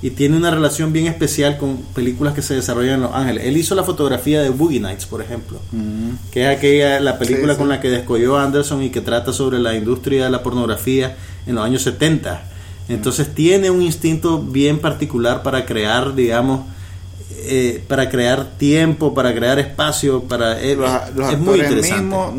y 0.03 0.09
tiene 0.11 0.35
una 0.35 0.49
relación 0.49 0.91
bien 0.91 1.05
especial 1.07 1.57
con 1.57 1.77
películas 1.93 2.33
que 2.33 2.41
se 2.41 2.55
desarrollan 2.55 2.95
en 2.95 3.01
Los 3.01 3.13
Ángeles. 3.13 3.45
Él 3.45 3.55
hizo 3.55 3.75
la 3.75 3.83
fotografía 3.83 4.41
de 4.41 4.49
Boogie 4.49 4.79
Nights, 4.79 5.05
por 5.05 5.21
ejemplo. 5.21 5.59
Mm. 5.71 6.31
que 6.31 6.43
es 6.43 6.57
aquella 6.57 6.99
la 6.99 7.19
película 7.19 7.53
Sí, 7.53 7.59
con 7.59 7.69
la 7.69 7.79
que 7.79 7.89
descolló 7.89 8.37
Anderson 8.37 8.81
y 8.81 8.89
que 8.89 9.01
trata 9.01 9.31
sobre 9.31 9.59
la 9.59 9.75
industria 9.75 10.25
de 10.25 10.31
la 10.31 10.41
pornografía 10.41 11.15
en 11.45 11.55
los 11.55 11.63
años 11.63 11.83
70. 11.83 12.43
Entonces 12.89 13.33
tiene 13.33 13.69
un 13.69 13.81
instinto 13.81 14.39
bien 14.41 14.79
particular 14.79 15.43
para 15.43 15.65
crear, 15.65 16.15
digamos, 16.15 16.61
eh, 17.43 17.83
para 17.87 18.09
crear 18.09 18.57
tiempo, 18.57 19.13
para 19.13 19.33
crear 19.33 19.59
espacio, 19.59 20.23
para 20.23 20.61
eh, 20.61 20.75
los, 20.75 20.89
los 21.15 21.31
es 21.33 21.39
muy 21.39 21.59
interesante. 21.59 22.01
mismos, 22.01 22.33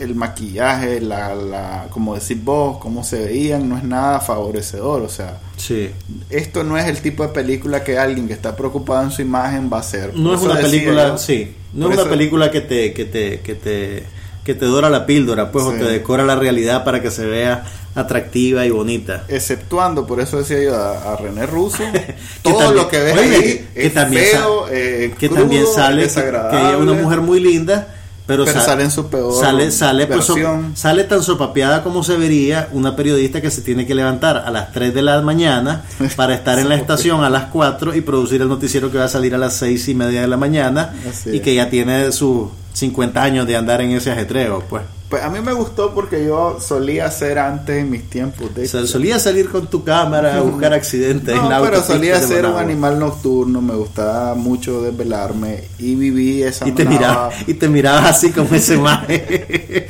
el 0.00 0.14
maquillaje, 0.14 1.00
la, 1.00 1.34
la, 1.34 1.86
como 1.90 2.14
decís 2.14 2.42
vos, 2.42 2.78
cómo 2.78 3.04
se 3.04 3.24
veían, 3.26 3.68
no 3.68 3.76
es 3.76 3.84
nada 3.84 4.20
favorecedor. 4.20 5.02
O 5.02 5.08
sea, 5.08 5.38
Sí. 5.56 5.90
esto 6.30 6.62
no 6.64 6.76
es 6.78 6.86
el 6.86 6.98
tipo 6.98 7.22
de 7.22 7.30
película 7.30 7.82
que 7.82 7.98
alguien 7.98 8.26
que 8.28 8.34
está 8.34 8.54
preocupado 8.56 9.04
en 9.04 9.10
su 9.10 9.22
imagen 9.22 9.70
va 9.72 9.78
a 9.78 9.80
hacer. 9.80 10.14
No 10.14 10.30
Por 10.30 10.38
es 10.38 10.44
una 10.44 10.60
película, 10.60 11.08
yo- 11.08 11.18
sí, 11.18 11.54
no 11.72 11.90
es 11.90 11.98
una 11.98 12.08
película 12.10 12.50
que 12.50 12.60
te 12.60 12.92
que 12.92 13.04
te 13.04 13.40
que 13.40 13.54
te 13.54 14.02
que 14.46 14.54
te 14.54 14.64
dora 14.64 14.88
la 14.88 15.04
píldora, 15.04 15.50
pues 15.52 15.64
o 15.64 15.72
te 15.72 15.84
decora 15.84 16.24
la 16.24 16.36
realidad 16.36 16.84
para 16.84 17.02
que 17.02 17.10
se 17.10 17.26
vea 17.26 17.64
atractiva 17.96 18.64
y 18.64 18.70
bonita. 18.70 19.24
Exceptuando, 19.28 20.06
por 20.06 20.20
eso 20.20 20.38
decía 20.38 20.62
yo, 20.62 20.76
a, 20.76 21.12
a 21.12 21.16
René 21.16 21.46
Russo, 21.46 21.82
todo 22.42 22.58
también- 22.58 22.76
lo 22.76 22.88
que 22.88 22.98
ves 23.00 23.18
oye, 23.18 23.34
ahí 23.36 23.42
que- 23.42 23.66
que 23.74 23.86
es 23.88 23.94
también 23.94 24.24
feo, 24.24 24.66
eh, 24.70 25.14
que 25.18 25.28
crudo, 25.28 25.40
también 25.42 25.64
sale 25.66 26.02
que, 26.02 26.06
es 26.06 26.76
una 26.78 26.92
mujer 26.94 27.20
muy 27.20 27.40
linda 27.40 27.88
pero, 28.26 28.44
Pero 28.44 28.58
sa- 28.58 28.66
sale 28.66 28.82
en 28.82 28.90
su 28.90 29.06
peor 29.08 29.32
sale 29.40 29.70
sale 29.70 30.08
pues, 30.08 30.26
sale 30.74 31.04
tan 31.04 31.22
sopapeada 31.22 31.84
como 31.84 32.02
se 32.02 32.16
vería 32.16 32.68
una 32.72 32.96
periodista 32.96 33.40
que 33.40 33.52
se 33.52 33.62
tiene 33.62 33.86
que 33.86 33.94
levantar 33.94 34.38
a 34.44 34.50
las 34.50 34.72
3 34.72 34.92
de 34.92 35.02
la 35.02 35.22
mañana 35.22 35.84
para 36.16 36.34
estar 36.34 36.58
en 36.58 36.68
la 36.68 36.74
estación 36.74 37.22
a 37.22 37.30
las 37.30 37.44
4 37.52 37.94
y 37.94 38.00
producir 38.00 38.42
el 38.42 38.48
noticiero 38.48 38.90
que 38.90 38.98
va 38.98 39.04
a 39.04 39.08
salir 39.08 39.32
a 39.36 39.38
las 39.38 39.54
6 39.54 39.88
y 39.90 39.94
media 39.94 40.22
de 40.22 40.26
la 40.28 40.36
mañana 40.36 40.92
Así 41.08 41.30
y 41.30 41.36
es. 41.36 41.42
que 41.42 41.54
ya 41.54 41.70
tiene 41.70 42.10
sus 42.10 42.48
50 42.76 43.22
años 43.22 43.46
de 43.46 43.56
andar 43.56 43.80
en 43.80 43.92
ese 43.92 44.12
ajetreo 44.12 44.62
pues 44.68 44.82
Pues 45.08 45.22
a 45.22 45.30
mí 45.30 45.38
me 45.40 45.52
gustó 45.52 45.94
porque 45.94 46.24
yo 46.26 46.58
solía 46.60 47.06
hacer 47.06 47.38
antes 47.38 47.76
en 47.76 47.88
mis 47.90 48.10
tiempos 48.10 48.52
de 48.56 48.64
O 48.64 48.68
sea, 48.68 48.84
solía 48.86 49.20
salir 49.20 49.48
con 49.48 49.68
tu 49.68 49.84
cámara 49.84 50.36
a 50.36 50.40
buscar 50.40 50.72
accidentes 50.74 51.32
en 51.36 51.48
la 51.48 51.58
No, 51.58 51.64
pero 51.64 51.76
autopista 51.76 51.94
solía 51.94 52.20
ser 52.20 52.44
un 52.44 52.56
animal 52.56 52.98
nocturno, 52.98 53.62
me 53.62 53.74
gustaba 53.76 54.34
mucho 54.34 54.82
desvelarme 54.82 55.62
y 55.78 55.94
viví 55.94 56.42
esa 56.42 56.66
y 56.66 56.72
te 56.72 56.84
Managua- 56.84 56.98
mirabas 56.98 57.34
y 57.48 57.54
te 57.54 57.68
mirabas 57.68 58.04
así 58.10 58.30
como 58.32 58.52
ese 58.56 58.76
maje 58.78 59.86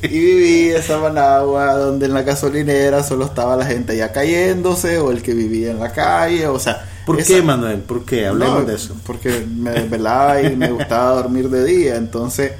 y 0.02 0.08
viví 0.08 0.68
esa 0.68 0.98
Managua 0.98 1.72
donde 1.74 2.04
en 2.04 2.12
la 2.12 2.22
gasolinera 2.22 3.02
solo 3.02 3.24
estaba 3.24 3.56
la 3.56 3.64
gente 3.64 3.96
ya 3.96 4.12
cayéndose 4.12 4.98
o 4.98 5.10
el 5.12 5.22
que 5.22 5.32
vivía 5.32 5.70
en 5.70 5.80
la 5.80 5.92
calle, 5.92 6.46
o 6.46 6.58
sea, 6.58 6.86
¿Por 7.06 7.18
esa- 7.20 7.32
qué, 7.34 7.40
Manuel? 7.42 7.78
¿Por 7.80 8.04
qué? 8.04 8.26
Hablemos 8.26 8.60
No, 8.60 8.64
de 8.66 8.74
eso. 8.74 8.94
Porque 9.06 9.46
me 9.50 9.70
desvelaba 9.70 10.42
y 10.42 10.54
me 10.56 10.70
gustaba 10.70 11.12
dormir 11.22 11.48
de 11.48 11.64
día, 11.64 11.96
entonces, 11.96 12.52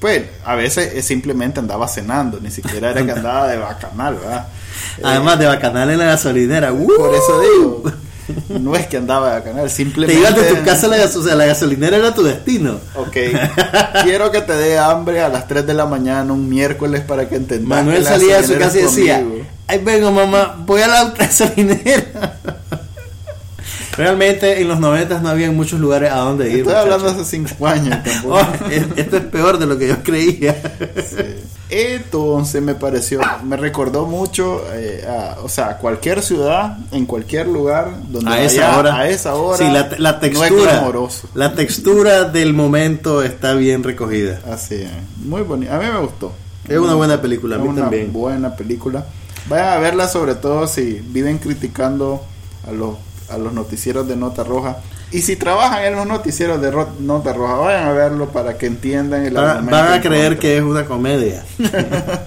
pues, 0.00 0.22
a 0.44 0.54
veces 0.54 0.94
eh, 0.94 1.02
simplemente 1.02 1.60
andaba 1.60 1.86
cenando, 1.86 2.40
ni 2.40 2.50
siquiera 2.50 2.90
era 2.90 3.04
que 3.04 3.12
andaba 3.12 3.46
de 3.48 3.58
bacanal, 3.58 4.14
¿verdad? 4.14 4.48
Además 5.04 5.38
de 5.38 5.46
bacanal 5.46 5.90
en 5.90 5.98
la 5.98 6.06
gasolinera. 6.06 6.72
¡uh! 6.72 6.86
Por 6.96 7.14
eso 7.14 7.40
digo, 7.40 7.82
no 8.48 8.74
es 8.74 8.86
que 8.86 8.96
andaba 8.96 9.28
de 9.28 9.40
bacanal, 9.40 9.64
Te 9.64 9.70
simplemente... 9.70 10.18
ibas 10.18 10.34
de 10.34 10.54
tu 10.54 10.64
casa 10.64 10.86
a 10.86 10.90
la, 10.90 11.04
o 11.04 11.08
sea, 11.22 11.34
la 11.34 11.44
gasolinera 11.44 11.98
era 11.98 12.14
tu 12.14 12.22
destino. 12.22 12.80
Ok, 12.96 13.16
quiero 14.02 14.30
que 14.30 14.40
te 14.40 14.54
dé 14.54 14.78
hambre 14.78 15.20
a 15.20 15.28
las 15.28 15.46
3 15.46 15.66
de 15.66 15.74
la 15.74 15.84
mañana 15.84 16.32
un 16.32 16.48
miércoles 16.48 17.02
para 17.02 17.28
que 17.28 17.36
entendas. 17.36 17.68
Manuel 17.68 17.98
que 17.98 18.02
la 18.04 18.10
salía 18.10 18.40
de 18.40 18.46
su 18.46 18.58
casa 18.58 18.78
y 18.78 18.82
decía, 18.82 19.22
ay 19.66 19.78
vengo 19.84 20.10
mamá, 20.10 20.56
voy 20.64 20.80
a 20.80 20.88
la 20.88 21.10
gasolinera. 21.10 22.59
Realmente 23.96 24.60
en 24.60 24.68
los 24.68 24.78
90 24.80 25.20
no 25.20 25.28
había 25.28 25.50
muchos 25.50 25.78
lugares 25.80 26.10
a 26.12 26.16
donde 26.18 26.50
ir. 26.50 26.58
Estoy 26.60 26.74
hablando 26.74 27.08
hace 27.08 27.24
5 27.24 27.66
años. 27.66 27.98
Oh, 28.26 28.40
es- 28.70 28.86
esto 28.96 29.16
es 29.16 29.22
peor 29.24 29.58
de 29.58 29.66
lo 29.66 29.76
que 29.78 29.88
yo 29.88 30.02
creía. 30.02 30.54
Sí. 31.08 31.16
Entonces 31.72 32.60
me 32.62 32.74
pareció, 32.74 33.20
me 33.44 33.56
recordó 33.56 34.04
mucho, 34.06 34.64
eh, 34.72 35.04
a, 35.08 35.40
o 35.42 35.48
sea, 35.48 35.76
cualquier 35.78 36.20
ciudad, 36.22 36.78
en 36.90 37.06
cualquier 37.06 37.46
lugar 37.46 37.92
donde 38.08 38.28
a 38.30 38.42
esa 38.42 38.66
vaya, 38.68 38.78
hora. 38.78 38.96
a 38.98 39.08
esa 39.08 39.34
hora, 39.36 39.58
Sí, 39.58 39.64
la, 39.64 39.88
la 39.98 40.12
no 40.12 40.16
es 40.16 40.20
textura. 40.20 40.82
la 41.34 41.54
textura 41.54 42.24
del 42.24 42.54
momento 42.54 43.22
está 43.22 43.54
bien 43.54 43.84
recogida. 43.84 44.40
Así 44.52 44.76
es, 44.76 44.90
muy 45.24 45.42
bonito. 45.42 45.72
A 45.72 45.78
mí 45.78 45.84
me 45.92 45.98
gustó. 46.00 46.32
Es 46.68 46.76
una 46.78 46.94
buena 46.94 47.20
película, 47.20 47.56
a 47.56 47.58
mí 47.60 47.68
una 47.68 47.82
también. 47.82 48.12
buena 48.12 48.54
película. 48.56 49.06
Vayan 49.48 49.68
a 49.68 49.78
verla 49.78 50.08
sobre 50.08 50.34
todo 50.34 50.66
si 50.66 51.00
viven 51.04 51.38
criticando 51.38 52.24
a 52.68 52.72
los, 52.72 52.96
a 53.30 53.38
los 53.38 53.52
noticieros 53.52 54.06
de 54.08 54.16
Nota 54.16 54.44
Roja. 54.44 54.78
Y 55.12 55.22
si 55.22 55.36
trabajan 55.36 55.84
en 55.84 55.96
los 55.96 56.06
noticieros 56.06 56.60
de 56.60 56.72
Nota 57.00 57.32
Roja, 57.32 57.54
vayan 57.54 57.88
a 57.88 57.92
verlo 57.92 58.28
para 58.28 58.56
que 58.56 58.66
entiendan 58.66 59.26
el 59.26 59.34
Van, 59.34 59.66
van 59.66 59.92
a 59.92 60.00
creer 60.00 60.38
que 60.38 60.56
es 60.56 60.62
una 60.62 60.84
comedia. 60.84 61.44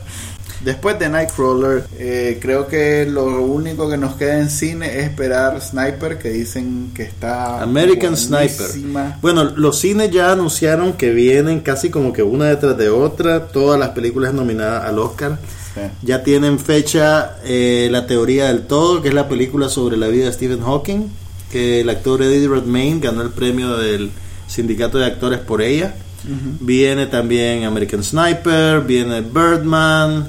Después 0.64 0.98
de 0.98 1.10
Nightcrawler, 1.10 1.84
eh, 1.98 2.40
creo 2.42 2.68
que 2.68 3.06
lo 3.06 3.26
único 3.44 3.90
que 3.90 3.98
nos 3.98 4.16
queda 4.16 4.40
en 4.40 4.50
cine 4.50 4.98
es 4.98 5.04
esperar 5.08 5.60
Sniper, 5.60 6.18
que 6.18 6.30
dicen 6.30 6.92
que 6.96 7.04
está 7.04 7.62
American 7.62 8.16
Sniper. 8.16 8.68
buenísima. 8.68 9.18
Bueno, 9.22 9.44
los 9.44 9.80
cines 9.80 10.10
ya 10.12 10.32
anunciaron 10.32 10.94
que 10.94 11.10
vienen 11.12 11.60
casi 11.60 11.90
como 11.90 12.14
que 12.14 12.24
una 12.24 12.46
detrás 12.46 12.78
de 12.78 12.90
otra, 12.90 13.48
todas 13.48 13.78
las 13.78 13.90
películas 13.90 14.34
nominadas 14.34 14.86
al 14.86 15.00
Oscar. 15.00 15.38
Sí. 15.76 15.82
Ya 16.04 16.24
tienen 16.24 16.60
fecha 16.60 17.38
eh, 17.44 17.88
La 17.92 18.06
teoría 18.06 18.48
del 18.48 18.68
todo, 18.68 19.02
que 19.02 19.10
es 19.10 19.14
la 19.14 19.28
película 19.28 19.70
sobre 19.70 19.98
la 19.98 20.08
vida 20.08 20.26
de 20.26 20.34
Stephen 20.34 20.62
Hawking, 20.62 21.08
que 21.52 21.82
el 21.82 21.90
actor 21.90 22.22
Eddie 22.22 22.48
Redmayne 22.48 23.00
ganó 23.00 23.22
el 23.22 23.32
premio 23.32 23.76
del 23.78 24.12
sindicato 24.48 24.98
de 25.00 25.06
actores 25.06 25.40
por 25.40 25.62
ella. 25.62 25.96
Ujú. 26.26 26.58
Viene 26.66 27.08
también 27.08 27.64
American 27.64 28.04
Sniper, 28.04 28.82
viene 28.82 29.22
Birdman 29.22 30.28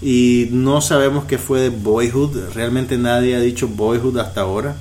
y 0.00 0.48
no 0.50 0.80
sabemos 0.80 1.24
qué 1.24 1.38
fue 1.38 1.60
de 1.60 1.68
Boyhood. 1.70 2.54
Realmente 2.54 2.98
nadie 2.98 3.36
ha 3.36 3.40
dicho 3.40 3.68
Boyhood 3.68 4.18
hasta 4.18 4.42
ahora. 4.42 4.76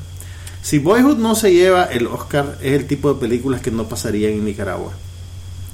Si 0.62 0.80
Boyhood 0.80 1.18
no 1.18 1.36
se 1.36 1.54
lleva 1.54 1.86
el 1.86 2.08
Oscar, 2.08 2.58
es 2.62 2.74
el 2.74 2.86
tipo 2.86 3.14
de 3.14 3.20
películas 3.20 3.62
que 3.62 3.72
no 3.72 3.88
pasarían 3.88 4.34
en 4.34 4.46
Nicaragua. 4.46 4.94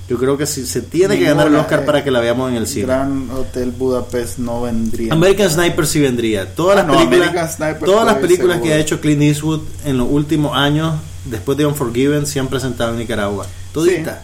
Yo 0.10 0.18
creo 0.18 0.38
que 0.38 0.46
si 0.46 0.66
se 0.66 0.82
tiene 0.82 1.18
que 1.20 1.26
ganar 1.26 1.48
el 1.48 1.56
Oscar 1.56 1.82
eh, 1.82 1.86
para 1.86 2.02
que 2.04 2.12
la 2.12 2.22
veamos 2.22 2.50
en 2.50 2.56
el 2.56 2.66
cine. 2.66 2.86
Gran 2.86 3.30
Hotel 3.30 3.72
Budapest 3.72 4.38
no 4.38 4.62
vendría. 4.62 5.12
American 5.12 5.50
Sniper 5.50 5.86
sí 5.86 6.00
vendría. 6.00 6.56
Todas 6.56 6.78
Ah, 6.78 6.84
las 6.84 6.88
no, 7.04 7.10
películas, 7.10 7.58
todas 7.84 8.06
las 8.06 8.16
películas 8.16 8.62
que 8.62 8.74
ha 8.74 8.78
hecho 8.78 9.02
Clint 9.02 9.22
Eastwood 9.22 9.62
en 9.86 9.98
los 9.98 10.08
últimos 10.10 10.56
años, 10.56 10.96
después 11.26 11.58
de 11.58 11.66
Unforgiven, 11.66 12.26
se 12.26 12.40
han 12.40 12.48
presentado 12.48 12.92
en 12.94 13.00
Nicaragua. 13.00 13.46
Todita. 13.74 14.22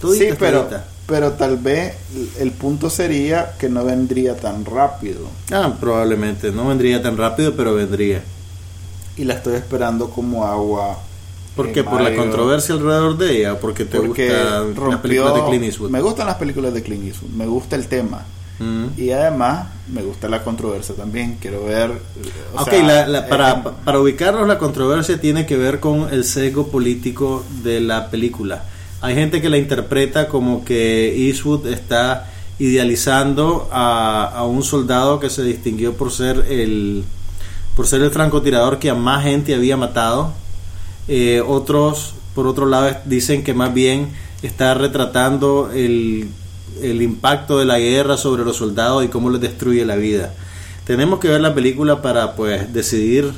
Todita, 0.00 0.24
sí, 0.24 0.36
pero, 0.38 0.62
todita. 0.62 0.84
pero 1.06 1.32
tal 1.32 1.58
vez 1.58 1.94
el 2.40 2.50
punto 2.50 2.90
sería 2.90 3.52
que 3.56 3.68
no 3.68 3.84
vendría 3.84 4.34
tan 4.36 4.64
rápido. 4.64 5.28
Ah, 5.52 5.72
probablemente. 5.78 6.50
No 6.50 6.66
vendría 6.66 7.00
tan 7.02 7.16
rápido, 7.16 7.54
pero 7.54 7.74
vendría. 7.74 8.22
Y 9.16 9.24
la 9.24 9.34
estoy 9.34 9.54
esperando 9.54 10.10
como 10.10 10.44
agua. 10.44 10.98
¿Por 11.60 11.68
en 11.68 11.74
qué? 11.74 11.84
¿Por 11.84 12.00
la 12.00 12.14
controversia 12.14 12.74
alrededor 12.74 13.16
de 13.18 13.38
ella? 13.38 13.52
¿O 13.54 13.58
porque 13.60 13.84
te 13.84 13.98
Porque 13.98 14.28
gustan 14.28 14.90
las 14.90 15.00
películas 15.00 15.34
de 15.34 15.44
Clint 15.48 15.64
Eastwood? 15.64 15.90
Me 15.90 16.00
gustan 16.00 16.26
las 16.26 16.36
películas 16.36 16.74
de 16.74 16.82
Clint 16.82 17.04
Eastwood. 17.06 17.30
Me 17.30 17.46
gusta 17.46 17.76
el 17.76 17.86
tema. 17.86 18.24
Mm. 18.58 18.86
Y 19.00 19.10
además 19.10 19.68
me 19.90 20.02
gusta 20.02 20.28
la 20.28 20.44
controversia 20.44 20.94
también. 20.94 21.38
Quiero 21.40 21.64
ver. 21.64 21.90
o 22.54 22.60
Ok, 22.62 22.68
sea, 22.70 22.82
la- 22.82 23.06
la- 23.06 23.26
para, 23.26 23.50
eh, 23.52 23.62
para 23.84 24.00
ubicarnos, 24.00 24.46
la 24.46 24.58
controversia 24.58 25.18
tiene 25.20 25.46
que 25.46 25.56
ver 25.56 25.80
con 25.80 26.12
el 26.12 26.24
sesgo 26.24 26.66
político 26.68 27.42
de 27.62 27.80
la 27.80 28.10
película. 28.10 28.64
Hay 29.00 29.14
gente 29.14 29.40
que 29.40 29.48
la 29.48 29.56
interpreta 29.56 30.28
como 30.28 30.62
que 30.62 31.26
Eastwood 31.28 31.66
está 31.68 32.26
idealizando 32.58 33.68
a, 33.72 34.24
a 34.34 34.44
un 34.44 34.62
soldado 34.62 35.18
que 35.20 35.30
se 35.30 35.42
distinguió 35.42 35.94
por 35.94 36.12
ser 36.12 36.44
el 36.50 37.04
por 37.76 37.86
ser 37.86 38.02
el 38.02 38.10
francotirador 38.10 38.78
que 38.78 38.90
a 38.90 38.94
más 38.94 39.24
gente 39.24 39.54
había 39.54 39.76
matado. 39.76 40.32
Eh, 41.12 41.42
otros, 41.44 42.14
por 42.36 42.46
otro 42.46 42.66
lado, 42.66 42.96
dicen 43.04 43.42
que 43.42 43.52
más 43.52 43.74
bien 43.74 44.10
está 44.42 44.74
retratando 44.74 45.68
el, 45.74 46.28
el 46.80 47.02
impacto 47.02 47.58
de 47.58 47.64
la 47.64 47.80
guerra 47.80 48.16
sobre 48.16 48.44
los 48.44 48.58
soldados 48.58 49.04
y 49.04 49.08
cómo 49.08 49.28
les 49.28 49.40
destruye 49.40 49.84
la 49.84 49.96
vida. 49.96 50.32
tenemos 50.84 51.18
que 51.18 51.26
ver 51.26 51.40
la 51.40 51.52
película 51.52 52.00
para 52.00 52.36
pues 52.36 52.72
decidir 52.72 53.32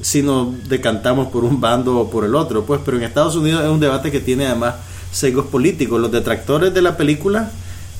si 0.00 0.22
nos 0.22 0.68
decantamos 0.68 1.26
por 1.26 1.42
un 1.42 1.60
bando 1.60 1.98
o 1.98 2.08
por 2.08 2.24
el 2.24 2.36
otro, 2.36 2.64
pues, 2.64 2.80
pero 2.84 2.96
en 2.96 3.02
Estados 3.02 3.34
Unidos 3.34 3.64
es 3.64 3.68
un 3.68 3.80
debate 3.80 4.12
que 4.12 4.20
tiene 4.20 4.46
además 4.46 4.76
sesgos 5.10 5.46
políticos. 5.46 6.00
Los 6.00 6.12
detractores 6.12 6.72
de 6.72 6.82
la 6.82 6.96
película 6.96 7.50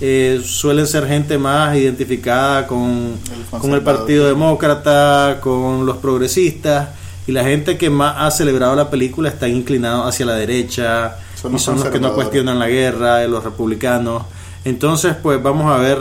eh, 0.01 0.41
suelen 0.45 0.87
ser 0.87 1.09
gente 1.09 1.39
más 1.39 1.77
identificada 1.77 2.69
con 2.69 3.17
El 3.53 3.61
con 3.61 3.73
el 3.73 3.83
Partido 3.83 4.29
Demócrata, 4.29 5.41
con 5.41 5.87
los 5.87 5.97
progresistas, 5.97 6.91
y 7.29 7.33
la 7.33 7.45
gente 7.45 7.77
que 7.77 7.91
más 7.91 8.15
ha 8.17 8.31
celebrado 8.31 8.75
la 8.75 8.89
película 8.89 9.29
está 9.29 9.49
inclinado 9.49 10.05
hacia 10.05 10.25
la 10.25 10.35
derecha, 10.35 11.19
Son 11.35 11.55
y 11.55 11.59
son 11.59 11.79
los 11.79 11.89
que 11.91 12.01
no 12.01 12.15
cuestionan 12.15 12.59
la 12.59 12.69
guerra, 12.69 13.23
los 13.27 13.45
republicanos. 13.45 14.23
Entonces, 14.65 15.15
pues 15.23 15.41
vamos 15.43 15.71
a 15.71 15.77
ver, 15.77 15.99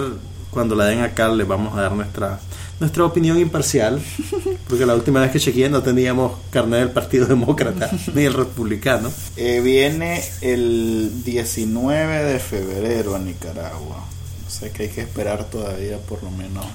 cuando 0.52 0.74
la 0.74 0.86
den 0.86 1.02
acá, 1.02 1.28
les 1.28 1.46
vamos 1.46 1.78
a 1.78 1.82
dar 1.82 1.92
nuestra 1.92 2.40
nuestra 2.80 3.04
opinión 3.04 3.38
imparcial, 3.40 4.00
porque 4.70 4.86
la 4.86 4.96
última 4.96 5.20
vez 5.20 5.32
que 5.32 5.40
chequeé 5.40 5.70
no 5.70 5.84
teníamos 5.84 6.32
carnet 6.50 6.80
del 6.80 6.92
Partido 6.92 7.26
Demócrata 7.26 7.90
ni 8.14 8.24
el 8.24 8.34
Republicano. 8.34 9.12
Eh, 9.36 9.60
viene 9.62 10.24
el 10.40 11.24
19 11.26 12.24
de 12.24 12.40
febrero 12.40 13.16
a 13.16 13.20
Nicaragua. 13.20 14.06
O 14.48 14.50
sea 14.50 14.72
que 14.72 14.84
hay 14.84 14.90
que 14.90 15.02
esperar 15.02 15.44
todavía 15.44 15.98
por 15.98 16.24
lo 16.24 16.32
menos 16.32 16.66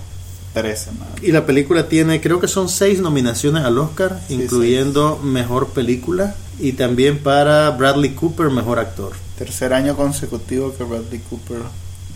tres 0.53 0.80
semanas. 0.80 1.14
Y 1.22 1.32
la 1.32 1.46
película 1.46 1.88
tiene, 1.88 2.20
creo 2.20 2.40
que 2.40 2.48
son 2.48 2.68
seis 2.68 3.00
nominaciones 3.00 3.64
al 3.64 3.78
Oscar, 3.78 4.20
Sí, 4.28 4.34
incluyendo 4.34 5.18
Mejor 5.22 5.68
Película 5.68 6.34
y 6.59 6.72
también 6.72 7.18
para 7.18 7.70
Bradley 7.70 8.11
Cooper, 8.11 8.50
Mejor 8.50 8.78
Actor. 8.78 9.12
Tercer 9.38 9.72
año 9.72 9.96
consecutivo 9.96 10.74
que 10.76 10.84
Bradley 10.84 11.20
Cooper 11.30 11.62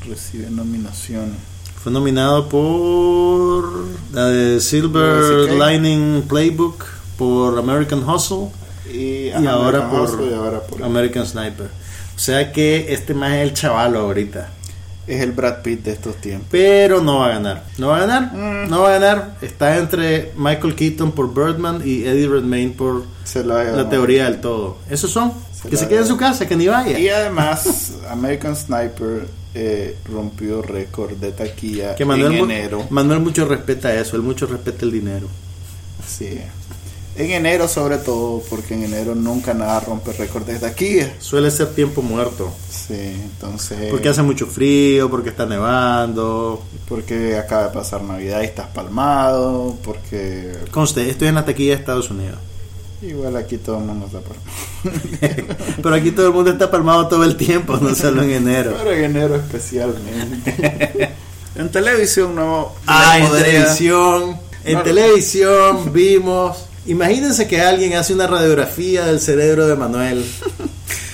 recibe 0.09 0.51
nominaciones. 0.51 1.34
Fue 1.82 1.93
nominado 1.93 2.49
por 2.49 3.84
la 4.12 4.26
de 4.26 4.61
Silver. 4.61 5.51
Lining 5.53 6.22
Playbook, 6.28 6.84
por 7.16 7.59
American 7.59 8.09
Hustle 8.09 8.49
Y, 8.93 9.30
ahora 9.30 9.55
American 9.87 9.91
por 9.91 10.01
Hustle 10.03 10.30
y 10.30 10.34
ahora 10.34 10.61
por- 10.61 10.82
American 10.82 11.26
Sniper. 11.26 11.66
O 12.14 12.18
sea 12.18 12.53
que 12.53 12.93
este 12.93 13.14
más 13.14 13.32
es 13.34 13.43
el 13.49 13.55
chavalo 13.55 14.01
ahorita. 14.01 14.51
Es 15.07 15.20
el 15.22 15.32
Brad 15.32 15.62
Pitt 15.62 15.84
de 15.84 15.92
estos 15.92 16.16
tiempos. 16.16 16.48
Pero 16.50 17.00
no 17.00 17.20
va 17.20 17.26
a 17.26 17.28
ganar. 17.30 17.64
No 17.78 17.88
va 17.88 17.96
a 17.98 18.00
ganar. 18.07 18.32
Mm. 18.34 18.68
No 18.68 18.80
va 18.82 18.88
a 18.88 18.98
ganar. 18.98 19.36
Está 19.40 19.76
entre 19.78 20.32
Michael 20.36 20.74
Keaton 20.74 21.12
por 21.12 21.32
Birdman 21.32 21.80
y 21.84 22.04
Eddie 22.04 22.26
Redmayne 22.28 22.72
por 22.72 23.04
Se 23.24 23.44
la 23.44 23.62
ganado. 23.62 23.86
teoría 23.88 24.24
del 24.24 24.40
todo. 24.40 24.78
Esos 24.90 25.11
son. 25.11 25.32
Se 25.62 25.68
que 25.68 25.76
la- 25.76 25.80
se 25.82 25.88
quede 25.88 25.98
en 26.00 26.07
su 26.07 26.16
casa, 26.16 26.46
que 26.48 26.57
ni 26.57 26.66
vaya. 26.66 26.98
Y 26.98 27.09
además, 27.09 27.92
American 28.11 28.57
Sniper 28.57 29.28
eh, 29.54 29.96
rompió 30.12 30.61
récord 30.61 31.12
de 31.16 31.32
taquilla 31.32 31.94
Que 31.94 32.04
Manuel, 32.04 32.32
en 32.34 32.44
enero. 32.50 32.84
Manuel 32.90 33.20
mucho 33.20 33.46
respeta 33.46 33.94
eso. 33.94 34.16
Él 34.16 34.22
mucho 34.22 34.46
respeta 34.46 34.84
el 34.84 34.90
dinero. 34.92 35.28
Sí. 36.07 36.40
En 37.18 37.30
enero 37.30 37.66
sobre 37.66 37.96
todo, 37.98 38.42
porque 38.50 38.74
en 38.74 38.84
enero 38.84 39.14
nunca 39.14 39.54
nada 39.54 39.80
rompe 39.80 40.12
récord 40.12 40.44
de 40.44 40.58
taquilla. 40.58 41.14
Suele 41.18 41.50
ser 41.50 41.68
tiempo 41.74 42.02
muerto. 42.02 42.52
Sí, 42.70 42.94
entonces... 42.94 43.90
Porque 43.90 44.10
hace 44.10 44.22
mucho 44.22 44.46
frío, 44.46 45.08
porque 45.10 45.30
está 45.30 45.46
nevando. 45.46 46.62
Porque 46.88 47.36
acaba 47.36 47.64
de 47.64 47.70
pasar 47.70 48.02
Navidad 48.02 48.42
y 48.42 48.44
estás 48.44 48.66
palmado, 48.68 49.76
porque 49.82 50.52
Conste, 50.70 51.08
estoy 51.08 51.28
en 51.28 51.36
la 51.36 51.44
taquilla 51.46 51.70
de 51.74 51.80
Estados 51.80 52.10
Unidos. 52.10 52.38
igual 53.02 53.34
aquí 53.36 53.56
todo 53.58 53.78
el 53.78 53.84
mundo 53.84 54.06
está 54.06 54.20
palmado. 54.20 55.54
Pero 55.82 55.94
aquí 55.94 56.10
todo 56.10 56.26
el 56.28 56.32
mundo 56.34 56.50
está 56.50 56.70
palmado 56.70 57.08
todo 57.08 57.24
el 57.24 57.36
tiempo, 57.36 57.78
no 57.78 57.94
solo 57.94 58.22
en 58.22 58.30
enero. 58.32 58.74
Pero 58.76 58.92
en 58.92 59.04
enero 59.04 59.36
especialmente. 59.36 61.14
en 61.54 61.70
televisión 61.70 62.34
no... 62.34 62.72
Ah, 62.86 63.16
no 63.18 63.24
en 63.24 63.30
podría- 63.30 63.44
televisión. 63.44 64.36
En 64.64 64.74
No. 64.74 64.82
televisión 64.82 65.92
vimos. 65.92 66.65
Imagínense 66.87 67.49
que 67.49 67.61
alguien 67.61 67.95
hace 67.95 68.14
una 68.14 68.26
radiografía 68.26 69.07
del 69.07 69.20
cerebro 69.20 69.66
de 69.66 69.74
Manuel 69.74 70.24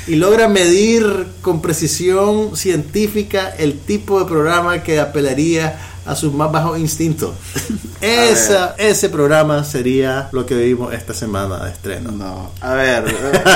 y 0.07 0.17
logra 0.17 0.49
medir 0.49 1.27
con 1.41 1.63
precisión 1.63 2.57
científica 2.57 3.55
el 3.57 3.79
tipo 3.79 4.19
de 4.19 4.27
programa 4.27 4.83
que 4.83 5.01
apelaría 5.01 5.79
a 6.05 6.17
sus 6.17 6.33
más 6.33 6.51
bajos 6.51 6.79
instintos. 6.79 7.31
Esa, 8.01 8.75
ese 8.79 9.09
programa 9.09 9.63
sería 9.63 10.29
lo 10.33 10.45
que 10.45 10.57
vimos 10.57 10.93
esta 10.93 11.15
semana 11.15 11.65
de 11.65 11.71
estreno. 11.71 12.11
No, 12.11 12.51
a 12.61 12.75
ver, 12.75 13.05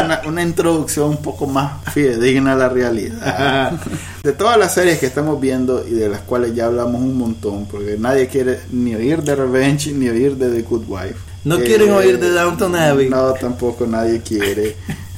una, 0.05 0.21
una 0.25 0.43
introducción 0.43 1.09
un 1.09 1.17
poco 1.17 1.49
más 1.49 1.83
fidedigna 1.93 2.53
a 2.53 2.55
la 2.55 2.69
realidad. 2.69 3.73
De 4.23 4.33
todas 4.33 4.57
las 4.57 4.73
series 4.73 5.01
que 5.01 5.07
estamos 5.07 5.41
viendo 5.41 5.85
y 5.85 5.95
de 5.95 6.09
las 6.09 6.21
cuales 6.21 6.55
ya 6.55 6.67
hablamos 6.67 7.01
un 7.01 7.19
montón, 7.19 7.67
porque 7.67 7.97
nadie 7.99 8.29
quiere 8.29 8.61
ni 8.71 8.95
oír 8.95 9.21
de 9.25 9.35
Revenge 9.35 9.93
ni 9.93 10.09
oír 10.09 10.37
de 10.37 10.51
The 10.51 10.63
Good 10.63 10.85
Wife. 10.87 11.36
No 11.47 11.61
quieren 11.61 11.93
oír 11.93 12.19
de 12.19 12.31
Downton 12.31 12.75
Abbey. 12.75 13.09
No, 13.09 13.33
tampoco 13.35 13.87
nadie 13.87 14.21
quiere. 14.21 14.75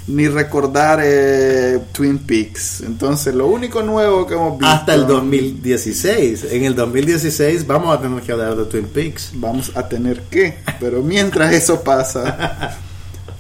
ni 0.09 0.29
recordar 0.29 1.01
eh, 1.03 1.81
Twin 1.93 2.19
Peaks. 2.19 2.83
Entonces, 2.83 3.35
lo 3.35 3.47
único 3.47 3.83
nuevo 3.83 4.27
que 4.27 4.35
hemos 4.35 4.59
visto. 4.59 4.67
Hasta 4.67 4.95
el 4.95 5.07
2016. 5.07 6.49
En 6.51 6.65
el 6.65 6.75
2016 6.75 7.67
vamos 7.67 7.97
a 7.97 8.01
tener 8.03 8.23
que 8.23 8.33
hablar 8.33 8.57
de 8.57 8.65
Twin 8.67 8.89
Peaks. 8.89 9.31
Vamos 9.35 9.73
a 9.75 9.89
tener 9.89 10.21
que. 10.25 10.59
Pero 10.79 11.03
mientras 11.03 11.55
eso 11.55 11.83
pasa. 11.83 12.77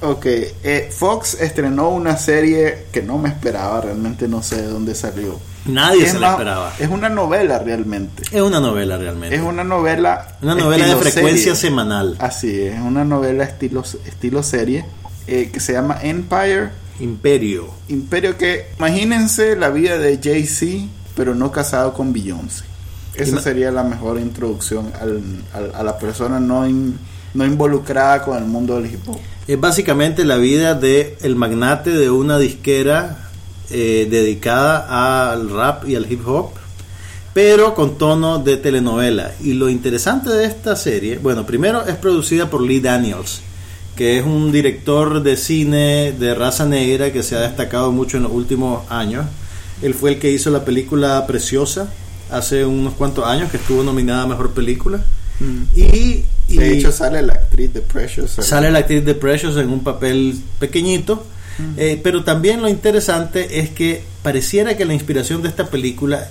Ok, 0.00 0.26
eh, 0.26 0.90
Fox 0.96 1.34
estrenó 1.40 1.88
una 1.88 2.16
serie 2.16 2.86
que 2.92 3.02
no 3.02 3.18
me 3.18 3.28
esperaba, 3.28 3.80
realmente 3.80 4.28
no 4.28 4.42
sé 4.42 4.62
de 4.62 4.68
dónde 4.68 4.94
salió. 4.94 5.38
Nadie 5.66 6.04
Es 6.04 6.12
se 6.12 6.20
la 6.20 6.30
esperaba. 6.32 6.72
Es 6.78 6.88
una 6.88 7.08
novela 7.08 7.58
realmente. 7.58 8.22
Es 8.30 8.40
una 8.40 8.60
novela 8.60 8.96
realmente. 8.96 9.34
Es 9.34 9.42
una 9.42 9.64
novela. 9.64 10.36
Una 10.40 10.54
novela 10.54 10.86
de 10.86 10.96
frecuencia 10.96 11.54
serie. 11.54 11.56
semanal. 11.56 12.16
Así 12.20 12.60
es, 12.62 12.78
una 12.80 13.04
novela 13.04 13.42
estilo, 13.44 13.82
estilo 14.06 14.42
serie 14.44 14.84
eh, 15.26 15.50
que 15.52 15.58
se 15.60 15.72
llama 15.72 15.98
Empire. 16.02 16.70
Imperio. 17.00 17.68
Imperio 17.88 18.36
que, 18.38 18.68
imagínense 18.78 19.56
la 19.56 19.70
vida 19.70 19.98
de 19.98 20.18
Jay-Z, 20.22 20.86
pero 21.16 21.34
no 21.34 21.50
casado 21.52 21.92
con 21.92 22.12
Beyoncé. 22.12 22.64
Esa 23.14 23.32
Ima- 23.32 23.40
sería 23.40 23.70
la 23.72 23.82
mejor 23.82 24.18
introducción 24.20 24.92
al- 25.00 25.22
al- 25.52 25.74
a 25.74 25.82
la 25.82 25.98
persona 25.98 26.38
no, 26.40 26.66
in- 26.68 26.98
no 27.34 27.44
involucrada 27.44 28.22
con 28.22 28.36
el 28.38 28.44
mundo 28.44 28.80
del 28.80 28.92
hip 28.92 29.08
hop. 29.08 29.18
Es 29.48 29.58
básicamente 29.58 30.26
la 30.26 30.36
vida 30.36 30.74
de 30.74 31.16
el 31.22 31.34
magnate 31.34 31.90
de 31.92 32.10
una 32.10 32.38
disquera 32.38 33.30
eh, 33.70 34.06
dedicada 34.10 35.32
al 35.32 35.48
rap 35.48 35.88
y 35.88 35.96
al 35.96 36.12
hip 36.12 36.20
hop, 36.28 36.50
pero 37.32 37.74
con 37.74 37.96
tono 37.96 38.40
de 38.40 38.58
telenovela. 38.58 39.32
Y 39.40 39.54
lo 39.54 39.70
interesante 39.70 40.28
de 40.28 40.44
esta 40.44 40.76
serie, 40.76 41.16
bueno, 41.16 41.46
primero 41.46 41.86
es 41.86 41.96
producida 41.96 42.50
por 42.50 42.60
Lee 42.60 42.80
Daniels, 42.80 43.40
que 43.96 44.18
es 44.18 44.26
un 44.26 44.52
director 44.52 45.22
de 45.22 45.38
cine 45.38 46.12
de 46.12 46.34
raza 46.34 46.66
negra 46.66 47.10
que 47.10 47.22
se 47.22 47.34
ha 47.34 47.40
destacado 47.40 47.90
mucho 47.90 48.18
en 48.18 48.24
los 48.24 48.32
últimos 48.32 48.82
años. 48.90 49.24
Él 49.80 49.94
fue 49.94 50.10
el 50.10 50.18
que 50.18 50.30
hizo 50.30 50.50
la 50.50 50.66
película 50.66 51.26
Preciosa 51.26 51.88
hace 52.30 52.66
unos 52.66 52.92
cuantos 52.92 53.24
años, 53.24 53.50
que 53.50 53.56
estuvo 53.56 53.82
nominada 53.82 54.24
a 54.24 54.26
Mejor 54.26 54.50
Película. 54.50 55.02
Y, 55.74 56.24
y- 56.48 56.56
De 56.56 56.72
hecho, 56.78 56.92
sale 56.92 57.22
la 57.22 57.34
actriz 57.34 57.72
de 57.72 57.80
Precious. 57.80 58.30
Sale 58.40 58.70
la 58.70 58.80
actriz 58.80 59.04
de 59.04 59.14
Precious 59.14 59.56
en 59.56 59.70
un 59.70 59.80
papel 59.84 60.38
pequeñito. 60.58 61.24
eh, 61.76 62.00
pero 62.02 62.22
también 62.22 62.62
lo 62.62 62.68
interesante 62.68 63.58
es 63.60 63.70
que 63.70 64.02
pareciera 64.22 64.76
que 64.76 64.84
la 64.84 64.94
inspiración 64.94 65.42
de 65.42 65.48
esta 65.48 65.66
película, 65.66 66.28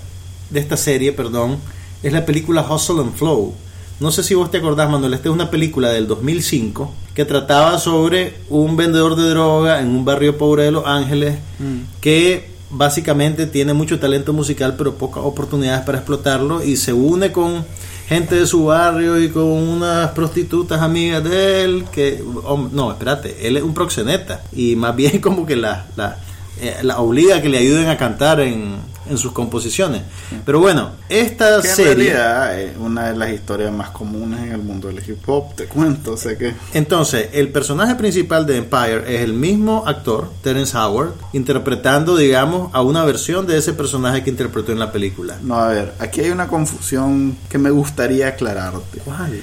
de 0.50 0.60
esta 0.62 0.78
serie, 0.78 1.12
perdón, 1.12 1.58
es 2.02 2.14
la 2.14 2.26
película 2.26 2.62
Hustle 2.70 3.02
and 3.02 3.14
Flow. 3.16 3.54
No 4.00 4.12
sé 4.12 4.24
si 4.24 4.36
vos 4.36 4.52
te 4.52 4.60
acordás, 4.60 4.90
Manuel, 4.90 5.14
esta 5.16 5.28
es 5.30 5.34
una 5.34 5.50
película 5.52 5.90
del 5.90 6.08
2005 6.08 6.94
que 7.14 7.26
trataba 7.26 7.78
sobre 7.80 8.36
un 8.48 8.78
vendedor 8.78 9.16
de 9.16 9.28
droga 9.30 9.82
en 9.82 9.88
un 9.90 10.06
barrio 10.06 10.38
pobre 10.38 10.64
de 10.64 10.72
Los 10.72 10.86
Ángeles 10.86 11.36
Mm. 11.60 12.00
que 12.00 12.50
básicamente 12.70 13.48
tiene 13.48 13.74
mucho 13.74 13.98
talento 14.00 14.34
musical 14.34 14.76
pero 14.78 14.96
pocas 14.96 15.24
oportunidades 15.26 15.84
para 15.86 15.98
explotarlo 16.00 16.64
y 16.64 16.76
se 16.78 16.94
une 16.94 17.32
con 17.32 17.66
gente 18.08 18.36
de 18.36 18.48
su 18.48 18.66
barrio 18.66 19.22
y 19.22 19.30
con 19.30 19.44
unas 19.44 20.12
prostitutas 20.12 20.82
amigas 20.82 21.24
de 21.24 21.64
él 21.64 21.86
que 21.92 22.24
no 22.72 22.92
espérate 22.92 23.48
él 23.48 23.58
es 23.58 23.64
un 23.64 23.74
proxeneta 23.74 24.44
y 24.54 24.76
más 24.76 24.96
bien 24.96 25.20
como 25.22 25.46
que 25.46 25.56
la, 25.56 25.88
la, 25.96 26.18
eh, 26.62 26.78
la 26.84 27.00
obliga 27.00 27.38
a 27.38 27.42
que 27.42 27.50
le 27.50 27.58
ayuden 27.58 27.88
a 27.90 27.98
cantar 27.98 28.40
en, 28.40 28.78
en 29.10 29.18
sus 29.18 29.32
composiciones 29.32 30.02
pero 30.46 30.60
bueno 30.60 30.92
esta 31.10 31.62
Que 31.62 31.70
en 31.70 31.76
serie 31.76 31.94
realidad 32.14 32.60
es 32.60 32.78
una 32.78 33.12
de 33.12 33.18
las 33.18 33.32
historias 33.32 33.72
más 33.72 33.90
comunes 33.92 34.42
en 34.42 34.52
el 34.52 34.62
mundo 34.62 34.88
del 34.88 34.98
hip 35.08 35.28
hop, 35.28 35.56
te 35.56 35.66
cuento, 35.66 36.14
o 36.14 36.18
sea 36.18 36.38
que... 36.38 36.54
Entonces, 36.74 37.30
el 37.34 37.50
personaje 37.50 37.96
principal 37.96 38.46
de 38.46 38.58
Empire 38.58 39.16
es 39.16 39.22
el 39.22 39.34
mismo 39.34 39.84
actor, 39.86 40.30
Terence 40.42 40.78
Howard, 40.78 41.14
interpretando, 41.34 42.16
digamos, 42.18 42.70
a 42.74 42.82
una 42.82 43.04
versión 43.06 43.48
de 43.48 43.58
ese 43.58 43.74
personaje 43.74 44.24
que 44.24 44.30
interpretó 44.30 44.72
en 44.72 44.80
la 44.80 44.92
película. 44.92 45.38
No, 45.42 45.56
a 45.56 45.68
ver, 45.70 45.94
aquí 46.00 46.22
hay 46.22 46.30
una 46.30 46.48
confusión 46.48 47.38
que 47.50 47.58
me 47.58 47.70
gustaría 47.70 48.28
aclararte. 48.28 49.00
¿Cuál? 49.00 49.42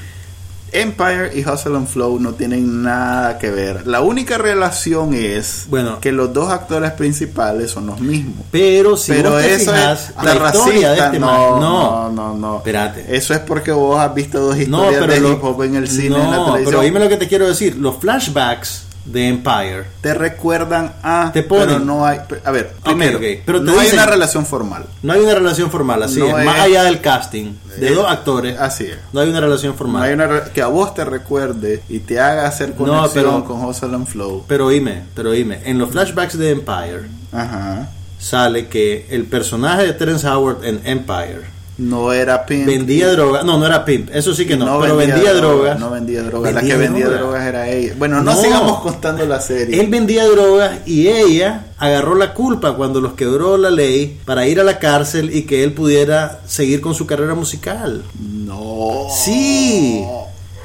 Empire 0.74 1.30
y 1.34 1.48
Hustle 1.48 1.76
and 1.76 1.86
Flow 1.86 2.18
no 2.18 2.34
tienen 2.34 2.82
nada 2.82 3.38
que 3.38 3.50
ver. 3.50 3.86
La 3.86 4.00
única 4.00 4.38
relación 4.38 5.14
es 5.14 5.66
Bueno. 5.68 6.00
que 6.00 6.12
los 6.12 6.32
dos 6.32 6.50
actores 6.50 6.90
principales 6.92 7.70
son 7.70 7.86
los 7.86 8.00
mismos. 8.00 8.44
Pero 8.50 8.96
si 8.96 9.12
Pero 9.12 9.30
vos 9.30 9.40
te 9.42 9.54
eso 9.54 9.70
fijas, 9.72 10.10
es 10.10 10.16
la 10.16 10.34
la 10.34 10.50
de 10.52 10.98
este 10.98 11.18
no, 11.18 11.26
man- 11.26 11.60
no, 11.60 12.10
no, 12.10 12.34
no. 12.34 12.56
Espérate. 12.58 13.16
Eso 13.16 13.34
es 13.34 13.40
porque 13.40 13.72
vos 13.72 13.98
has 14.00 14.12
visto 14.14 14.40
dos 14.40 14.56
No, 14.56 14.62
historias 14.62 15.00
pero 15.00 15.12
de 15.14 15.20
lo- 15.20 15.32
hip 15.32 15.44
hop 15.44 15.62
en 15.62 15.74
el 15.76 15.88
cine, 15.88 16.10
no, 16.10 16.16
en 16.24 16.30
la 16.30 16.36
televisión. 16.44 16.64
pero 16.66 16.80
dime 16.82 17.00
lo 17.00 17.08
que 17.08 17.16
te 17.16 17.28
quiero 17.28 17.46
decir. 17.46 17.76
Los 17.76 17.96
flashbacks 17.98 18.82
de 19.04 19.28
Empire. 19.28 19.84
Te 20.00 20.14
recuerdan 20.14 20.94
a. 21.02 21.30
Te 21.32 21.42
ponen- 21.42 21.66
Pero 21.66 21.78
no 21.80 22.06
hay. 22.06 22.18
A 22.44 22.50
ver, 22.50 22.72
primero, 22.84 23.18
pero 23.44 23.60
no 23.60 23.78
hay 23.78 23.90
una 23.92 24.06
relación 24.06 24.46
formal. 24.46 24.86
No 25.02 25.12
hay 25.12 25.20
una 25.20 25.34
relación 25.34 25.70
formal, 25.70 26.02
así 26.02 26.18
No 26.20 26.38
es. 26.38 26.44
Más 26.44 26.60
allá 26.60 26.84
del 26.84 27.00
casting 27.00 27.52
de 27.78 27.88
Es- 27.90 27.94
dos 27.94 28.10
actores, 28.10 28.58
Así 28.58 28.84
es. 28.84 28.96
no 29.12 29.20
hay 29.20 29.28
una 29.28 29.40
relación 29.40 29.72
No 29.72 29.78
formal. 29.78 30.02
hay 30.02 30.14
una 30.14 30.44
que 30.44 30.62
a 30.62 30.68
vos 30.68 30.94
te 30.94 31.04
recuerde 31.04 31.82
y 31.88 31.98
te 32.00 32.18
haga 32.20 32.46
hacer 32.46 32.70
No, 32.70 32.76
conexión 32.76 33.10
pero- 33.12 33.44
con 33.44 33.94
and 33.94 34.06
Flow. 34.06 34.44
Pero 34.48 34.66
oíme, 34.66 35.02
pero 35.14 35.30
oíme. 35.30 35.60
En 35.64 35.78
los 35.78 35.90
flashbacks 35.90 36.38
de 36.38 36.50
Empire 36.52 37.02
Ajá. 37.32 37.88
sale 38.18 38.68
que 38.68 39.06
el 39.10 39.24
personaje 39.26 39.84
de 39.86 39.92
Terrence 39.92 40.26
Howard 40.26 40.64
en 40.64 40.80
Empire 40.84 41.53
No 41.76 42.12
era 42.12 42.46
Pimp. 42.46 42.66
vendía 42.66 43.10
droga. 43.10 43.42
No, 43.42 43.58
no 43.58 43.66
era 43.66 43.84
pimp. 43.84 44.08
Eso 44.14 44.32
sí 44.34 44.46
que 44.46 44.56
no. 44.56 44.78
pero 44.80 44.96
vendía, 44.96 45.32
drogas. 45.34 45.78
No 45.80 45.90
vendía 45.90 46.22
drogas. 46.22 46.54
La 46.54 46.60
que 46.60 46.76
vendía 46.76 47.06
droga. 47.06 47.18
drogas 47.20 47.46
era 47.46 47.68
ella. 47.68 47.94
Bueno, 47.98 48.22
no, 48.22 48.32
No. 48.32 48.40
sigamos 48.40 48.80
contando 48.80 49.26
la 49.26 49.40
serie. 49.40 49.80
Él 49.80 49.88
vendía 49.88 50.24
drogas 50.26 50.78
y 50.86 51.08
ella 51.08 51.66
agarró 51.78 52.14
la 52.14 52.32
culpa 52.32 52.76
cuando 52.76 53.00
los 53.00 53.14
quebró 53.14 53.56
la 53.56 53.70
ley 53.70 54.20
para 54.24 54.46
ir 54.46 54.60
a 54.60 54.64
la 54.64 54.78
cárcel 54.78 55.34
y 55.34 55.42
que 55.42 55.64
él 55.64 55.72
pudiera 55.72 56.40
seguir 56.46 56.80
con 56.80 56.94
su 56.94 57.06
carrera 57.06 57.34
musical. 57.34 58.04
No. 58.20 59.06
Sí. 59.24 60.04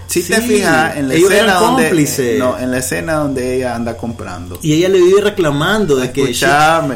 Si 0.10 0.24
te 0.24 0.41
fijas 0.41 0.97
en 0.97 1.07
la 1.07 1.14
escena 1.14 1.53
donde 1.53 2.38
no, 2.39 2.57
en 2.57 2.72
la 2.72 2.78
escena 2.80 3.14
donde 3.14 3.55
ella 3.57 3.76
anda 3.76 3.95
comprando. 3.95 4.57
Y 4.64 4.74
ella 4.74 4.89
le 4.89 4.99
vive 5.01 5.22
reclamando 5.22 5.95
de 5.95 6.12
que 6.12 6.34
she, 6.34 6.47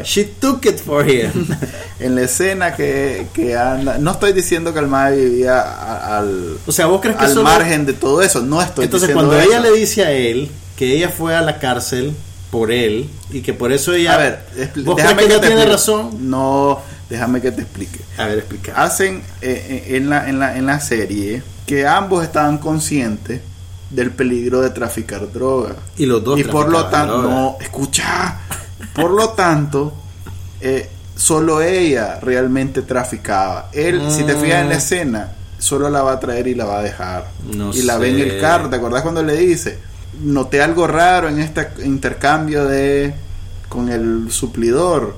she 0.03 0.23
took 0.25 0.65
it 0.65 0.79
for 0.79 1.07
him. 1.09 1.31
En 1.99 2.15
la 2.15 2.23
escena 2.23 2.75
que, 2.75 3.27
que 3.33 3.55
anda, 3.55 3.97
no 3.97 4.11
estoy 4.11 4.33
diciendo 4.33 4.73
que 4.73 4.79
el 4.79 4.87
mae 4.87 5.15
vivía 5.15 6.17
al 6.17 6.57
o 6.65 6.71
sea, 6.71 6.87
vos 6.87 6.99
crees 6.99 7.15
que 7.15 7.25
al 7.25 7.29
solo- 7.33 7.43
margen 7.43 7.85
de 7.85 7.93
todo 7.93 8.21
eso, 8.21 8.41
no 8.41 8.61
estoy 8.61 8.85
Entonces 8.85 9.09
diciendo 9.09 9.29
cuando 9.29 9.47
ella 9.49 9.61
le 9.61 9.71
dice 9.77 10.03
a 10.03 10.11
él 10.11 10.49
que 10.75 10.97
ella 10.97 11.09
fue 11.09 11.33
a 11.35 11.41
la 11.41 11.59
cárcel 11.59 12.13
por 12.51 12.71
él 12.71 13.09
y 13.31 13.41
que 13.41 13.53
por 13.53 13.71
eso 13.71 13.93
ella 13.93 14.15
a 14.15 14.17
ver, 14.17 14.39
¿Vos 14.83 14.97
déjame 14.97 15.15
crees 15.15 15.27
que 15.29 15.33
ella 15.33 15.41
te 15.41 15.47
tiene 15.47 15.65
razón? 15.65 16.29
No, 16.29 16.81
déjame 17.09 17.39
que 17.41 17.51
te 17.51 17.61
explique. 17.61 17.99
A 18.17 18.27
ver, 18.27 18.39
explica. 18.39 18.73
Hacen 18.83 19.23
eh, 19.41 19.85
eh, 19.87 19.95
en, 19.95 20.09
la, 20.09 20.27
en, 20.27 20.39
la, 20.39 20.57
en 20.57 20.65
la 20.65 20.79
serie 20.81 21.41
que 21.65 21.87
ambos 21.87 22.23
estaban 22.23 22.57
conscientes 22.57 23.41
del 23.89 24.11
peligro 24.11 24.61
de 24.61 24.69
traficar 24.71 25.31
droga. 25.31 25.75
Y 25.97 26.05
los 26.05 26.23
dos 26.23 26.39
y 26.39 26.43
por 26.43 26.69
lo 26.69 26.85
tanto, 26.87 27.21
no, 27.21 27.57
escucha, 27.61 28.39
por 28.95 29.11
lo 29.11 29.29
tanto, 29.29 29.93
eh, 30.61 30.89
solo 31.15 31.61
ella 31.61 32.19
realmente 32.19 32.81
traficaba. 32.81 33.69
Él, 33.71 34.01
si 34.09 34.23
te 34.23 34.33
fijas 34.35 34.61
en 34.63 34.69
la 34.69 34.75
Mm. 34.75 34.77
escena, 34.77 35.31
solo 35.59 35.89
la 35.89 36.01
va 36.01 36.13
a 36.13 36.19
traer 36.19 36.47
y 36.47 36.55
la 36.55 36.65
va 36.65 36.79
a 36.79 36.83
dejar. 36.83 37.27
No 37.53 37.71
y 37.73 37.83
la 37.83 37.97
ve 37.97 38.09
en 38.09 38.19
el 38.19 38.41
carro, 38.41 38.69
¿te 38.69 38.75
acordás 38.77 39.03
cuando 39.03 39.21
le 39.23 39.35
dice? 39.37 39.77
Noté 40.21 40.61
algo 40.61 40.87
raro 40.87 41.27
en 41.29 41.39
este 41.39 41.67
intercambio 41.85 42.65
de 42.65 43.13
con 43.69 43.89
el 43.89 44.31
suplidor. 44.31 45.15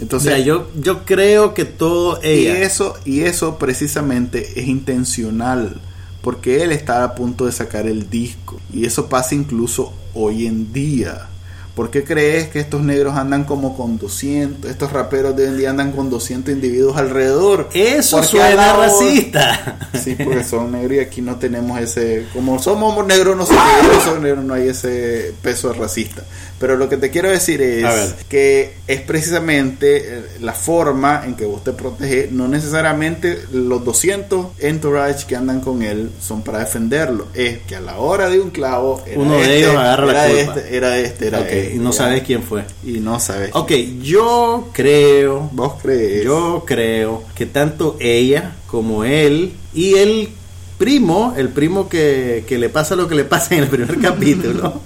Entonces, 0.00 0.32
Mira, 0.34 0.44
yo, 0.44 0.70
yo 0.80 1.04
creo 1.04 1.54
que 1.54 1.64
todo 1.64 2.20
y 2.22 2.28
ella 2.28 2.58
eso, 2.58 2.94
y 3.04 3.22
eso 3.22 3.58
precisamente 3.58 4.60
es 4.60 4.68
intencional, 4.68 5.80
porque 6.22 6.62
él 6.62 6.72
está 6.72 7.04
a 7.04 7.14
punto 7.14 7.46
de 7.46 7.52
sacar 7.52 7.86
el 7.86 8.08
disco, 8.10 8.60
y 8.72 8.84
eso 8.86 9.08
pasa 9.08 9.34
incluso 9.34 9.92
hoy 10.14 10.46
en 10.46 10.72
día. 10.72 11.26
¿Por 11.74 11.90
qué 11.92 12.02
crees 12.02 12.48
que 12.48 12.58
estos 12.58 12.82
negros 12.82 13.14
andan 13.16 13.44
como 13.44 13.76
con 13.76 13.98
200, 13.98 14.68
estos 14.68 14.92
raperos 14.92 15.36
de 15.36 15.44
hoy 15.44 15.48
en 15.50 15.58
día 15.58 15.70
andan 15.70 15.92
con 15.92 16.10
200 16.10 16.52
individuos 16.52 16.96
alrededor? 16.96 17.68
Eso 17.72 18.16
Porque 18.16 18.30
suena 18.32 18.56
lado- 18.56 18.82
racista. 18.82 19.88
Sí, 20.02 20.16
porque 20.16 20.42
son 20.42 20.72
negros 20.72 20.92
y 20.94 20.98
aquí 20.98 21.22
no 21.22 21.36
tenemos 21.36 21.78
ese, 21.80 22.26
como 22.32 22.58
somos 22.60 23.06
negros, 23.06 23.36
no 23.36 23.46
somos 23.46 24.20
negros, 24.20 24.44
no 24.44 24.54
hay 24.54 24.68
ese 24.68 25.32
peso 25.40 25.72
racista. 25.72 26.24
Pero 26.58 26.76
lo 26.76 26.88
que 26.88 26.96
te 26.96 27.10
quiero 27.10 27.30
decir 27.30 27.62
es 27.62 28.14
que 28.28 28.74
es 28.88 29.00
precisamente 29.02 29.96
eh, 30.18 30.22
la 30.40 30.52
forma 30.54 31.22
en 31.24 31.34
que 31.34 31.44
vos 31.44 31.62
te 31.62 31.72
proteges, 31.72 32.32
no 32.32 32.48
necesariamente 32.48 33.38
los 33.52 33.84
200 33.84 34.46
entourage 34.58 35.24
que 35.26 35.36
andan 35.36 35.60
con 35.60 35.82
él 35.82 36.10
son 36.20 36.42
para 36.42 36.58
defenderlo, 36.58 37.28
es 37.34 37.58
que 37.58 37.76
a 37.76 37.80
la 37.80 37.98
hora 37.98 38.28
de 38.28 38.40
un 38.40 38.50
clavo, 38.50 39.02
Uno 39.14 39.34
de 39.34 39.40
este, 39.42 39.58
ellos 39.58 39.76
agarra 39.76 40.06
la 40.06 40.26
culpa. 40.26 40.54
Este, 40.58 40.76
era 40.76 40.98
este, 40.98 41.26
era 41.28 41.38
Ok, 41.40 41.46
este, 41.48 41.74
y 41.74 41.78
no 41.78 41.92
sabes 41.92 42.22
quién 42.24 42.42
fue. 42.42 42.64
Y 42.84 42.92
no 43.00 43.20
sabes. 43.20 43.50
Ok, 43.52 43.72
yo 44.02 44.68
creo, 44.72 45.48
Vos 45.52 45.74
crees. 45.80 46.24
yo 46.24 46.64
creo 46.66 47.22
que 47.36 47.46
tanto 47.46 47.96
ella 48.00 48.56
como 48.66 49.04
él 49.04 49.52
y 49.74 49.94
el 49.94 50.30
primo, 50.76 51.34
el 51.36 51.50
primo 51.50 51.88
que, 51.88 52.44
que 52.48 52.58
le 52.58 52.68
pasa 52.68 52.96
lo 52.96 53.06
que 53.08 53.14
le 53.14 53.24
pasa 53.24 53.54
en 53.54 53.62
el 53.62 53.68
primer 53.68 53.98
capítulo. 54.02 54.80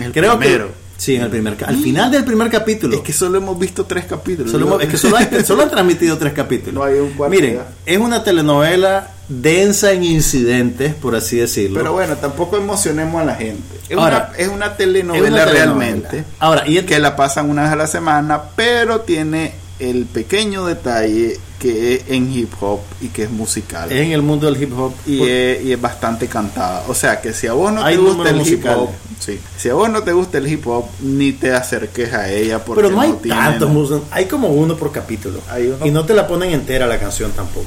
El 0.00 0.12
creo 0.12 0.38
primero. 0.38 0.68
que 0.68 0.83
sí, 0.96 1.16
en 1.16 1.22
el 1.22 1.30
primer 1.30 1.56
al 1.64 1.76
final 1.76 2.10
del 2.10 2.24
primer 2.24 2.50
capítulo. 2.50 2.94
Es 2.96 3.02
que 3.02 3.12
solo 3.12 3.38
hemos 3.38 3.58
visto 3.58 3.84
tres 3.84 4.04
capítulos. 4.06 4.50
Solo 4.52 4.66
hemos- 4.66 4.82
es 4.82 4.88
que 4.88 4.96
solo, 4.96 5.16
hay- 5.16 5.28
solo 5.44 5.62
han 5.62 5.70
transmitido 5.70 6.16
tres 6.18 6.32
capítulos. 6.32 6.74
No 6.74 6.84
hay 6.84 6.98
un 6.98 7.10
cuarto 7.12 7.30
Miren, 7.34 7.54
ya. 7.56 7.66
es 7.86 7.98
una 7.98 8.22
telenovela 8.24 9.10
densa 9.28 9.92
en 9.92 10.04
incidentes, 10.04 10.94
por 10.94 11.14
así 11.16 11.36
decirlo. 11.36 11.78
Pero 11.80 11.92
bueno, 11.92 12.16
tampoco 12.16 12.56
emocionemos 12.56 13.22
a 13.22 13.24
la 13.24 13.34
gente. 13.34 13.62
Es, 13.88 13.96
Ahora, 13.96 14.28
una, 14.30 14.38
es 14.38 14.48
una 14.48 14.66
Es 14.66 14.76
telenovela 14.76 15.26
una 15.28 15.44
telenovela. 15.46 15.64
realmente. 15.64 16.24
Ahora, 16.38 16.66
y 16.68 16.76
el 16.78 16.86
Que 16.86 16.98
la 16.98 17.16
pasan 17.16 17.48
una 17.50 17.62
vez 17.62 17.72
a 17.72 17.76
la 17.76 17.86
semana, 17.86 18.42
pero 18.56 19.00
tiene 19.00 19.54
el 19.78 20.06
pequeño 20.06 20.66
detalle 20.66 21.38
que 21.58 21.94
es 21.94 22.02
en 22.08 22.30
hip 22.32 22.52
hop 22.60 22.80
y 23.00 23.08
que 23.08 23.24
es 23.24 23.30
musical. 23.30 23.90
es 23.90 24.00
en 24.02 24.12
el 24.12 24.22
mundo 24.22 24.50
del 24.50 24.62
hip 24.62 24.78
hop 24.78 24.92
y, 25.06 25.22
es, 25.22 25.64
y 25.64 25.72
es 25.72 25.80
bastante 25.80 26.28
cantada. 26.28 26.84
O 26.88 26.94
sea 26.94 27.20
que 27.20 27.32
si 27.32 27.46
a 27.46 27.54
vos 27.54 27.72
no 27.72 27.82
Hay 27.82 27.96
te 27.96 28.02
gusta 28.02 28.30
el 28.30 28.46
hip 28.46 28.64
hop, 28.66 28.90
sí. 29.18 29.40
si 29.56 29.68
a 29.70 29.74
vos 29.74 29.88
no 29.90 30.02
te 30.02 30.12
gusta 30.12 30.38
el 30.38 30.46
hip 30.46 30.66
hop, 30.66 30.84
ni 31.00 31.32
te 31.32 31.52
acerques 31.52 32.12
a 32.12 32.30
ella 32.30 32.62
porque 32.64 32.82
pero 32.82 32.94
no 32.94 33.00
hay 33.00 33.12
tiene- 33.22 33.36
tantos 33.36 34.02
hay 34.10 34.26
como 34.26 34.48
uno 34.48 34.76
por 34.76 34.92
capítulo. 34.92 35.40
Hay 35.50 35.68
uno- 35.68 35.86
Y 35.86 35.90
no 35.90 36.04
te 36.04 36.14
la 36.14 36.26
ponen 36.26 36.52
entera 36.52 36.86
la 36.86 37.00
canción 37.00 37.32
tampoco. 37.32 37.66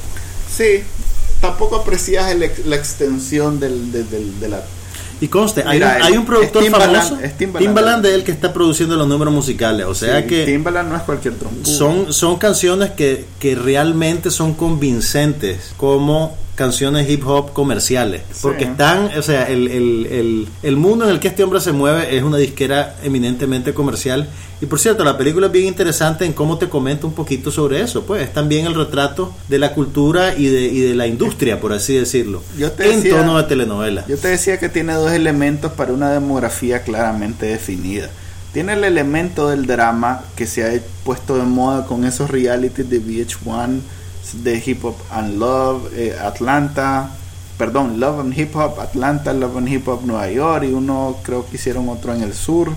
Sí, 0.54 0.82
tampoco 1.40 1.76
aprecias 1.76 2.30
el 2.30 2.50
la 2.66 2.76
extensión 2.76 3.58
del, 3.60 3.90
del- 3.92 4.08
del- 4.10 4.40
de 4.40 4.48
la 4.48 4.62
Y 5.20 5.28
conste, 5.28 5.62
hay, 5.66 5.78
Mira, 5.78 5.96
un, 5.96 6.02
hay 6.02 6.12
un 6.12 6.18
es 6.20 6.26
productor 6.26 6.62
Timbaland, 6.62 6.96
famoso, 6.96 7.18
es 7.24 7.36
Timbaland. 7.36 7.66
Timbaland 7.66 8.04
de 8.04 8.14
él 8.14 8.24
que 8.24 8.30
está 8.32 8.52
produciendo 8.52 8.96
los 8.96 9.08
números 9.08 9.34
musicales. 9.34 9.86
O 9.86 9.94
sea 9.94 10.20
Sí, 10.22 10.26
que 10.28 10.44
Timbaland 10.44 10.90
no 10.90 10.96
es 10.96 11.02
cualquier 11.02 11.34
trompo. 11.34 11.68
son, 11.68 12.12
son 12.12 12.36
canciones 12.36 12.90
que, 12.90 13.24
que 13.40 13.54
realmente 13.56 14.30
son 14.30 14.54
convincentes 14.54 15.72
como 15.76 16.36
canciones 16.58 17.08
hip 17.08 17.24
hop 17.24 17.52
comerciales. 17.52 18.22
Porque 18.42 18.64
están, 18.64 19.10
o 19.16 19.22
sea, 19.22 19.48
el, 19.48 19.68
el, 19.68 20.06
el, 20.10 20.48
el 20.64 20.76
mundo 20.76 21.04
en 21.04 21.12
el 21.12 21.20
que 21.20 21.28
este 21.28 21.44
hombre 21.44 21.60
se 21.60 21.70
mueve 21.70 22.16
es 22.16 22.24
una 22.24 22.36
disquera 22.36 22.96
eminentemente 23.04 23.72
comercial. 23.72 24.28
Y 24.60 24.66
por 24.66 24.80
cierto, 24.80 25.04
la 25.04 25.16
película 25.16 25.46
es 25.46 25.52
bien 25.52 25.66
interesante 25.68 26.24
en 26.24 26.32
cómo 26.32 26.58
te 26.58 26.68
comenta 26.68 27.06
un 27.06 27.12
poquito 27.12 27.52
sobre 27.52 27.80
eso. 27.80 28.02
Pues 28.02 28.22
es 28.22 28.32
también 28.32 28.66
el 28.66 28.74
retrato 28.74 29.32
de 29.48 29.58
la 29.60 29.72
cultura 29.72 30.34
y 30.36 30.46
de, 30.46 30.62
y 30.62 30.80
de 30.80 30.96
la 30.96 31.06
industria, 31.06 31.60
por 31.60 31.72
así 31.72 31.94
decirlo. 31.94 32.42
Yo 32.58 32.72
te 32.72 32.90
en 32.92 33.00
decía- 33.02 33.18
tono 33.18 33.38
de 33.38 33.44
telenovela. 33.44 34.04
Yo 34.08 34.18
te 34.18 34.26
decía 34.26 34.58
que 34.58 34.68
tiene 34.68 34.94
dos 34.94 35.12
elementos 35.12 35.70
para 35.72 35.92
una 35.92 36.10
demografía 36.10 36.82
claramente 36.82 37.46
definida. 37.46 38.10
Tiene 38.52 38.72
el 38.72 38.82
elemento 38.82 39.48
del 39.48 39.66
drama 39.66 40.22
que 40.34 40.46
se 40.46 40.64
ha 40.64 40.80
puesto 41.04 41.36
de 41.36 41.44
moda 41.44 41.86
con 41.86 42.04
esos 42.04 42.28
realities 42.28 42.90
de 42.90 42.98
VH1, 43.00 43.78
de 44.32 44.62
Hip 44.64 44.84
Hop 44.84 44.96
and 45.10 45.38
Love, 45.38 45.90
eh, 45.94 46.16
Atlanta, 46.20 47.10
perdón, 47.56 47.98
Love 48.00 48.20
and 48.20 48.38
Hip 48.38 48.54
Hop, 48.56 48.78
Atlanta, 48.80 49.32
Love 49.32 49.58
and 49.58 49.68
Hip 49.68 49.88
Hop 49.88 50.02
Nueva 50.04 50.30
York 50.30 50.64
y 50.64 50.72
uno 50.72 51.16
creo 51.22 51.46
que 51.48 51.56
hicieron 51.56 51.88
otro 51.88 52.14
en 52.14 52.22
el 52.22 52.34
sur, 52.34 52.70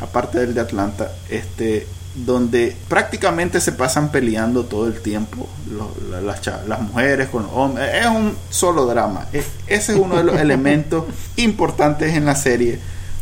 aparte 0.00 0.38
del 0.38 0.54
de 0.54 0.60
Atlanta, 0.60 1.10
este 1.28 1.86
donde 2.14 2.74
prácticamente 2.88 3.60
se 3.60 3.72
pasan 3.72 4.10
peleando 4.10 4.64
todo 4.64 4.86
el 4.86 5.02
tiempo 5.02 5.46
lo- 5.70 5.92
la- 6.10 6.22
las, 6.22 6.40
las 6.66 6.80
mujeres 6.80 7.28
con 7.28 7.42
los 7.42 7.52
hombres. 7.52 7.90
Es 7.94 8.06
un 8.06 8.34
solo 8.48 8.86
drama. 8.86 9.26
Ese 9.66 9.92
es 9.92 9.98
uno 9.98 10.16
de 10.16 10.24
los 10.24 10.36
elementos 10.40 11.04
importantes 11.36 12.14
en 12.14 12.24
la 12.24 12.34
serie 12.34 12.78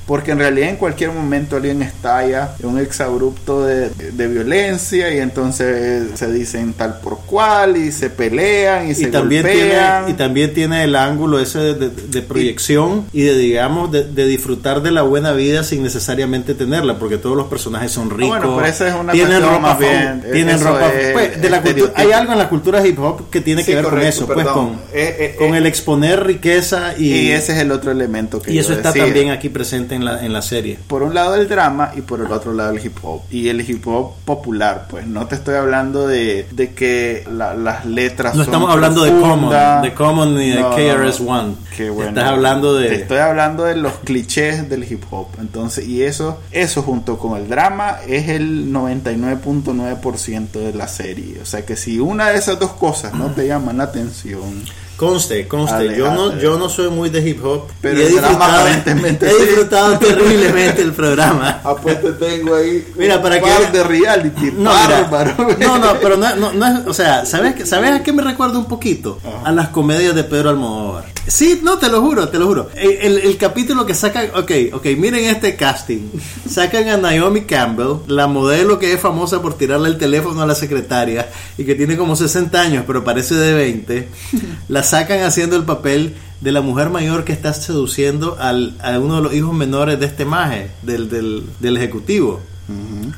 porque 0.06 0.32
en 0.32 0.38
realidad 0.38 0.68
en 0.70 0.76
cualquier 0.76 1.10
momento 1.12 1.56
alguien 1.56 1.82
estalla 1.82 2.54
un 2.62 2.78
exabrupto 2.78 3.64
de, 3.64 3.88
de 3.90 4.28
violencia 4.28 5.12
y 5.14 5.18
entonces 5.18 6.04
se 6.14 6.32
dicen 6.32 6.72
tal 6.74 6.98
por 7.00 7.18
cual 7.20 7.76
y 7.76 7.90
se 7.92 8.10
pelean 8.10 8.88
y, 8.90 8.94
se 8.94 9.06
también 9.08 9.42
golpean. 9.42 10.04
tiene 10.04 10.10
y 10.10 10.14
también 10.14 10.54
tiene 10.54 10.84
el 10.84 10.96
ángulo 10.96 11.38
ese 11.40 11.58
de, 11.58 11.74
de- 11.74 11.90
de 11.90 12.22
proyección 12.22 13.04
y, 13.12 13.22
de 13.22 13.36
digamos 13.38 13.90
de, 13.92 14.04
de 14.04 14.26
disfrutar 14.26 14.82
de 14.82 14.90
la 14.90 15.02
buena 15.02 15.32
vida 15.32 15.64
sin 15.64 15.82
necesariamente 15.82 16.54
tenerla 16.54 16.98
porque 16.98 17.16
todos 17.18 17.36
los 17.36 17.46
personajes 17.46 17.90
son 17.92 18.10
ricos 18.10 18.28
bueno, 18.38 18.56
pero 18.56 18.66
esa 18.68 18.88
es 18.88 18.94
una 18.94 19.12
tienen 19.12 19.40
ropa 19.42 19.58
más 19.58 19.78
bien, 19.78 20.22
tienen 20.32 20.60
ropa 20.60 20.92
es 20.92 21.12
pues, 21.12 21.40
de 21.40 21.50
la 21.50 21.62
hay 21.94 22.12
algo 22.12 22.32
en 22.32 22.38
la 22.38 22.48
cultura 22.48 22.86
hip 22.86 22.98
hop 22.98 23.30
que 23.30 23.40
tiene 23.40 23.62
Sí, 23.62 23.70
que 23.70 23.76
ver 23.76 23.84
con 23.86 24.00
eso 24.02 24.26
pues 24.26 24.46
con, 24.46 24.72
Eh, 24.92 25.16
eh, 25.18 25.34
con 25.38 25.54
eh. 25.54 25.58
el 25.58 25.66
exponer 25.66 26.24
riqueza 26.26 26.94
y, 26.98 27.08
y 27.14 27.30
ese 27.30 27.52
es 27.54 27.58
el 27.60 27.72
otro 27.72 27.90
elemento 27.90 28.40
que 28.42 28.50
y 28.52 28.54
yo 28.56 28.60
eso 28.60 28.72
está 28.74 28.88
decía. 28.90 29.04
también 29.04 29.30
aquí 29.30 29.48
presente 29.48 29.93
en 29.94 30.04
la 30.04 30.24
en 30.24 30.32
la 30.32 30.42
serie 30.42 30.78
por 30.86 31.02
un 31.02 31.14
lado 31.14 31.34
el 31.34 31.48
drama 31.48 31.92
y 31.96 32.00
por 32.02 32.20
el 32.20 32.30
otro 32.32 32.52
lado 32.52 32.70
el 32.72 32.84
hip 32.84 32.96
hop. 33.02 33.22
Y 33.30 33.48
el 33.48 33.60
hip 33.68 33.86
hop 33.86 34.14
popular, 34.24 34.86
pues 34.90 35.06
no 35.06 35.26
te 35.26 35.34
estoy 35.36 35.54
hablando 35.56 36.06
de, 36.06 36.46
de 36.50 36.72
que 36.74 37.26
la- 37.32 37.54
las 37.54 37.84
letras 37.86 38.34
no 38.34 38.44
son 38.44 38.52
estamos 38.54 38.70
hablando 38.70 39.02
de 39.04 39.10
Common 39.10 39.82
de 39.82 39.94
Common 39.94 40.34
ni 40.36 40.50
de 40.50 40.60
No, 40.60 40.70
KRS 40.74 41.20
One 41.20 41.54
Qué 41.76 41.90
bueno. 41.90 42.10
estás 42.10 42.24
hablando 42.24 42.76
Te 42.78 42.88
de 42.88 42.94
estoy 42.96 43.18
hablando 43.18 43.64
de 43.64 43.76
los 43.76 43.92
clichés 44.04 44.68
del 44.68 44.84
hip 44.90 45.02
hop. 45.10 45.28
Entonces, 45.40 45.86
y 45.86 46.02
eso, 46.02 46.40
eso 46.52 46.82
junto 46.82 47.18
con 47.18 47.36
el 47.40 47.48
drama 47.48 47.98
es 48.06 48.28
el 48.28 48.72
99.9% 48.72 50.50
de 50.52 50.72
la 50.74 50.88
serie. 50.88 51.40
O 51.42 51.46
sea 51.46 51.64
que 51.64 51.76
si 51.76 51.98
una 51.98 52.30
de 52.30 52.38
esas 52.38 52.58
dos 52.58 52.72
cosas 52.72 53.14
no 53.14 53.26
te 53.32 53.46
llaman 53.46 53.78
la 53.78 53.84
atención, 53.84 54.62
Conste, 54.96 55.48
conste, 55.48 55.96
yo 55.96 56.12
no, 56.12 56.38
yo 56.38 56.56
no 56.56 56.68
soy 56.68 56.88
muy 56.88 57.10
de 57.10 57.28
hip 57.28 57.44
hop, 57.44 57.64
Pero 57.80 57.98
he 58.00 58.08
disfrutado, 58.08 58.66
he 58.68 58.74
sí. 59.28 59.42
disfrutado 59.46 59.98
terriblemente 59.98 60.82
el 60.82 60.92
programa. 60.92 61.60
te 61.84 62.12
tengo 62.12 62.54
ahí 62.54 62.86
Mira, 62.96 63.20
para 63.20 63.40
que- 63.40 63.46
par 63.50 63.72
de 63.72 63.82
reality. 63.82 64.52
No, 64.52 64.70
mira, 64.72 65.34
no, 65.60 65.78
no, 65.78 65.94
pero 66.00 66.16
no, 66.16 66.36
no, 66.36 66.52
no 66.52 66.66
es, 66.66 66.86
o 66.86 66.94
sea, 66.94 67.26
¿sabes, 67.26 67.68
¿sabes 67.68 67.90
a 67.92 68.02
qué 68.04 68.12
me 68.12 68.22
recuerda 68.22 68.56
un 68.58 68.66
poquito? 68.66 69.18
A 69.44 69.50
las 69.50 69.68
comedias 69.68 70.14
de 70.14 70.22
Pedro 70.24 70.50
Almodóvar. 70.50 71.04
Sí, 71.26 71.60
no, 71.62 71.78
te 71.78 71.88
lo 71.88 72.02
juro, 72.02 72.28
te 72.28 72.38
lo 72.38 72.46
juro. 72.46 72.68
El, 72.74 72.90
el- 73.00 73.18
el 73.18 73.36
capítulo 73.38 73.86
que 73.86 73.94
sacan, 73.94 74.26
ok, 74.34 74.50
ok, 74.74 74.86
miren 74.98 75.24
este 75.24 75.56
casting. 75.56 76.00
Sacan 76.48 76.88
a 76.88 76.96
Naomi 76.98 77.42
Campbell, 77.42 77.96
la 78.06 78.26
modelo 78.26 78.78
que 78.78 78.92
es 78.92 79.00
famosa 79.00 79.40
por 79.40 79.54
tirarle 79.56 79.88
el 79.88 79.96
teléfono 79.98 80.42
a 80.42 80.46
la 80.46 80.54
secretaria 80.54 81.30
y 81.56 81.64
que 81.64 81.74
tiene 81.74 81.96
como 81.96 82.14
60 82.14 82.60
años, 82.60 82.84
pero 82.86 83.04
parece 83.04 83.34
de 83.36 83.54
20. 83.54 84.08
La 84.68 84.82
sacan 84.82 85.22
haciendo 85.22 85.56
el 85.56 85.64
papel 85.64 86.14
de 86.40 86.52
la 86.52 86.60
mujer 86.60 86.90
mayor 86.90 87.24
que 87.24 87.32
está 87.32 87.54
seduciendo 87.54 88.36
al, 88.38 88.76
a 88.82 88.98
uno 88.98 89.16
de 89.16 89.22
los 89.22 89.34
hijos 89.34 89.54
menores 89.54 89.98
de 89.98 90.06
este 90.06 90.26
maje, 90.26 90.70
del, 90.82 91.08
del, 91.08 91.44
del 91.60 91.76
ejecutivo. 91.78 92.40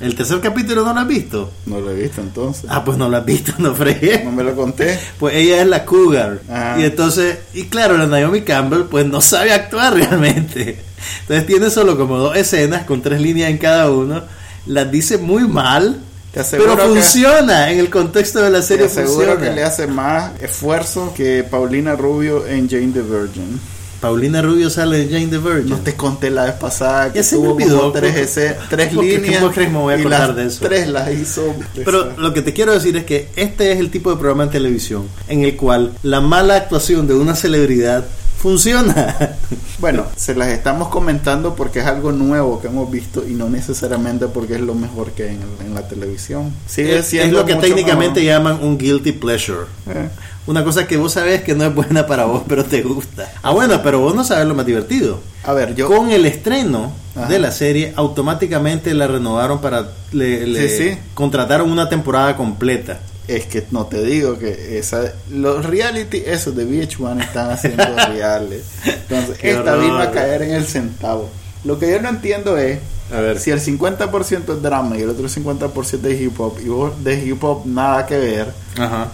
El 0.01 0.14
tercer 0.16 0.40
capítulo 0.40 0.84
no 0.84 0.92
lo 0.92 1.01
has 1.01 1.07
visto. 1.09 1.53
No 1.66 1.80
lo 1.80 1.90
he 1.90 1.94
visto 1.94 2.20
entonces. 2.20 2.64
Ah, 2.68 2.84
pues 2.84 2.99
no 2.99 3.09
lo 3.09 3.16
has 3.16 3.24
visto, 3.24 3.53
no 3.59 3.74
fregué. 3.74 4.22
No 4.24 4.32
me 4.32 4.42
lo 4.42 4.55
conté. 4.57 4.99
Pues 5.18 5.34
ella 5.36 5.61
es 5.62 5.66
la 5.68 5.84
cougar. 5.84 6.40
Ajá. 6.51 6.80
Y 6.80 6.84
entonces, 6.84 7.38
y 7.55 7.64
claro, 7.64 7.97
la 7.97 8.07
Naomi 8.07 8.42
Campbell 8.42 8.84
pues 8.90 9.07
no 9.07 9.20
sabe 9.20 9.53
actuar 9.53 9.94
realmente. 9.97 10.78
Entonces 11.22 11.47
tiene 11.47 11.70
solo 11.70 11.97
como 11.97 12.18
dos 12.18 12.36
escenas 12.36 12.84
con 12.84 13.03
tres 13.03 13.20
líneas 13.20 13.51
en 13.51 13.59
cada 13.59 13.90
uno. 13.90 14.22
Las 14.66 14.90
dice 14.90 15.18
muy 15.18 15.47
mal. 15.47 16.01
Te 16.32 16.40
aseguro 16.40 16.74
Pero 16.76 16.88
que- 16.92 17.01
funciona 17.01 17.70
en 17.70 17.78
el 17.78 17.88
contexto 17.88 18.40
de 18.42 18.51
la 18.51 18.59
Te 18.61 18.66
serie. 18.66 18.86
aseguro 18.86 19.14
funciona. 19.28 19.40
que 19.40 19.55
le 19.55 19.62
hace 19.62 19.86
más 19.86 20.32
esfuerzo 20.42 21.14
que 21.16 21.44
Paulina 21.44 21.94
Rubio 21.97 22.47
en 22.47 22.68
Jane 22.68 22.90
the 22.92 23.01
Virgin. 23.03 23.59
Paulina 24.01 24.42
Rubio 24.42 24.68
sale 24.70 24.99
de 25.07 25.12
Jane 25.12 25.26
the 25.28 25.38
Virgin. 25.38 25.70
No 25.70 25.76
te 25.78 25.94
conté 25.94 26.30
la 26.30 26.44
vez 26.44 26.55
pasada 26.55 27.12
que 27.12 27.22
tuvo 27.22 27.55
olvidó, 27.55 27.92
tres, 27.92 28.12
¿cómo- 28.12 28.24
ese- 28.24 28.57
tres 28.70 28.92
líneas 28.94 29.40
cómo 29.40 29.53
crees 29.53 29.68
que 29.68 29.72
me 29.74 29.80
voy 29.80 29.94
a 29.94 29.97
y 29.97 30.01
acordar 30.01 30.28
las 30.28 30.36
de 30.36 30.47
eso? 30.47 30.59
tres 30.62 30.88
las 30.88 31.12
hizo. 31.12 31.55
Pero 31.84 32.12
lo 32.18 32.32
que 32.34 32.42
te 32.42 32.53
quiero 32.53 32.72
decir 32.72 32.97
es 32.97 33.05
que 33.05 33.28
este 33.36 33.72
es 33.72 33.80
el 33.80 33.90
tipo 33.90 34.11
de 34.11 34.16
programa 34.16 34.44
en 34.44 34.51
televisión 34.51 35.09
en 35.28 35.42
el 35.44 35.57
cual 35.57 35.92
la 36.03 36.20
mala 36.20 36.57
actuación 36.57 37.07
de 37.09 37.14
una 37.14 37.34
celebridad 37.34 38.05
funciona. 38.39 39.16
Bueno, 39.78 40.07
se 40.16 40.34
las 40.34 40.49
estamos 40.49 40.89
comentando 40.89 41.55
porque 41.55 41.80
es 41.80 41.87
algo 41.87 42.11
nuevo 42.11 42.62
que 42.62 42.68
hemos 42.68 42.91
visto 42.91 43.28
y 43.28 43.32
no 43.34 43.51
necesariamente 43.51 44.26
porque 44.26 44.55
es 44.55 44.62
lo 44.62 44.74
mejor 44.74 45.11
que 45.11 45.24
hay 45.24 45.34
en, 45.34 45.66
en 45.66 45.74
la 45.74 45.87
televisión. 45.87 46.51
Sigue 46.66 46.95
es, 46.95 47.01
es 47.01 47.07
siendo 47.09 47.41
lo 47.41 47.45
que 47.45 47.57
técnicamente 47.57 48.20
mejor. 48.20 48.39
llaman 48.39 48.59
un 48.64 48.78
guilty 48.78 49.12
pleasure. 49.12 49.66
Eh, 49.87 50.09
Una 50.47 50.64
cosa 50.64 50.87
que 50.87 50.97
vos 50.97 51.12
sabés 51.12 51.43
que 51.43 51.55
no 51.55 51.62
es 51.66 51.74
buena 51.74 52.07
para 52.07 52.24
vos, 52.24 52.43
pero 52.49 52.64
te 52.64 52.80
gusta. 52.80 53.30
Ah, 53.43 53.51
bueno, 53.53 53.82
pero 53.82 54.01
vos 54.01 54.14
no 54.14 54.24
sabes 54.24 54.47
lo 54.47 54.55
más 54.55 54.64
divertido. 54.64 55.20
A 55.45 55.53
ver, 55.53 55.74
yo. 55.74 55.89
Con 55.89 56.11
el 56.11 56.24
estreno 56.24 56.91
Ajá. 57.14 57.26
de 57.28 57.39
la 57.39 57.53
serie, 57.53 57.93
automáticamente 57.97 58.95
la 58.95 59.07
renovaron 59.07 59.61
para. 59.61 59.89
Le, 60.12 60.47
le 60.47 60.68
Sí, 60.70 60.84
sí. 60.95 60.99
contrataron 61.12 61.70
una 61.70 61.91
temporada 61.91 62.34
completa. 62.34 62.99
Es 63.29 63.47
que 63.47 63.64
no 63.72 63.87
te 63.87 64.03
digo 64.05 64.39
que 64.39 64.79
esa, 64.79 65.12
los 65.31 65.64
reality, 65.66 66.22
esos 66.24 66.55
de 66.55 66.64
VH1 66.66 67.22
están 67.24 67.51
haciendo 67.51 67.85
reales. 68.09 68.62
Entonces, 68.85 69.39
Qué 69.39 69.51
esta 69.51 69.72
horror. 69.72 69.85
vino 69.85 69.99
a 69.99 70.11
caer 70.12 70.43
en 70.43 70.53
el 70.53 70.64
centavo. 70.66 71.29
Lo 71.64 71.79
que 71.79 71.91
yo 71.91 72.01
no 72.01 72.09
entiendo 72.09 72.57
es 72.57 72.79
A 73.12 73.20
ver. 73.20 73.41
si 73.41 73.51
el 73.51 73.61
50% 73.61 74.55
es 74.57 74.62
drama 74.62 74.97
y 74.97 75.03
el 75.03 75.11
otro 75.11 75.27
50% 75.29 76.05
es 76.07 76.20
hip 76.20 76.39
hop 76.41 76.59
y 76.64 76.68
vos 76.68 77.03
de 77.03 77.24
hip 77.24 77.43
hop 77.43 77.66
nada 77.66 78.07
que 78.07 78.16
ver, 78.18 78.53
Ajá. 78.79 79.09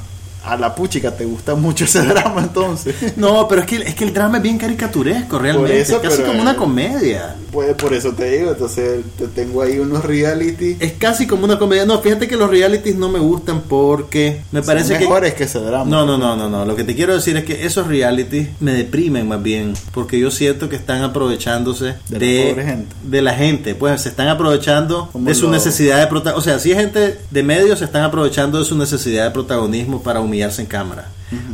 A 0.45 0.57
la 0.57 0.75
puchica 0.75 1.11
te 1.17 1.25
gusta 1.25 1.55
mucho 1.55 1.85
ese 1.85 2.03
drama 2.07 2.43
entonces. 2.43 2.95
No, 3.17 3.47
pero 3.49 3.63
es 3.63 3.67
que, 3.67 3.77
es 3.77 3.95
que 3.95 4.05
el 4.05 4.13
drama 4.13 4.39
es 4.39 4.43
bien 4.43 4.59
caricaturesco, 4.59 5.39
realmente. 5.39 5.81
eso, 5.81 5.97
es 5.97 6.03
casi 6.03 6.17
pero, 6.19 6.29
como 6.29 6.43
una 6.43 6.57
comedia. 6.57 7.37
Pues 7.53 7.75
por 7.75 7.93
eso 7.93 8.13
te 8.13 8.31
digo, 8.39 8.51
entonces 8.53 9.01
te 9.19 9.27
tengo 9.29 9.63
ahí 9.63 9.79
unos 9.79 10.05
reality. 10.05 10.77
Es 10.81 10.93
casi 10.93 11.27
como 11.27 11.45
una 11.45 11.59
comedia. 11.59 11.85
No, 11.85 12.01
fíjate 12.01 12.27
que 12.27 12.37
los 12.37 12.49
realities 12.51 12.97
no 12.97 13.09
me 13.11 13.19
gustan 13.19 13.63
porque 13.69 14.41
me 14.53 14.63
parece 14.63 14.89
son 14.91 14.99
que. 14.99 15.05
mejores 15.05 15.35
que 15.35 15.45
ese 15.45 15.59
drama. 15.61 15.85
No, 15.85 16.07
no, 16.07 16.17
no, 16.19 16.35
no, 16.37 16.49
no. 16.49 16.65
Lo 16.65 16.75
que 16.77 16.85
te 16.85 16.95
quiero 16.95 17.15
decir 17.15 17.37
es 17.37 17.45
que 17.45 17.65
esos 17.67 17.87
realities 17.87 18.49
me 18.61 18.73
deprimen 18.73 19.29
más 19.29 19.43
bien. 19.43 19.75
Porque 19.93 20.19
yo 20.19 20.31
siento 20.31 20.69
que 20.69 20.77
están 20.77 21.03
aprovechándose 21.03 21.95
De 22.09 22.19
de, 22.19 22.55
la 22.57 22.63
gente. 22.65 22.97
de 23.05 23.23
la 23.23 23.35
gente. 23.35 23.75
Pues 23.75 24.01
se 24.03 24.09
están 24.09 24.29
aprovechando 24.29 25.09
Como 25.13 25.29
de 25.29 25.35
su 25.35 25.47
lo- 25.47 25.53
necesidad 25.53 26.01
de 26.01 26.07
protagonismo. 26.07 26.39
O 26.41 26.43
sea, 26.45 26.59
si 26.59 26.73
es 26.73 26.79
gente 26.79 27.19
de 27.31 27.43
medios, 27.43 27.79
se 27.81 27.85
están 27.85 28.03
aprovechando 28.03 28.59
de 28.59 28.65
su 28.65 28.77
necesidad 28.79 29.25
de 29.25 29.31
protagonismo 29.31 30.03
para 30.03 30.21
humillarse 30.33 30.63
en 30.63 30.67
cámara. 30.67 31.09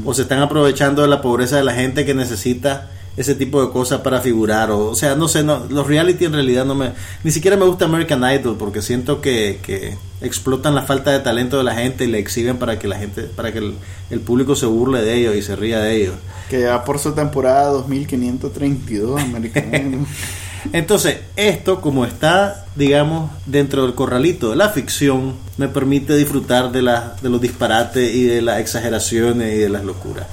O 0.04 0.14
se 0.14 0.22
están 0.22 0.40
aprovechando 0.40 1.02
de 1.02 1.08
la 1.08 1.20
pobreza 1.20 1.56
de 1.56 1.64
la 1.64 1.72
gente 1.72 2.04
que 2.04 2.14
necesita 2.14 2.90
ese 3.16 3.34
tipo 3.34 3.64
de 3.64 3.72
cosas 3.72 4.00
para 4.00 4.20
figurar 4.20 4.70
o, 4.70 4.90
o 4.90 4.94
sea 4.94 5.16
no 5.16 5.26
sé 5.26 5.42
no, 5.42 5.66
los 5.68 5.88
reality 5.88 6.24
en 6.24 6.34
realidad 6.34 6.64
no 6.64 6.76
me 6.76 6.92
ni 7.24 7.32
siquiera 7.32 7.56
me 7.56 7.64
gusta 7.64 7.86
American 7.86 8.22
Idol 8.22 8.56
porque 8.56 8.80
siento 8.80 9.20
que, 9.20 9.58
que 9.60 9.96
explotan 10.20 10.76
la 10.76 10.82
falta 10.82 11.10
de 11.10 11.18
talento 11.18 11.58
de 11.58 11.64
la 11.64 11.74
gente 11.74 12.04
y 12.04 12.06
le 12.06 12.20
exhiben 12.20 12.58
para 12.58 12.78
que 12.78 12.86
la 12.86 12.96
gente 12.96 13.22
para 13.22 13.52
que 13.52 13.58
el, 13.58 13.74
el 14.10 14.20
público 14.20 14.54
se 14.54 14.66
burle 14.66 15.02
de 15.02 15.14
ellos 15.14 15.34
y 15.34 15.42
se 15.42 15.56
ría 15.56 15.80
de 15.80 15.96
ellos 15.96 16.14
Que 16.48 16.60
ya 16.60 16.84
por 16.84 17.00
su 17.00 17.12
temporada 17.12 17.70
2532 17.70 19.20
americano. 19.20 20.06
entonces 20.72 21.18
esto 21.36 21.80
como 21.80 22.04
está 22.04 22.66
digamos 22.76 23.30
dentro 23.46 23.82
del 23.82 23.94
corralito 23.94 24.50
de 24.50 24.56
la 24.56 24.70
ficción 24.70 25.34
me 25.56 25.68
permite 25.68 26.16
disfrutar 26.16 26.72
de 26.72 26.82
la, 26.82 27.16
de 27.20 27.28
los 27.28 27.40
disparates 27.40 28.14
y 28.14 28.24
de 28.24 28.42
las 28.42 28.60
exageraciones 28.60 29.54
y 29.54 29.58
de 29.58 29.68
las 29.68 29.84
locuras 29.84 30.26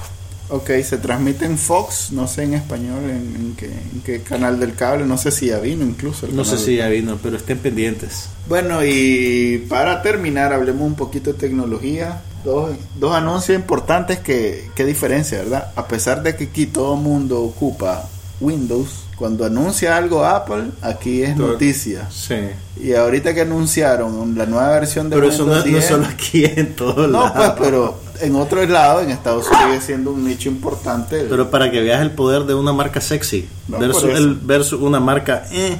ok, 0.48 0.70
se 0.84 0.98
transmite 0.98 1.44
en 1.44 1.58
Fox, 1.58 2.12
no 2.12 2.26
sé 2.26 2.44
en 2.44 2.54
español, 2.54 3.02
en, 3.04 3.34
en 3.36 3.56
qué, 3.56 3.66
en 3.66 4.00
qué 4.04 4.20
canal 4.20 4.60
del 4.60 4.74
cable, 4.74 5.04
no 5.04 5.18
sé 5.18 5.30
si 5.30 5.46
ya 5.46 5.58
vino 5.58 5.84
incluso. 5.84 6.26
el 6.26 6.36
no 6.36 6.44
sé 6.44 6.58
si 6.58 6.76
ya 6.76 6.88
vino 6.88 7.18
pero 7.22 7.36
estén 7.36 7.58
pendientes 7.58 8.28
Bueno, 8.48 8.84
y 8.84 9.66
para 9.68 10.02
terminar, 10.02 10.52
hablemos 10.52 10.86
un 10.86 10.94
poquito 10.94 11.32
de 11.32 11.38
tecnología. 11.38 12.22
Dos, 12.44 12.76
dos 12.96 13.12
anuncios 13.12 13.58
importantes 13.58 14.20
que, 14.20 14.70
que 14.76 14.84
diferencia, 14.84 15.38
¿verdad? 15.38 15.72
A 15.74 15.88
pesar 15.88 16.22
de 16.22 16.36
que 16.36 16.44
aquí 16.44 16.66
todo 16.66 16.94
el 16.94 17.00
mundo 17.00 17.42
ocupa 17.42 18.08
Windows, 18.40 19.05
cuando 19.16 19.44
anuncia 19.46 19.96
algo 19.96 20.24
Apple, 20.24 20.64
aquí 20.82 21.22
es 21.22 21.34
Todo- 21.36 21.48
noticia. 21.52 22.08
sí 22.10 22.34
Y 22.80 22.92
ahorita 22.94 23.32
que 23.34 23.40
anunciaron 23.42 24.36
la 24.36 24.44
nueva 24.46 24.68
versión 24.70 25.08
de 25.10 25.16
pero 25.16 25.28
eso 25.28 25.44
Windows 25.44 25.64
no, 25.64 25.70
no 25.72 25.78
10, 25.78 25.86
solo 25.88 26.06
aquí 26.06 26.44
en 26.44 26.76
todos 26.76 27.10
No, 27.10 27.22
lados 27.24 27.32
pues, 27.56 27.68
pero 27.68 27.98
en 28.20 28.36
otros 28.36 28.68
lados, 28.68 29.02
en 29.04 29.10
Estados 29.10 29.46
Unidos 29.46 29.66
sigue 29.70 29.80
siendo 29.80 30.10
un 30.12 30.24
nicho 30.26 30.48
importante. 30.48 31.26
Pero 31.28 31.50
para 31.50 31.70
que 31.70 31.80
veas 31.80 32.00
el 32.02 32.10
poder 32.12 32.44
de 32.44 32.54
una 32.54 32.72
marca 32.72 33.00
sexy 33.00 33.48
No, 33.68 33.78
versus, 33.78 34.04
el, 34.04 34.34
versus 34.34 34.80
una 34.80 35.00
marca 35.00 35.44
eh. 35.52 35.76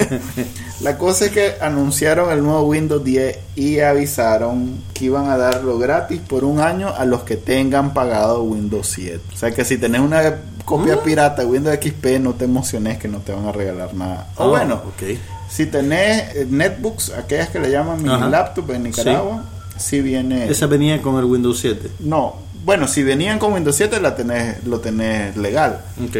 La 0.80 0.96
cosa 0.96 1.26
es 1.26 1.32
que 1.32 1.54
anunciaron 1.60 2.30
el 2.32 2.42
nuevo 2.42 2.62
Windows 2.62 3.04
10 3.04 3.38
y 3.56 3.80
avisaron 3.80 4.82
que 4.94 5.04
iban 5.06 5.28
a 5.28 5.36
darlo 5.36 5.78
gratis 5.78 6.20
por 6.26 6.44
un 6.44 6.60
año 6.60 6.88
a 6.96 7.04
los 7.04 7.22
que 7.22 7.36
tengan 7.36 7.92
pagado 7.92 8.42
Windows 8.42 8.86
7. 8.88 9.20
O 9.34 9.36
sea 9.36 9.50
que 9.52 9.64
si 9.64 9.76
tenés 9.78 10.00
una 10.00 10.36
copia 10.64 10.96
Mm. 10.96 11.00
pirata 11.04 11.42
de 11.42 11.48
Windows 11.48 11.76
XP, 11.82 12.18
no 12.20 12.32
te 12.34 12.44
emociones 12.44 12.98
que 12.98 13.08
no 13.08 13.18
te 13.18 13.32
van 13.32 13.46
a 13.46 13.52
regalar 13.52 13.92
nada. 13.94 14.28
O 14.36 14.44
Ah, 14.44 14.46
bueno, 14.48 14.74
ok. 14.76 15.18
si 15.50 15.66
tenés 15.66 16.34
eh, 16.36 16.46
netbooks, 16.48 17.10
aquellas 17.12 17.50
que 17.50 17.58
le 17.58 17.70
llaman 17.70 17.98
mini 18.02 18.14
Ajá. 18.14 18.28
laptop 18.28 18.70
en 18.70 18.84
Nicaragua, 18.84 19.42
si 19.80 20.00
viene... 20.00 20.48
esa 20.50 20.66
venía 20.66 21.00
con 21.02 21.16
el 21.18 21.24
Windows 21.24 21.58
7 21.60 21.90
No, 22.00 22.36
bueno, 22.64 22.86
si 22.86 23.02
venían 23.02 23.38
con 23.38 23.52
Windows 23.54 23.74
7 23.76 24.00
la 24.00 24.14
tenés, 24.14 24.62
lo 24.64 24.80
tenés 24.80 25.36
legal. 25.36 25.80
ok 26.04 26.16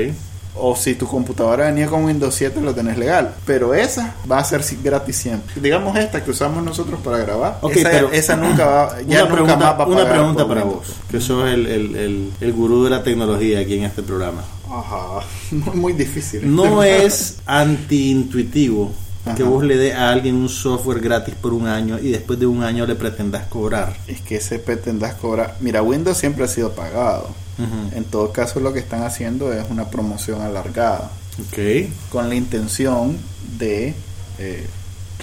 O 0.56 0.74
si 0.74 0.94
tu 0.94 1.06
computadora 1.06 1.66
venía 1.66 1.86
con 1.86 2.04
Windows 2.04 2.34
7, 2.34 2.60
lo 2.60 2.74
tenés 2.74 2.98
legal. 2.98 3.34
Pero 3.46 3.72
esa 3.72 4.14
va 4.30 4.38
a 4.38 4.44
ser 4.44 4.62
gratis 4.82 5.16
siempre. 5.16 5.54
Digamos 5.60 5.96
esta 5.96 6.24
que 6.24 6.30
usamos 6.32 6.64
nosotros 6.64 6.98
para 7.04 7.18
grabar. 7.18 7.58
Ok, 7.60 7.76
esa, 7.76 7.90
pero- 7.90 8.10
esa 8.10 8.36
nunca 8.36 8.66
va, 8.66 8.96
ya 9.02 9.04
una 9.04 9.20
nunca 9.20 9.32
pregunta, 9.34 9.56
más 9.56 9.78
va 9.78 9.84
a 9.84 9.86
una 9.86 9.96
pagar 9.98 10.12
pregunta 10.12 10.42
por 10.46 10.48
para 10.56 10.64
vos, 10.64 10.86
que 11.10 11.20
sos 11.20 11.48
el, 11.48 11.66
el, 11.66 11.94
el, 11.96 12.30
el 12.40 12.52
gurú 12.52 12.82
de 12.84 12.90
la 12.90 13.02
tecnología 13.02 13.60
aquí 13.60 13.76
en 13.76 13.84
este 13.84 14.02
programa. 14.02 14.42
Ajá, 14.68 15.24
muy 15.74 15.92
difícil. 15.92 16.52
No 16.54 16.82
es 16.82 17.36
antiintuitivo 17.46 18.90
que 19.36 19.42
vos 19.42 19.62
le 19.64 19.76
dé 19.76 19.92
a 19.92 20.10
alguien 20.10 20.34
un 20.34 20.48
software 20.48 21.00
gratis 21.00 21.34
por 21.34 21.52
un 21.52 21.66
año 21.66 21.98
y 21.98 22.08
después 22.08 22.38
de 22.38 22.46
un 22.46 22.62
año 22.62 22.86
le 22.86 22.94
pretendas 22.94 23.46
cobrar. 23.46 23.96
Es 24.06 24.20
que 24.20 24.36
ese 24.36 24.58
pretendas 24.58 25.14
cobrar. 25.14 25.56
Mira, 25.60 25.82
Windows 25.82 26.16
siempre 26.16 26.44
ha 26.44 26.48
sido 26.48 26.72
pagado. 26.72 27.28
En 27.94 28.04
todo 28.04 28.32
caso, 28.32 28.58
lo 28.58 28.72
que 28.72 28.78
están 28.78 29.02
haciendo 29.02 29.52
es 29.52 29.68
una 29.68 29.90
promoción 29.90 30.40
alargada. 30.40 31.10
Ok. 31.38 31.90
Con 32.08 32.30
la 32.30 32.34
intención 32.34 33.18
de 33.58 33.94
eh, 34.38 34.66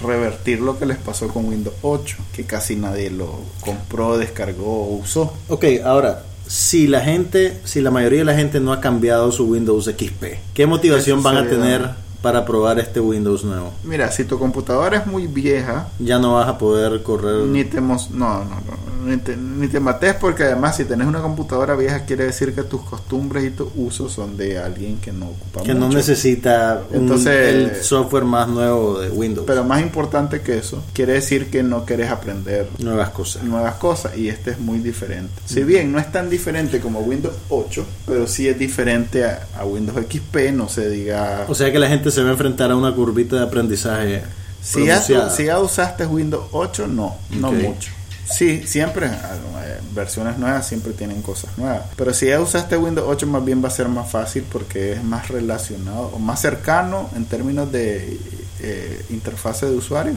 revertir 0.00 0.60
lo 0.60 0.78
que 0.78 0.86
les 0.86 0.98
pasó 0.98 1.26
con 1.26 1.46
Windows 1.46 1.74
8. 1.82 2.16
Que 2.32 2.44
casi 2.44 2.76
nadie 2.76 3.10
lo 3.10 3.40
compró, 3.60 4.16
descargó 4.18 4.84
o 4.84 4.96
usó. 4.98 5.34
Ok, 5.48 5.64
ahora, 5.84 6.22
si 6.46 6.86
la 6.86 7.00
gente, 7.00 7.60
si 7.64 7.80
la 7.80 7.90
mayoría 7.90 8.20
de 8.20 8.24
la 8.24 8.34
gente 8.34 8.60
no 8.60 8.72
ha 8.72 8.80
cambiado 8.80 9.32
su 9.32 9.46
Windows 9.46 9.86
XP, 9.86 10.24
¿qué 10.54 10.66
motivación 10.66 11.24
van 11.24 11.38
a 11.38 11.48
tener 11.48 11.90
para 12.22 12.44
probar 12.44 12.78
este 12.78 13.00
Windows 13.00 13.44
nuevo? 13.44 13.72
Mira, 13.84 14.10
si 14.10 14.24
tu 14.24 14.38
computadora 14.38 14.98
es 14.98 15.06
muy 15.06 15.26
vieja, 15.26 15.88
Ya 15.98 16.18
no 16.18 16.34
vas 16.34 16.48
a 16.48 16.58
poder 16.58 17.02
correr. 17.02 17.44
ni 17.46 17.64
te, 17.64 17.80
no, 17.80 17.96
no, 18.12 18.44
no, 18.44 18.87
ni 19.08 19.16
te, 19.16 19.36
ni 19.36 19.66
te 19.68 19.80
mates 19.80 20.14
porque 20.14 20.44
además 20.44 20.76
si 20.76 20.84
tenés 20.84 21.06
una 21.06 21.20
computadora 21.20 21.74
vieja 21.74 22.04
quiere 22.04 22.24
decir 22.26 22.54
que 22.54 22.62
tus 22.62 22.82
costumbres 22.82 23.44
y 23.44 23.50
tus 23.50 23.68
usos 23.76 24.12
son 24.12 24.36
de 24.36 24.58
alguien 24.58 24.98
que 24.98 25.10
no 25.12 25.26
ocupa 25.30 25.62
que 25.62 25.74
no 25.74 25.86
mucho. 25.86 25.96
necesita 25.98 26.82
un- 26.90 27.00
Entonces- 27.02 27.54
el 27.54 27.82
software 27.82 28.24
más 28.24 28.46
nuevo 28.48 28.98
de 29.00 29.10
Windows. 29.10 29.46
Pero 29.46 29.64
más 29.64 29.80
importante 29.82 30.40
que 30.42 30.58
eso, 30.58 30.82
quiere 30.92 31.14
decir 31.14 31.50
que 31.50 31.62
no 31.62 31.84
quieres 31.84 32.10
aprender 32.10 32.68
nuevas 32.78 33.10
cosas. 33.10 33.42
nuevas 33.42 33.74
cosas 33.74 34.16
y 34.16 34.28
este 34.28 34.52
es 34.52 34.58
muy 34.60 34.78
diferente. 34.78 35.32
Si 35.46 35.62
bien 35.62 35.90
no 35.90 35.98
es 35.98 36.10
tan 36.12 36.28
diferente 36.30 36.80
como 36.80 37.00
Windows 37.00 37.34
8, 37.48 37.84
pero 38.06 38.26
sí 38.26 38.46
es 38.48 38.58
diferente 38.58 39.24
a, 39.24 39.46
a 39.58 39.64
Windows 39.64 39.98
XP, 40.08 40.52
no 40.52 40.68
se 40.68 40.88
diga... 40.88 41.46
O 41.48 41.54
sea 41.54 41.72
que 41.72 41.78
la 41.78 41.88
gente 41.88 42.10
se 42.10 42.22
va 42.22 42.28
a 42.28 42.32
enfrentar 42.32 42.70
a 42.70 42.76
una 42.76 42.94
curvita 42.94 43.36
de 43.36 43.42
aprendizaje. 43.42 44.22
si, 44.62 44.84
ya, 44.86 45.00
si 45.30 45.44
ya 45.44 45.58
usaste 45.60 46.04
Windows 46.06 46.46
8, 46.52 46.86
no, 46.88 47.16
no 47.30 47.52
mucho. 47.52 47.90
Sí, 48.30 48.62
siempre, 48.66 49.06
eh, 49.06 49.80
versiones 49.94 50.38
nuevas 50.38 50.66
siempre 50.66 50.92
tienen 50.92 51.22
cosas 51.22 51.56
nuevas. 51.56 51.82
Pero 51.96 52.12
si 52.12 52.26
ya 52.26 52.40
usaste 52.40 52.76
Windows 52.76 53.06
8, 53.08 53.26
más 53.26 53.44
bien 53.44 53.62
va 53.64 53.68
a 53.68 53.70
ser 53.72 53.88
más 53.88 54.10
fácil 54.10 54.44
porque 54.50 54.92
es 54.92 55.02
más 55.04 55.28
relacionado 55.28 56.10
o 56.14 56.18
más 56.18 56.40
cercano 56.40 57.08
en 57.16 57.24
términos 57.24 57.72
de 57.72 58.18
eh, 58.60 59.04
interfase 59.10 59.66
de 59.66 59.76
usuario 59.76 60.14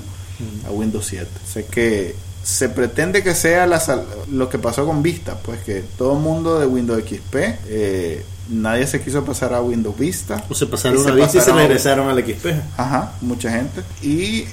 a 0.67 0.71
Windows 0.71 1.05
7. 1.05 1.27
Sé 1.53 1.65
que 1.65 2.15
se 2.43 2.67
pretende 2.69 3.21
que 3.23 3.35
sea 3.35 3.67
la 3.67 3.79
sal- 3.79 4.05
lo 4.31 4.49
que 4.49 4.57
pasó 4.57 4.85
con 4.85 5.03
Vista, 5.03 5.37
pues 5.37 5.61
que 5.61 5.83
todo 5.97 6.13
el 6.13 6.19
mundo 6.23 6.59
de 6.59 6.65
Windows 6.65 7.03
XP, 7.03 7.35
eh, 7.67 8.25
nadie 8.49 8.87
se 8.87 8.99
quiso 9.01 9.23
pasar 9.23 9.53
a 9.53 9.61
Windows 9.61 9.95
Vista. 9.97 10.43
O 10.49 10.55
se 10.55 10.65
pasaron 10.65 10.97
una 10.99 11.13
vez 11.13 11.35
y 11.35 11.39
se 11.39 11.51
a- 11.51 11.53
regresaron 11.55 12.09
al 12.09 12.17
XP. 12.25 12.47
Ajá, 12.77 13.13
mucha 13.21 13.51
gente. 13.51 13.83
Y 14.01 14.45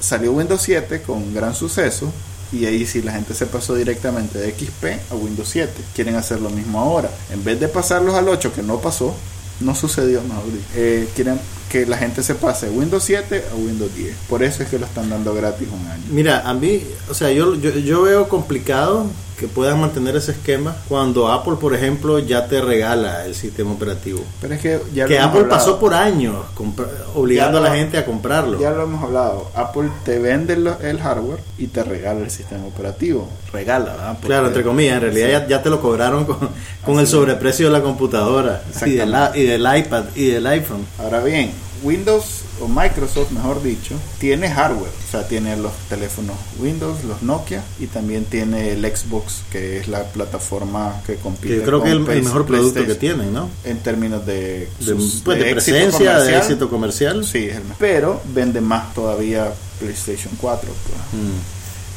salió 0.00 0.32
Windows 0.32 0.60
7 0.62 1.00
con 1.02 1.32
gran 1.32 1.54
suceso. 1.54 2.12
Y 2.52 2.64
ahí 2.66 2.86
sí 2.86 3.02
la 3.02 3.12
gente 3.12 3.34
se 3.34 3.46
pasó 3.46 3.74
directamente 3.74 4.38
de 4.38 4.52
XP 4.52 5.12
a 5.12 5.14
Windows 5.14 5.48
7. 5.48 5.72
Quieren 5.94 6.16
hacer 6.16 6.40
lo 6.40 6.50
mismo 6.50 6.80
ahora. 6.80 7.10
En 7.32 7.44
vez 7.44 7.58
de 7.58 7.68
pasarlos 7.68 8.14
al 8.14 8.28
8, 8.28 8.52
que 8.52 8.62
no 8.62 8.80
pasó, 8.80 9.14
no 9.60 9.74
sucedió, 9.74 10.20
dicho. 10.22 10.64
Eh, 10.74 11.08
quieren 11.14 11.40
que 11.70 11.86
la 11.86 11.98
gente 11.98 12.22
se 12.22 12.34
pase 12.34 12.70
Windows 12.70 13.02
7 13.02 13.44
a 13.50 13.54
Windows 13.54 13.94
10. 13.94 14.16
Por 14.28 14.42
eso 14.42 14.62
es 14.62 14.68
que 14.68 14.78
lo 14.78 14.86
están 14.86 15.10
dando 15.10 15.34
gratis 15.34 15.68
un 15.72 15.86
año. 15.86 16.04
Mira, 16.10 16.48
a 16.48 16.54
mí, 16.54 16.82
o 17.10 17.14
sea, 17.14 17.30
yo, 17.32 17.54
yo, 17.56 17.70
yo 17.70 18.02
veo 18.02 18.28
complicado 18.28 19.06
que 19.38 19.48
puedan 19.48 19.80
mantener 19.80 20.16
ese 20.16 20.32
esquema 20.32 20.76
cuando 20.88 21.28
Apple, 21.30 21.56
por 21.60 21.74
ejemplo, 21.74 22.18
ya 22.18 22.46
te 22.48 22.60
regala 22.60 23.26
el 23.26 23.34
sistema 23.34 23.70
operativo. 23.72 24.20
Pero 24.40 24.54
es 24.54 24.60
que 24.60 24.80
ya 24.94 25.06
que 25.06 25.18
Apple 25.18 25.40
hablado. 25.40 25.48
pasó 25.48 25.78
por 25.78 25.92
años 25.94 26.34
compra- 26.54 26.86
obligando 27.14 27.58
a 27.58 27.60
la 27.60 27.74
gente 27.74 27.98
a 27.98 28.04
comprarlo. 28.06 28.58
Ya 28.58 28.70
lo 28.70 28.84
hemos 28.84 29.02
hablado. 29.04 29.50
Apple 29.54 29.90
te 30.04 30.18
vende 30.18 30.56
lo- 30.56 30.80
el 30.80 31.00
hardware 31.00 31.40
y 31.58 31.66
te 31.66 31.84
regala 31.84 32.20
el 32.20 32.30
sistema 32.30 32.64
operativo. 32.66 33.28
Regala, 33.52 33.92
¿verdad? 33.92 34.12
Porque- 34.14 34.26
Claro, 34.28 34.46
entre 34.48 34.62
comillas, 34.62 34.94
en 34.96 35.00
realidad 35.02 35.28
ya, 35.28 35.46
ya 35.46 35.62
te 35.62 35.68
lo 35.70 35.80
cobraron 35.80 36.24
con, 36.24 36.48
con 36.84 36.98
el 36.98 37.06
sobreprecio 37.06 37.66
de 37.66 37.72
la 37.72 37.82
computadora 37.82 38.62
del, 38.80 39.14
y 39.34 39.42
del 39.44 39.60
iPad 39.78 40.04
y 40.14 40.26
del 40.28 40.46
iPhone. 40.46 40.86
Ahora 40.98 41.22
bien, 41.22 41.50
Windows 41.82 42.42
o 42.60 42.68
Microsoft, 42.68 43.30
mejor 43.32 43.62
dicho, 43.62 43.94
tiene 44.18 44.50
hardware. 44.50 44.90
O 45.06 45.10
sea, 45.10 45.28
tiene 45.28 45.56
los 45.56 45.72
teléfonos 45.88 46.36
Windows, 46.58 47.04
los 47.04 47.22
Nokia 47.22 47.62
y 47.78 47.86
también 47.86 48.24
tiene 48.24 48.72
el 48.72 48.84
Xbox, 48.84 49.42
que 49.52 49.78
es 49.78 49.88
la 49.88 50.04
plataforma 50.04 51.02
que 51.06 51.16
compite. 51.16 51.48
Que 51.48 51.56
yo 51.56 51.64
creo 51.64 51.82
que 51.82 51.88
es 51.90 51.94
el, 51.96 52.04
con 52.06 52.14
mejor 52.24 52.46
producto 52.46 52.86
que 52.86 52.94
tienen, 52.94 53.32
¿no? 53.32 53.48
En 53.64 53.78
términos 53.78 54.24
de, 54.26 54.68
De, 54.80 54.86
sus- 54.86 55.20
pues, 55.24 55.38
de 55.38 55.50
éxito 55.52 55.76
presencia, 55.76 56.10
de 56.10 56.16
comercial. 56.16 56.40
éxito 56.42 56.70
comercial. 56.70 57.24
Sí, 57.26 57.44
es 57.46 57.56
el 57.56 57.62
mejor. 57.62 57.76
Pero 57.78 58.20
vende 58.34 58.60
más 58.60 58.94
todavía 58.94 59.52
PlayStation 59.78 60.32
4. 60.40 60.68
pues. 60.68 61.22
Mm. 61.22 61.36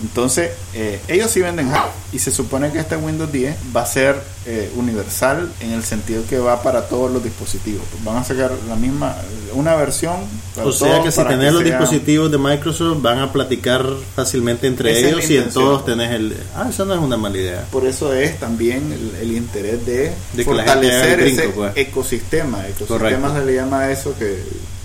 Entonces, 0.01 0.51
eh, 0.73 0.99
ellos 1.07 1.29
sí 1.31 1.41
venden 1.41 1.69
hardware. 1.69 1.91
Y 2.11 2.19
se 2.19 2.31
supone 2.31 2.71
que 2.71 2.79
este 2.79 2.95
Windows 2.95 3.31
10 3.31 3.55
va 3.75 3.81
a 3.83 3.85
ser 3.85 4.15
eh, 4.45 4.71
universal 4.75 5.51
en 5.59 5.71
el 5.73 5.83
sentido 5.83 6.23
que 6.27 6.39
va 6.39 6.63
para 6.63 6.87
todos 6.87 7.11
los 7.11 7.23
dispositivos. 7.23 7.83
Pues 7.91 8.03
van 8.03 8.17
a 8.17 8.23
sacar 8.23 8.51
la 8.67 8.75
misma, 8.75 9.15
una 9.53 9.75
versión. 9.75 10.15
para 10.55 10.67
O 10.67 10.71
sea 10.71 10.87
todos 11.01 11.05
que 11.05 11.11
si 11.11 11.23
tenés 11.27 11.53
los 11.53 11.61
sea- 11.63 11.77
dispositivos 11.77 12.31
de 12.31 12.37
Microsoft 12.37 13.01
van 13.01 13.19
a 13.19 13.31
platicar 13.31 13.85
fácilmente 14.15 14.65
entre 14.67 14.97
Esa 14.97 15.09
ellos 15.09 15.29
y 15.29 15.37
en 15.37 15.49
todos 15.51 15.85
tenés 15.85 16.11
el... 16.11 16.35
Ah, 16.55 16.67
eso 16.69 16.85
no 16.85 16.93
es 16.95 16.99
una 16.99 17.17
mala 17.17 17.37
idea. 17.37 17.65
Por 17.71 17.85
eso 17.85 18.13
es 18.13 18.39
también 18.39 18.91
el, 18.91 19.15
el 19.21 19.37
interés 19.37 19.85
de, 19.85 20.11
De 20.33 20.43
fortalecer 20.43 21.21
brinco, 21.21 21.41
ese 21.41 21.49
pues. 21.49 21.71
ecosistema. 21.75 22.59
Ecosistema 22.67 22.97
Correcto. 22.97 23.33
se 23.39 23.45
le 23.45 23.55
llama 23.55 23.79
a 23.81 23.91
eso 23.91 24.15
que... 24.17 24.43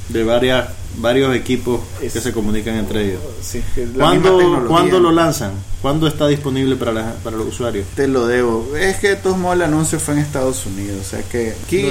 De 0.09 0.23
varias, 0.23 0.69
varios 0.99 1.35
equipos 1.35 1.81
Es- 2.03 2.13
que 2.13 2.21
se 2.21 2.33
comunican 2.33 2.77
entre 2.77 3.05
ellos. 3.11 3.21
sí, 3.43 3.63
¿Cuándo, 3.97 4.37
tecnología. 4.39 4.69
¿Cuándo 4.69 5.01
lo 5.01 5.13
lanzan? 5.13 5.53
¿Cuándo 5.83 6.07
está 6.07 6.27
disponible 6.29 6.77
para, 6.77 6.93
la- 6.93 7.15
para 7.23 7.37
los 7.37 7.49
usuarios? 7.49 7.87
Te 7.95 8.09
lo 8.09 8.27
debo. 8.27 8.75
Es 8.77 8.97
que 8.97 9.09
de 9.11 9.17
todos 9.17 9.37
modos 9.37 9.57
el 9.57 9.63
anuncio 9.63 9.99
fue 10.01 10.15
en 10.15 10.21
Estados 10.21 10.65
Unidos. 10.67 10.99
O 11.01 11.05
sea 11.11 11.23
que 11.23 11.55
aquí 11.65 11.87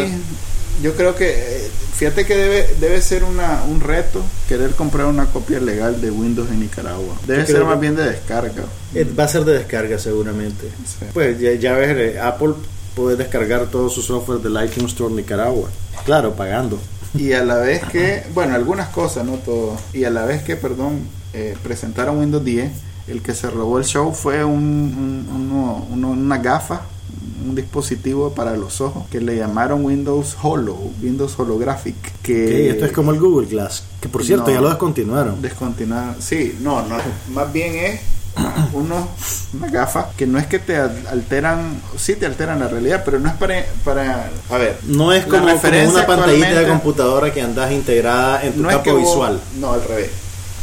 yo 0.81 0.95
creo 0.95 1.15
que, 1.15 1.29
eh, 1.29 1.69
fíjate 1.95 2.25
que 2.25 2.35
debe, 2.35 2.75
debe 2.79 2.99
ser 3.01 3.23
una, 3.23 3.63
un 3.69 3.79
reto 3.81 4.21
querer 4.49 4.71
comprar 4.71 5.05
una 5.05 5.27
copia 5.27 5.59
legal 5.59 6.01
de 6.01 6.09
Windows 6.09 6.49
en 6.49 6.61
Nicaragua. 6.61 7.15
Debe 7.27 7.45
ser 7.45 7.63
más 7.65 7.79
bien 7.79 7.95
de 7.95 8.09
descarga. 8.09 8.63
Eh, 8.95 9.05
Va 9.17 9.25
a 9.25 9.27
ser 9.27 9.45
de 9.45 9.53
descarga 9.53 9.99
seguramente. 9.99 10.67
Sí. 10.85 11.05
Pues 11.13 11.39
ya, 11.39 11.53
ya 11.53 11.73
ves, 11.73 11.95
eh, 12.15 12.19
Apple 12.19 12.53
puede 12.95 13.15
descargar 13.17 13.67
todo 13.67 13.89
su 13.89 14.01
software 14.01 14.39
del 14.39 14.53
iTunes 14.65 14.91
Store 14.93 15.13
Nicaragua. 15.13 15.69
Claro, 16.05 16.33
pagando. 16.33 16.79
Y 17.15 17.33
a 17.33 17.43
la 17.43 17.55
vez 17.57 17.83
que, 17.85 18.23
bueno, 18.33 18.55
algunas 18.55 18.89
cosas, 18.89 19.25
no 19.25 19.33
todo. 19.33 19.77
Y 19.93 20.03
a 20.05 20.09
la 20.09 20.25
vez 20.25 20.43
que, 20.43 20.55
perdón, 20.55 20.99
eh, 21.33 21.55
presentaron 21.63 22.19
Windows 22.19 22.43
10, 22.43 22.71
el 23.07 23.21
que 23.21 23.33
se 23.35 23.49
robó 23.49 23.77
el 23.77 23.85
show 23.85 24.13
fue 24.13 24.43
un, 24.43 24.53
un- 24.63 25.27
uno- 25.35 25.87
uno- 25.91 26.09
una 26.11 26.37
gafa, 26.39 26.81
un 27.47 27.53
dispositivo 27.55 28.33
para 28.33 28.55
los 28.55 28.79
ojos 28.81 29.05
que 29.11 29.19
le 29.19 29.35
llamaron 29.35 29.83
Windows 29.85 30.37
Holo, 30.41 30.75
Windows 31.03 31.37
Holographic. 31.37 31.95
Que 32.23 32.69
esto 32.71 32.85
es 32.85 32.91
como 32.93 33.11
el 33.11 33.19
Google 33.19 33.47
Glass, 33.47 33.83
que 34.01 34.07
por 34.09 34.23
cierto 34.23 34.47
No. 34.47 34.53
ya 34.53 34.61
lo 34.61 34.69
descontinuaron. 34.69 35.41
descontinuar. 35.41 36.15
Sí, 36.19 36.57
no, 36.61 36.81
no, 36.87 36.95
más 37.33 37.51
bien 37.51 37.75
es 37.75 37.99
uno, 38.73 39.07
una 39.53 39.67
gafa 39.69 40.09
que 40.17 40.25
no 40.25 40.39
es 40.39 40.47
que 40.47 40.59
te 40.59 40.75
al- 40.77 41.05
alteran, 41.11 41.79
sí 41.97 42.15
te 42.15 42.25
alteran 42.25 42.59
la 42.59 42.67
realidad, 42.67 43.03
pero 43.05 43.19
no 43.19 43.29
es 43.29 43.35
para, 43.35 43.63
para 43.83 44.29
a 44.49 44.57
ver, 44.57 44.79
No 44.83 45.11
es 45.13 45.25
como, 45.25 45.43
una 45.43 46.05
pantallita 46.07 46.47
de 46.59 46.67
computadora 46.67 47.31
que 47.31 47.41
andas 47.41 47.71
integrada 47.71 48.43
en 48.43 48.53
tu 48.53 48.61
no 48.63 48.69
es 48.69 48.75
campo 48.77 48.91
vos- 48.93 48.99
visual. 49.01 49.39
no, 49.59 49.73
al 49.73 49.83
revés. 49.83 50.09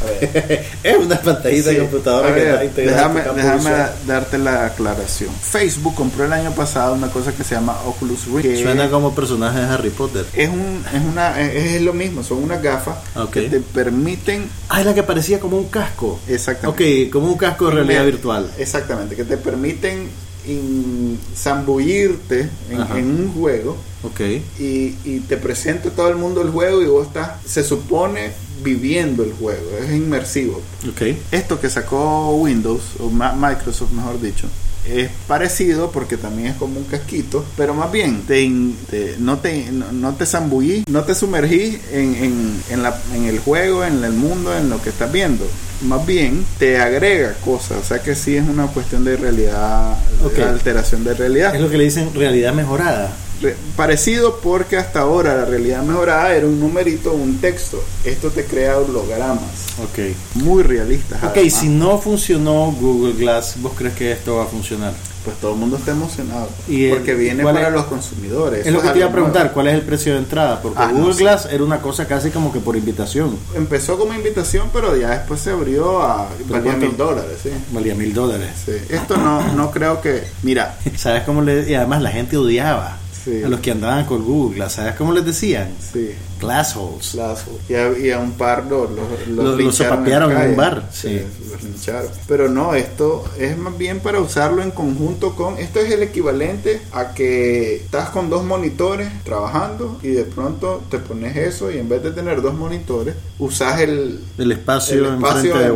A 0.01 0.05
ver. 0.05 0.65
es 0.83 0.97
una 0.97 1.19
pantallita 1.21 1.69
Sí, 1.69 1.75
de 1.75 1.81
computadora 1.81 2.29
a 2.29 2.33
que 2.35 2.41
ver, 2.43 2.65
integrada 2.65 3.07
déjame, 3.13 3.41
déjame 3.41 3.85
darte 4.07 4.37
la 4.37 4.65
aclaración. 4.65 5.31
Facebook 5.33 5.95
compró 5.95 6.25
el 6.25 6.33
año 6.33 6.51
pasado 6.51 6.93
una 6.95 7.09
cosa 7.09 7.31
que 7.33 7.43
se 7.43 7.55
llama 7.55 7.77
Oculus 7.85 8.25
Rift. 8.27 8.61
Suena 8.63 8.89
como 8.89 9.13
personaje 9.13 9.59
de 9.59 9.65
Harry 9.65 9.89
Potter. 9.89 10.25
es 10.33 10.49
un 10.49 10.83
es 10.93 11.01
una 11.01 11.39
es, 11.41 11.73
es 11.75 11.81
lo 11.81 11.93
mismo, 11.93 12.23
son 12.23 12.43
unas 12.43 12.61
gafas 12.61 12.95
que 13.31 13.41
te 13.43 13.59
permiten 13.59 14.49
Ah, 14.69 14.79
es 14.79 14.85
la 14.85 14.93
que 14.93 15.03
parecía 15.03 15.39
como 15.39 15.57
un 15.57 15.67
casco. 15.69 16.19
exactamente 16.27 17.05
Ok, 17.05 17.11
como 17.11 17.27
un 17.27 17.37
casco 17.37 17.65
de 17.67 17.71
realidad 17.75 18.05
virtual. 18.05 18.49
Exactamente, 18.57 19.15
que 19.15 19.23
te 19.25 19.37
permiten 19.37 20.09
in- 20.47 21.19
zambullirte 21.35 22.49
en, 22.69 23.05
un 23.21 23.33
juego 23.33 23.77
Ok. 24.03 24.19
y, 24.59 24.95
y 25.05 25.23
te 25.27 25.37
presenta 25.37 25.89
todo 25.91 26.09
el 26.09 26.15
mundo 26.15 26.41
el 26.41 26.49
juego 26.49 26.81
y 26.81 26.85
vos 26.85 27.07
estás, 27.07 27.31
se 27.45 27.63
supone, 27.63 28.31
viviendo 28.63 29.23
el 29.23 29.33
juego, 29.33 29.61
es 29.83 29.91
inmersivo. 29.91 30.61
Ok. 30.89 31.01
Esto 31.31 31.59
que 31.59 31.69
sacó 31.69 32.35
Windows, 32.35 32.81
o 32.99 33.09
Microsoft 33.09 33.91
mejor 33.91 34.19
dicho, 34.21 34.47
es 34.85 35.09
parecido 35.27 35.91
porque 35.91 36.17
también 36.17 36.49
es 36.49 36.55
como 36.55 36.79
un 36.79 36.85
casquito, 36.85 37.45
pero 37.55 37.73
más 37.73 37.91
bien 37.91 38.23
te, 38.27 38.49
te- 38.89 39.15
no 39.19 39.37
te 39.39 39.71
no, 39.71 39.91
no 39.91 40.15
te 40.15 40.25
zambullís, 40.25 40.83
no 40.89 41.03
te 41.03 41.13
sumergís 41.15 41.79
en, 41.91 42.15
en, 42.15 42.63
en, 42.69 42.83
la, 42.83 42.99
en 43.15 43.25
el 43.25 43.39
juego, 43.39 43.85
en 43.85 44.03
el 44.03 44.13
mundo, 44.13 44.55
en 44.57 44.69
lo 44.69 44.81
que 44.81 44.89
estás 44.89 45.11
viendo. 45.11 45.45
Más 45.81 46.05
bien 46.05 46.45
te 46.59 46.79
agrega 46.79 47.33
cosas, 47.45 47.77
o 47.79 47.83
sea 47.83 48.01
que 48.01 48.15
sí 48.15 48.35
es 48.35 48.47
una 48.47 48.67
cuestión 48.67 49.03
de 49.03 49.17
realidad, 49.17 49.97
Ok. 50.23 50.33
de 50.33 50.43
alteración 50.43 51.03
de 51.03 51.13
realidad. 51.13 51.55
Es 51.55 51.61
lo 51.61 51.69
que 51.69 51.77
le 51.77 51.83
dicen 51.85 52.13
realidad 52.13 52.53
mejorada. 52.53 53.11
Re- 53.41 53.55
Parecido 53.75 54.39
porque 54.41 54.77
hasta 54.77 55.01
ahora 55.01 55.35
la 55.35 55.45
realidad 55.45 55.81
mejorada 55.83 56.33
era 56.35 56.45
un 56.47 56.59
numerito, 56.59 57.13
un 57.13 57.39
texto. 57.39 57.83
Esto 58.05 58.29
te 58.29 58.45
crea 58.45 58.77
hologramas 58.77 59.41
Ok. 59.83 60.15
muy 60.35 60.63
realistas. 60.63 61.23
Ok, 61.23 61.31
además. 61.37 61.53
si 61.53 61.67
no 61.69 61.97
funcionó 61.97 62.71
Google 62.79 63.13
Glass, 63.13 63.55
¿vos 63.61 63.73
crees 63.75 63.93
que 63.95 64.11
esto 64.11 64.35
va 64.37 64.43
a 64.43 64.47
funcionar? 64.47 64.93
Pues 65.23 65.37
todo 65.37 65.53
el 65.53 65.59
mundo 65.59 65.77
está 65.77 65.91
emocionado. 65.91 66.49
Y 66.67 66.85
el- 66.85 66.97
porque 66.97 67.13
viene 67.13 67.43
¿cuál 67.43 67.53
para 67.55 67.67
es? 67.67 67.73
los 67.75 67.85
consumidores. 67.85 68.65
Es 68.65 68.73
lo 68.73 68.81
que 68.81 68.89
te 68.89 68.97
iba 68.97 69.05
a 69.07 69.09
nuevo. 69.11 69.25
preguntar, 69.27 69.53
¿cuál 69.53 69.67
es 69.67 69.75
el 69.75 69.81
precio 69.83 70.13
de 70.13 70.19
entrada? 70.19 70.59
Porque 70.63 70.79
Ah, 70.81 70.91
Google. 70.91 71.13
Glass 71.15 71.47
era 71.51 71.63
una 71.63 71.79
cosa 71.79 72.07
casi 72.07 72.31
como 72.31 72.51
que 72.51 72.59
por 72.59 72.75
invitación. 72.75 73.37
Empezó 73.55 73.99
como 73.99 74.15
invitación, 74.15 74.69
pero 74.73 74.95
ya 74.97 75.11
después 75.11 75.39
se 75.41 75.51
abrió 75.51 76.01
a 76.01 76.27
valía 76.49 76.73
mil 76.75 76.97
dólares. 76.97 77.37
¿sí? 77.43 77.49
Valía 77.71 77.93
mil 77.93 78.13
dólares. 78.15 78.49
Sí. 78.65 78.71
Esto 78.89 79.15
no, 79.17 79.53
no 79.53 79.69
creo 79.69 80.01
que. 80.01 80.23
Mira, 80.41 80.77
¿Sabes 80.97 81.21
cómo 81.23 81.43
le 81.43 81.69
Y 81.69 81.75
además 81.75 82.01
la 82.01 82.09
gente 82.11 82.35
odiaba 82.37 82.97
Sí. 83.23 83.43
a 83.43 83.49
los 83.49 83.59
que 83.59 83.71
andaban 83.71 84.05
con 84.05 84.23
Google. 84.23 84.69
¿Sabes 84.69 84.95
cómo 84.95 85.11
les 85.13 85.25
decían? 85.25 85.69
sí. 85.79 86.11
Glass 86.41 86.75
holes. 86.75 87.15
Lazo. 87.15 87.51
Y 87.69 87.73
a, 87.75 87.97
y 87.97 88.11
a 88.11 88.19
un 88.19 88.31
par 88.33 88.65
los, 88.65 88.89
los, 88.91 89.27
Los- 89.27 89.59
los 89.61 89.77
zapatearon 89.77 90.31
en 90.31 90.49
un 90.51 90.55
bar, 90.57 90.89
sí. 90.91 91.21
los 91.51 91.63
lincharon. 91.63 92.09
Pero 92.27 92.49
no, 92.49 92.73
esto 92.75 93.23
es 93.39 93.57
más 93.57 93.77
bien 93.77 93.99
para 93.99 94.19
usarlo 94.19 94.61
en 94.61 94.71
conjunto 94.71 95.35
con. 95.35 95.57
Esto 95.57 95.79
es 95.79 95.91
el 95.91 96.03
equivalente 96.03 96.81
a 96.91 97.13
que 97.13 97.75
estás 97.75 98.09
con 98.09 98.29
dos 98.29 98.43
monitores 98.43 99.07
trabajando 99.23 99.99
y 100.03 100.09
de 100.09 100.23
pronto 100.23 100.81
te 100.89 100.97
pones 100.99 101.35
eso 101.37 101.71
y 101.71 101.77
en 101.77 101.87
vez 101.87 102.03
de 102.03 102.11
tener 102.11 102.41
dos 102.41 102.53
monitores, 102.53 103.15
usas 103.39 103.79
el, 103.81 104.19
El 104.37 104.51
espacio, 104.51 105.07
el 105.07 105.13
en 105.13 105.21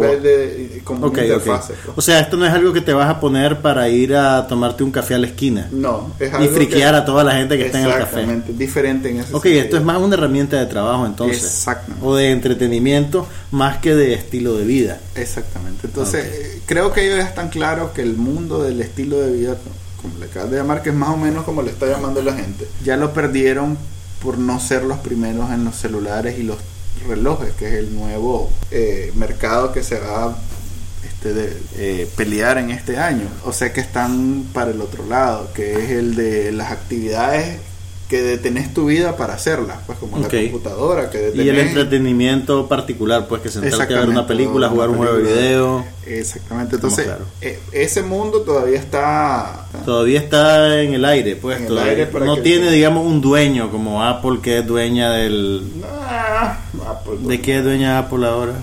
vez 0.01 0.23
de. 0.23 0.81
como 0.83 1.07
Ok, 1.07 1.13
una 1.13 1.21
ok. 1.21 1.27
interfase. 1.27 1.73
pues. 1.85 1.97
O 1.97 2.01
sea, 2.01 2.19
esto 2.19 2.37
no 2.37 2.45
es 2.45 2.51
algo 2.53 2.73
que 2.73 2.81
te 2.81 2.93
vas 2.93 3.09
a 3.09 3.19
poner 3.19 3.61
para 3.61 3.87
ir 3.89 4.15
a 4.15 4.47
tomarte 4.47 4.83
un 4.83 4.91
café 4.91 5.13
a 5.15 5.17
la 5.19 5.27
esquina 5.27 5.67
No, 5.71 6.11
es 6.19 6.31
y 6.31 6.35
algo 6.35 6.49
friquear 6.55 6.93
que- 6.93 6.97
a 6.99 7.05
toda 7.05 7.23
la 7.23 7.33
gente 7.33 7.57
que 7.57 7.65
está 7.67 7.79
en 7.79 7.85
el 7.85 7.91
café. 7.91 8.03
Exactamente, 8.03 8.53
diferente 8.53 9.09
en 9.09 9.19
ese 9.19 9.33
Ok, 9.35 9.43
sentido. 9.43 9.63
esto 9.63 9.77
es 9.77 9.83
más 9.83 9.97
una 10.01 10.15
herramienta 10.15 10.54
de 10.59 10.65
trabajo 10.65 11.05
entonces. 11.05 11.43
Exactamente. 11.43 12.05
O 12.05 12.15
de 12.15 12.31
entretenimiento 12.31 13.27
más 13.51 13.77
que 13.77 13.95
de 13.95 14.13
estilo 14.13 14.55
de 14.55 14.65
vida. 14.65 14.99
Exactamente. 15.15 15.87
Entonces, 15.87 16.25
eh, 16.25 16.61
creo 16.65 16.93
que 16.93 17.05
ellos 17.05 17.17
ya 17.19 17.25
están 17.25 17.49
claros 17.49 17.91
que 17.91 18.01
el 18.01 18.15
mundo 18.15 18.63
del 18.63 18.81
estilo 18.81 19.19
de 19.19 19.31
vida, 19.31 19.57
como 20.01 20.17
le 20.17 20.25
acabas 20.25 20.51
de 20.51 20.57
llamar, 20.57 20.81
que 20.81 20.89
es 20.89 20.95
más 20.95 21.09
o 21.09 21.17
menos 21.17 21.43
como 21.43 21.61
le 21.61 21.71
está 21.71 21.87
llamando 21.87 22.21
la 22.21 22.33
gente, 22.33 22.67
ya 22.83 22.97
lo 22.97 23.13
perdieron 23.13 23.77
por 24.21 24.37
no 24.37 24.59
ser 24.59 24.83
los 24.83 24.99
primeros 24.99 25.51
en 25.51 25.65
los 25.65 25.75
celulares 25.75 26.39
y 26.39 26.43
los 26.43 26.57
relojes, 27.07 27.53
que 27.53 27.67
es 27.67 27.73
el 27.75 27.95
nuevo 27.95 28.49
eh, 28.71 29.11
mercado 29.15 29.71
que 29.71 29.83
se 29.83 29.99
va 29.99 30.25
a 30.25 30.35
este, 31.05 31.33
de, 31.33 31.57
eh, 31.77 32.09
pelear 32.15 32.57
en 32.57 32.71
este 32.71 32.97
año. 32.97 33.27
O 33.45 33.53
sea 33.53 33.71
que 33.73 33.81
están 33.81 34.45
para 34.53 34.71
el 34.71 34.81
otro 34.81 35.05
lado, 35.05 35.51
que 35.53 35.73
es 35.73 35.91
el 35.91 36.15
de 36.15 36.51
las 36.51 36.71
actividades 36.71 37.59
que 38.09 38.21
detenés 38.21 38.73
tu 38.73 38.85
vida 38.85 39.17
para 39.17 39.33
hacerlas, 39.33 39.77
pues 39.87 39.97
como 39.97 40.19
la 40.19 40.27
computadora, 40.29 41.09
que 41.09 41.31
Y 41.33 41.39
el 41.49 41.55
detenés- 41.55 41.67
entretenimiento 41.69 42.67
particular, 42.67 43.27
pues 43.27 43.41
que 43.41 43.49
sentarte 43.49 43.95
a 43.95 43.99
ver 44.01 44.09
una 44.09 44.27
película, 44.27 44.67
una 44.67 44.75
jugar 44.75 44.89
un 44.89 44.97
juego 44.97 45.13
de 45.17 45.23
video. 45.23 45.85
Exactamente, 46.05 46.75
entonces 46.75 47.05
claro. 47.05 47.25
eh, 47.41 47.59
ese 47.71 48.03
mundo 48.03 48.41
todavía 48.41 48.77
está... 48.77 49.65
Todavía 49.85 50.19
está 50.19 50.81
en 50.81 50.93
el 50.93 51.03
aire, 51.03 51.35
pues. 51.35 51.61
El 51.61 51.77
aire 51.79 52.07
no 52.23 52.37
tiene, 52.37 52.69
digamos, 52.71 53.05
un 53.05 53.21
dueño 53.21 53.71
como 53.71 54.03
Apple, 54.03 54.39
que 54.41 54.59
es 54.59 54.67
dueña 54.67 55.09
del... 55.11 55.63
Apple, 56.87 57.13
¿De 57.21 57.41
qué 57.41 57.57
es 57.57 57.63
dueña 57.63 57.97
Apple 57.97 58.25
ahora? 58.27 58.53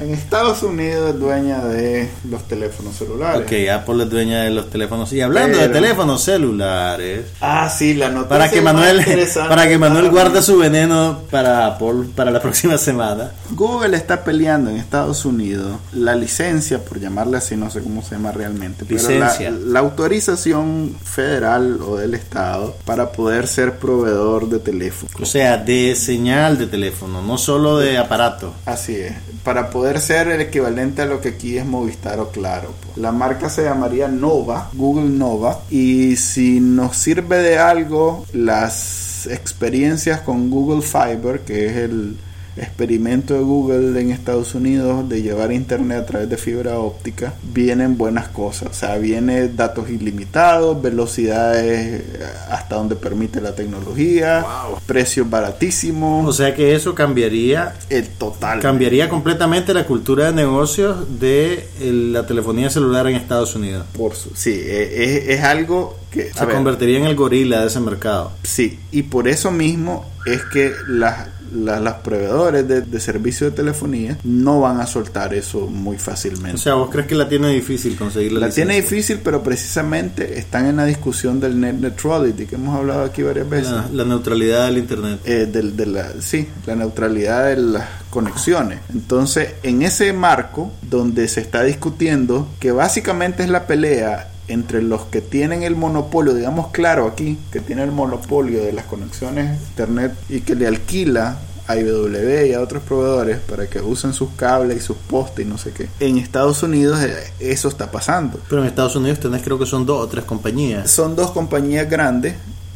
En 0.00 0.12
Estados 0.14 0.62
Unidos 0.62 1.14
es 1.14 1.20
dueña 1.20 1.64
de 1.64 2.10
los 2.28 2.46
teléfonos 2.48 2.96
celulares. 2.96 3.42
Ok, 3.42 3.52
Apple 3.72 4.04
es 4.04 4.10
dueña 4.10 4.42
de 4.42 4.50
los 4.50 4.70
teléfonos. 4.70 5.12
Y 5.12 5.20
hablando 5.20 5.58
de 5.58 5.68
teléfonos 5.68 6.22
celulares, 6.22 7.26
Ah, 7.40 7.68
sí, 7.68 7.94
la 7.94 8.08
noticia 8.08 8.28
para 8.28 8.50
que 8.50 8.60
Manuel, 8.60 9.04
para 9.48 9.68
que 9.68 9.78
Manuel 9.78 10.10
guarde 10.10 10.42
su 10.42 10.58
veneno 10.58 11.20
para 11.30 11.66
Apple 11.66 12.04
para 12.14 12.30
la 12.30 12.40
próxima 12.42 12.78
semana. 12.78 13.32
Google 13.50 13.96
está 13.96 14.24
peleando 14.24 14.70
en 14.70 14.76
Estados 14.76 15.24
Unidos 15.24 15.76
la 15.92 16.14
licencia, 16.14 16.84
por 16.84 17.00
llamarle 17.00 17.36
así, 17.38 17.56
no 17.56 17.70
sé 17.70 17.82
cómo 17.82 18.02
se 18.02 18.16
llama 18.16 18.32
realmente, 18.32 18.84
pero 18.86 19.00
la, 19.02 19.26
Licencia. 19.26 19.50
la 19.50 19.80
autorización 19.80 20.96
federal 21.02 21.80
o 21.82 21.96
del 21.96 22.14
Estado 22.14 22.76
para 22.84 23.12
poder 23.12 23.46
ser 23.48 23.78
proveedor 23.78 24.48
de 24.48 24.58
teléfono. 24.58 25.10
O 25.20 25.26
sea, 25.26 25.56
de 25.56 25.94
señal 25.94 26.58
de 26.58 26.66
teléfono, 26.66 27.22
no 27.22 27.38
solo 27.38 27.78
de 27.78 27.98
aparato. 27.98 28.54
Así 28.66 28.94
es, 28.96 29.14
para 29.44 29.61
poder 29.70 30.00
ser 30.00 30.28
el 30.28 30.40
equivalente 30.40 31.02
a 31.02 31.06
lo 31.06 31.20
que 31.20 31.30
aquí 31.30 31.56
es 31.58 31.64
Movistar 31.66 32.20
o 32.20 32.30
Claro. 32.30 32.72
pues. 32.84 32.98
La 32.98 33.12
marca 33.12 33.48
se 33.48 33.62
llamaría 33.64 34.08
Nova, 34.08 34.70
Google 34.74 35.10
Nova, 35.10 35.60
y 35.70 36.16
si 36.16 36.60
nos 36.60 36.96
sirve 36.96 37.38
de 37.38 37.58
algo 37.58 38.26
las 38.32 39.26
experiencias 39.26 40.20
con 40.20 40.50
Google 40.50 40.82
Fiber, 40.82 41.40
que 41.40 41.66
es 41.66 41.76
el 41.76 42.16
experimento 42.56 43.34
de 43.34 43.40
Google 43.40 44.00
en 44.00 44.10
Estados 44.10 44.54
Unidos 44.54 45.08
de 45.08 45.22
llevar 45.22 45.52
internet 45.52 45.98
a 45.98 46.06
través 46.06 46.28
de 46.28 46.36
fibra 46.36 46.78
óptica, 46.78 47.32
vienen 47.42 47.96
buenas 47.96 48.28
cosas. 48.28 48.68
O 48.70 48.74
sea, 48.74 48.96
viene 48.98 49.48
datos 49.48 49.88
ilimitados, 49.90 50.80
velocidades 50.82 52.02
hasta 52.50 52.76
donde 52.76 52.96
permite 52.96 53.40
la 53.40 53.54
tecnología, 53.54 54.44
precios 54.86 55.28
baratísimos, 55.28 56.28
O 56.28 56.32
sea 56.32 56.54
que 56.54 56.74
eso 56.74 56.94
cambiaría 56.94 57.74
el 57.88 58.08
total. 58.08 58.60
cambiaría 58.60 59.08
completamente 59.08 59.72
la 59.74 59.84
cultura 59.86 60.26
de 60.26 60.32
negocios 60.32 61.18
de 61.20 61.66
el- 61.80 62.12
la 62.12 62.26
telefonía 62.26 62.68
celular 62.70 63.06
en 63.06 63.16
Estados 63.16 63.54
Unidos. 63.54 63.84
Por 63.96 64.14
su, 64.14 64.30
sí, 64.34 64.52
eh, 64.62 65.22
es, 65.28 65.38
es 65.38 65.44
algo 65.44 65.96
que... 66.12 66.32
Se 66.32 66.44
ver, 66.44 66.54
convertiría 66.54 66.98
en 66.98 67.06
el 67.06 67.16
gorila 67.16 67.60
de 67.62 67.66
ese 67.68 67.80
mercado. 67.80 68.32
Sí, 68.42 68.78
y 68.92 69.02
por 69.04 69.26
eso 69.28 69.50
mismo 69.50 70.10
es 70.26 70.42
que 70.52 70.72
las, 70.88 71.28
las, 71.52 71.80
las 71.82 71.94
proveedores 71.94 72.66
de, 72.68 72.80
de 72.82 73.00
servicio 73.00 73.50
de 73.50 73.56
telefonía 73.56 74.16
no 74.24 74.60
van 74.60 74.80
a 74.80 74.86
soltar 74.86 75.34
eso 75.34 75.66
muy 75.66 75.98
fácilmente. 75.98 76.54
O 76.54 76.58
sea, 76.58 76.74
¿vos 76.74 76.90
crees 76.90 77.08
que 77.08 77.14
la 77.16 77.28
tiene 77.28 77.48
difícil 77.48 77.96
conseguir 77.96 78.32
la, 78.32 78.46
la 78.46 78.50
tiene 78.50 78.76
difícil, 78.76 79.18
pero 79.24 79.42
precisamente 79.42 80.38
están 80.38 80.66
en 80.66 80.76
la 80.76 80.84
discusión 80.84 81.40
del 81.40 81.58
net 81.60 81.74
neutrality 81.74 82.46
que 82.46 82.54
hemos 82.54 82.76
hablado 82.78 83.02
aquí 83.04 83.22
varias 83.22 83.48
veces. 83.50 83.70
La, 83.72 83.88
la 83.92 84.04
neutralidad 84.04 84.66
del 84.66 84.78
internet. 84.78 85.20
Eh, 85.24 85.48
del- 85.50 85.76
de 85.76 85.86
la, 85.86 86.08
sí, 86.20 86.48
la 86.66 86.76
neutralidad 86.76 87.46
de 87.46 87.56
las 87.56 87.84
conexiones. 88.10 88.78
Entonces, 88.92 89.54
en 89.62 89.82
ese 89.82 90.12
marco 90.12 90.70
donde 90.82 91.26
se 91.28 91.40
está 91.40 91.64
discutiendo 91.64 92.48
que 92.60 92.70
básicamente 92.70 93.42
es 93.42 93.48
la 93.48 93.66
pelea 93.66 94.28
entre 94.52 94.82
los 94.82 95.02
que 95.06 95.20
tienen 95.20 95.62
el 95.62 95.76
monopolio, 95.76 96.34
digamos 96.34 96.68
claro 96.68 97.06
aquí, 97.06 97.38
que 97.50 97.60
tiene 97.60 97.82
el 97.82 97.92
monopolio 97.92 98.62
de 98.64 98.72
las 98.72 98.86
conexiones 98.86 99.50
a 99.50 99.54
internet 99.54 100.14
y 100.28 100.40
que 100.40 100.54
le 100.54 100.66
alquila 100.66 101.38
a 101.66 101.76
IBW 101.76 102.46
y 102.46 102.52
a 102.54 102.60
otros 102.60 102.82
proveedores 102.82 103.38
para 103.38 103.68
que 103.68 103.80
usen 103.80 104.12
sus 104.12 104.30
cables 104.36 104.76
y 104.78 104.80
sus 104.80 104.96
postes 104.96 105.46
y 105.46 105.48
no 105.48 105.58
sé 105.58 105.72
qué. 105.72 105.88
En 106.00 106.18
Estados 106.18 106.62
Unidos 106.62 107.00
eh, 107.02 107.32
eso 107.40 107.68
está 107.68 107.90
pasando. 107.90 108.40
Pero 108.48 108.62
en 108.62 108.68
Estados 108.68 108.96
Unidos 108.96 109.20
tenés 109.20 109.42
creo 109.42 109.58
que 109.58 109.66
son 109.66 109.86
dos 109.86 110.04
o 110.04 110.08
tres 110.08 110.24
compañías. 110.24 110.90
Son 110.90 111.14
dos 111.16 111.30
compañías 111.30 111.88
grandes 111.88 112.34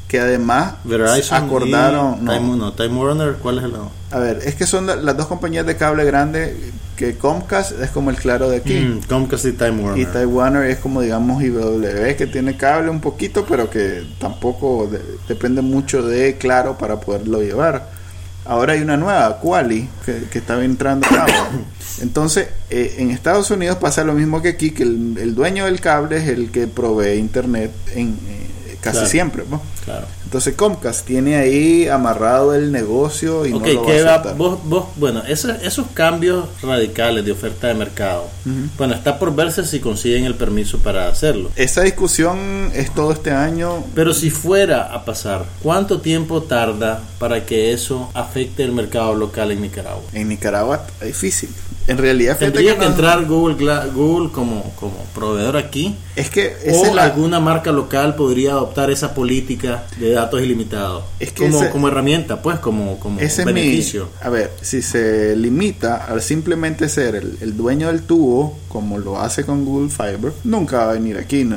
que 0.09 0.21
además 0.21 0.75
Verizon 0.85 1.45
acordaron 1.45 2.19
y 2.21 2.25
no, 2.25 2.33
Time, 2.33 2.57
no, 2.57 2.73
Time 2.75 2.97
Warner, 2.97 3.35
¿cuál 3.43 3.59
es 3.59 3.65
el 3.65 3.71
otro? 3.73 3.91
A 4.13 4.19
ver, 4.21 4.41
es 4.45 4.55
que 4.55 4.67
son 4.67 4.87
la- 4.87 4.97
las 4.97 5.17
dos 5.17 5.27
compañías 5.27 5.67
de 5.67 5.77
cable 5.77 6.05
grande 6.05 6.57
que 6.97 7.17
Comcast 7.19 7.73
es 7.83 7.91
como 7.91 8.11
el 8.11 8.17
claro 8.17 8.49
de 8.49 8.59
aquí. 8.59 8.75
Mm, 8.75 9.01
Comcast 9.09 9.45
y 9.47 9.53
Time 9.53 9.83
Warner. 9.83 9.99
Y 9.99 10.07
Taiwan 10.11 10.57
es 10.65 10.79
como 10.79 11.01
digamos 11.03 11.43
IBW 11.43 12.15
que 12.17 12.27
tiene 12.27 12.57
cable 12.57 12.89
un 12.91 13.01
poquito 13.01 13.45
pero 13.49 13.69
que 13.69 14.05
tampoco 14.21 14.89
de- 14.91 15.03
depende 15.29 15.61
mucho 15.61 16.03
de 16.03 16.37
claro 16.39 16.79
para 16.79 17.01
poderlo 17.01 17.43
llevar. 17.43 17.91
Ahora 18.45 18.75
hay 18.75 18.81
una 18.83 18.97
nueva, 18.97 19.41
Quali, 19.41 19.89
que, 20.07 20.23
que 20.31 20.39
está 20.39 20.63
entrando 20.65 21.05
a 21.09 21.11
cabo. 21.11 21.33
Entonces, 22.01 22.49
eh, 22.71 22.95
en 22.99 23.11
Estados 23.11 23.51
Unidos 23.51 23.79
pasa 23.79 24.05
lo 24.05 24.13
mismo 24.13 24.41
que 24.41 24.51
aquí, 24.51 24.71
que 24.71 24.85
el, 24.85 25.17
el 25.19 25.35
dueño 25.35 25.65
del 25.65 25.81
cable 25.81 26.19
es 26.19 26.29
el 26.29 26.53
que 26.53 26.69
provee 26.69 27.15
internet 27.19 27.73
en 27.95 28.11
eh, 28.29 28.47
casi 28.87 28.97
Claro. 28.99 29.11
siempre. 29.11 29.45
¿no? 29.51 29.61
Claro. 29.85 30.07
Entonces 30.25 30.55
Comcast 30.55 31.07
tiene 31.07 31.37
ahí 31.37 31.87
amarrado 31.89 32.55
el 32.55 32.73
negocio 32.73 33.47
y 33.47 33.51
no 33.53 33.61
lo 33.61 33.83
va 33.85 33.87
¿qué 33.93 34.01
a 34.01 34.17
va- 34.19 34.33
vos, 34.33 34.59
vos, 34.65 34.87
bueno, 34.97 35.23
esos, 35.29 35.63
esos 35.63 35.87
cambios 35.95 36.47
radicales 36.63 37.25
de 37.25 37.33
oferta 37.33 37.69
de 37.69 37.75
mercado, 37.75 38.29
bueno, 38.77 38.95
está 38.95 39.19
por 39.19 39.35
verse 39.35 39.65
si 39.65 39.79
consiguen 39.81 40.25
el 40.25 40.35
permiso 40.35 40.79
para 40.79 41.09
hacerlo. 41.09 41.51
Esa 41.57 41.83
discusión 41.83 42.71
es 42.75 42.93
todo 42.95 43.13
este 43.13 43.31
año. 43.31 43.85
Pero 43.95 44.13
si 44.15 44.31
fuera 44.31 44.93
a 44.93 45.05
pasar, 45.05 45.45
¿cuánto 45.63 46.01
tiempo 46.01 46.43
tarda 46.43 47.01
para 47.19 47.45
que 47.47 47.73
eso 47.73 48.11
afecte 48.15 48.63
el 48.65 48.73
mercado 48.73 49.15
local 49.15 49.53
en 49.53 49.63
Nicaragua? 49.63 50.03
En 50.13 50.29
Nicaragua 50.29 50.85
es 51.01 51.07
difícil. 51.09 51.51
En 51.87 51.99
realidad, 51.99 52.37
Tendría 52.39 52.75
que, 52.75 52.81
no- 52.81 52.87
entrar 52.87 53.25
Google, 53.27 53.55
Google 53.95 54.31
como, 54.33 54.73
como 54.79 54.97
proveedor 55.15 55.57
aquí. 55.57 55.95
Es 56.17 56.31
que 56.31 56.57
O 56.73 56.95
la- 56.95 57.05
alguna 57.05 57.39
marca 57.41 57.71
local 57.73 58.17
podría 58.17 58.53
adoptar 58.53 58.91
esa 58.91 59.15
política 59.15 59.85
de 60.01 60.11
datos 60.13 60.41
ilimitados. 60.43 61.05
Es 61.21 61.31
que 61.33 61.45
como, 61.47 61.63
ese- 61.63 61.71
como 61.71 61.89
herramienta, 61.89 62.43
pues, 62.43 62.59
como, 62.59 62.99
como 62.99 63.21
Ese 63.21 63.43
es 63.43 63.47
mi. 63.47 63.53
beneficio. 63.53 64.09
A 64.23 64.31
ver, 64.31 64.51
si 64.63 64.83
se 64.83 65.37
limita 65.37 66.07
al 66.07 66.23
simplemente 66.23 66.89
ser 66.89 67.15
el, 67.17 67.39
el 67.41 67.57
dueño 67.57 67.89
del 67.89 68.03
tubo, 68.03 68.59
como 68.69 68.99
lo 68.99 69.21
hace 69.21 69.45
con 69.45 69.65
Google 69.65 69.91
Fiber, 69.91 70.33
nunca 70.45 70.79
va 70.87 70.91
a 70.91 70.93
venir 70.95 71.17
aquí, 71.19 71.45
no, 71.45 71.57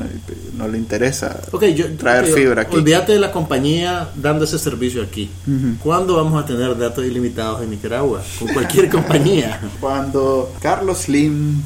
no 0.56 0.68
le 0.68 0.78
interesa 0.78 1.42
yo, 1.76 1.86
traer 1.98 2.26
fibra 2.28 2.62
aquí. 2.64 2.76
Olvídate 2.78 3.14
de 3.14 3.20
la 3.20 3.32
compañía 3.32 4.10
dando 4.16 4.46
ese 4.46 4.60
servicio 4.60 5.02
aquí. 5.02 5.30
Ujú. 5.48 5.78
¿Cuándo 5.84 6.16
vamos 6.18 6.42
a 6.42 6.46
tener 6.46 6.78
datos 6.78 7.04
ilimitados 7.06 7.62
en 7.64 7.72
Nicaragua? 7.72 8.22
Con 8.38 8.48
cualquier 8.50 8.90
compañía. 8.90 9.60
Cuando 9.80 10.19
Carlos 10.62 11.00
Slim 11.00 11.62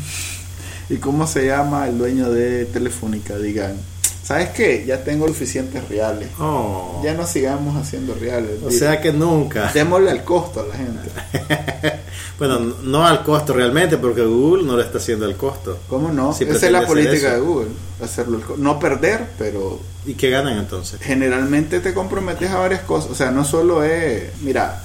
y 0.90 0.98
cómo 0.98 1.28
se 1.28 1.48
llama 1.48 1.88
el 1.88 1.98
dueño 1.98 2.30
de 2.32 2.66
Telefónica 2.66 3.38
digan, 3.38 3.78
¿sabes 4.24 4.50
qué? 4.50 4.84
Ya 4.86 5.04
tengo 5.04 5.28
suficientes 5.28 5.88
reales. 5.88 6.30
Oh. 6.40 7.02
Ya 7.04 7.14
no 7.14 7.26
sigamos 7.26 7.76
haciendo 7.76 8.14
reales. 8.16 8.62
O 8.66 8.72
sea 8.72 9.00
que 9.02 9.12
nunca. 9.12 9.72
Démosle 9.74 10.12
al 10.12 10.24
costo 10.24 10.62
a 10.62 10.68
la 10.68 10.76
gente. 10.76 12.00
Bueno, 12.40 12.60
no 12.84 13.06
al 13.06 13.24
costo 13.24 13.54
realmente, 13.54 13.98
porque 13.98 14.22
Google 14.24 14.64
no 14.64 14.76
le 14.76 14.84
está 14.84 14.98
haciendo 14.98 15.26
el 15.26 15.36
costo. 15.36 15.80
¿Cómo 15.88 16.12
no? 16.12 16.34
Sí, 16.34 16.46
Esa 16.46 16.66
es 16.66 16.72
la 16.72 16.86
política 16.86 17.36
de 17.36 17.40
Google. 17.40 17.70
Hacerlo 18.02 18.42
no 18.58 18.80
perder, 18.80 19.28
pero 19.38 19.80
¿Y 20.06 20.16
qué 20.16 20.30
ganan 20.30 20.58
entonces? 20.58 21.00
generalmente 21.00 21.80
te 21.80 21.94
comprometes 21.94 22.50
a 22.50 22.58
varias 22.58 22.82
cosas. 22.82 23.12
O 23.12 23.16
sea, 23.16 23.32
no 23.32 23.46
solo 23.46 23.84
es. 23.84 24.32
Mira, 24.42 24.84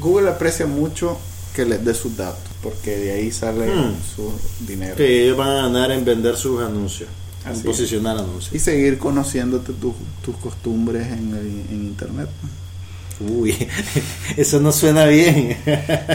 Google 0.00 0.30
aprecia 0.30 0.66
mucho 0.66 1.18
que 1.54 1.64
les 1.64 1.84
dé 1.84 1.94
sus 1.94 2.16
datos, 2.16 2.42
porque 2.70 2.96
de 2.96 3.12
ahí 3.12 3.30
sale 3.30 3.66
Hmm. 3.66 3.94
su 4.14 4.32
dinero. 4.66 4.96
Que 4.96 5.24
ellos 5.24 5.36
van 5.36 5.48
a 5.50 5.62
ganar 5.62 5.90
en 5.92 6.04
vender 6.04 6.36
sus 6.36 6.60
anuncios, 6.62 7.08
en 7.44 7.52
es. 7.52 7.58
posicionar 7.60 8.16
Y 8.16 8.20
anuncios. 8.20 8.62
seguir 8.62 8.98
conociéndote 8.98 9.72
tu- 9.72 9.94
tus 10.24 10.36
costumbres 10.36 11.06
en, 11.06 11.34
el- 11.34 11.74
en 11.74 11.82
internet. 11.84 12.28
Uy, 13.20 13.56
eso 14.36 14.60
no 14.60 14.72
suena 14.72 15.06
bien. 15.06 15.56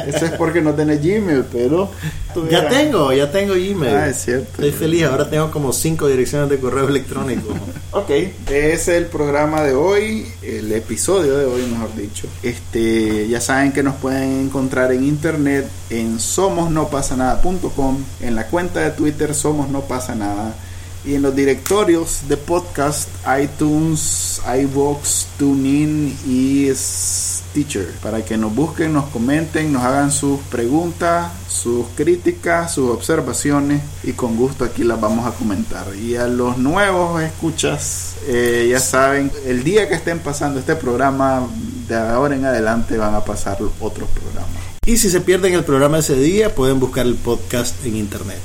Eso 0.07 0.25
es 0.25 0.31
porque 0.31 0.61
no 0.61 0.73
tenés 0.73 1.01
Gmail, 1.01 1.45
pero. 1.51 1.89
ya 2.49 2.69
tengo, 2.69 3.11
ya 3.11 3.31
tengo 3.31 3.53
Gmail. 3.53 3.95
Ah, 3.95 4.09
es 4.09 4.23
cierto. 4.23 4.49
Estoy 4.51 4.71
feliz, 4.71 5.05
ahora 5.05 5.29
tengo 5.29 5.49
como 5.49 5.73
cinco 5.73 6.07
direcciones 6.07 6.49
de 6.49 6.59
correo 6.59 6.87
electrónico. 6.87 7.53
Ok, 7.93 8.09
ese 8.09 8.73
es 8.73 8.87
el 8.87 9.07
programa 9.07 9.63
de 9.63 9.73
hoy, 9.73 10.25
el 10.41 10.71
episodio 10.71 11.37
de 11.37 11.45
hoy, 11.45 11.63
mejor 11.63 11.93
dicho. 11.93 12.25
Este, 12.41 13.27
ya 13.27 13.41
saben 13.41 13.73
que 13.73 13.83
nos 13.83 13.95
pueden 13.95 14.45
encontrar 14.45 14.93
en 14.93 15.03
internet 15.03 15.67
en 15.89 16.17
somosnopasanada.com, 16.17 17.97
en 18.21 18.35
la 18.35 18.47
cuenta 18.47 18.79
de 18.79 18.91
Twitter 18.91 19.35
Somos 19.35 19.67
No 19.67 19.81
Pasa 19.81 20.15
Nada 20.15 20.55
y 21.03 21.15
en 21.15 21.21
los 21.21 21.35
directorios 21.35 22.21
de 22.27 22.37
podcast 22.37 23.09
iTunes, 23.41 24.41
iVoox, 24.45 25.25
TuneIn 25.37 26.17
y 26.27 26.69
Stitcher 26.73 27.87
para 28.01 28.23
que 28.23 28.37
nos 28.37 28.53
busquen, 28.53 28.93
nos 28.93 29.05
comenten, 29.05 29.73
nos 29.73 29.83
hagan 29.83 30.11
sus 30.11 30.39
preguntas, 30.41 31.31
sus 31.49 31.85
críticas, 31.95 32.73
sus 32.73 32.89
observaciones 32.91 33.81
y 34.03 34.13
con 34.13 34.37
gusto 34.37 34.63
aquí 34.63 34.83
las 34.83 35.01
vamos 35.01 35.25
a 35.25 35.31
comentar. 35.31 35.87
Y 35.95 36.15
a 36.15 36.27
los 36.27 36.57
nuevos 36.57 37.21
escuchas, 37.21 38.15
eh, 38.27 38.67
ya 38.69 38.79
saben, 38.79 39.31
el 39.45 39.63
día 39.63 39.87
que 39.89 39.95
estén 39.95 40.19
pasando 40.19 40.59
este 40.59 40.75
programa, 40.75 41.47
de 41.87 41.95
ahora 41.95 42.35
en 42.35 42.45
adelante 42.45 42.97
van 42.97 43.15
a 43.15 43.25
pasar 43.25 43.57
otros 43.79 44.09
programas. 44.09 44.61
Y 44.85 44.97
si 44.97 45.09
se 45.09 45.21
pierden 45.21 45.53
el 45.53 45.63
programa 45.63 45.99
ese 45.99 46.15
día, 46.15 46.55
pueden 46.55 46.79
buscar 46.79 47.05
el 47.05 47.15
podcast 47.15 47.85
en 47.85 47.97
internet. 47.97 48.39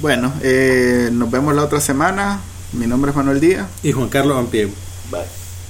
Bueno, 0.00 0.32
eh, 0.42 1.08
nos 1.12 1.30
vemos 1.30 1.54
la 1.54 1.64
otra 1.64 1.80
semana. 1.80 2.40
Mi 2.72 2.86
nombre 2.86 3.10
es 3.10 3.16
Manuel 3.16 3.40
Díaz. 3.40 3.66
Y 3.82 3.92
Juan 3.92 4.08
Carlos 4.08 4.36
Ampiego. 4.38 4.72
Bye. 5.10 5.45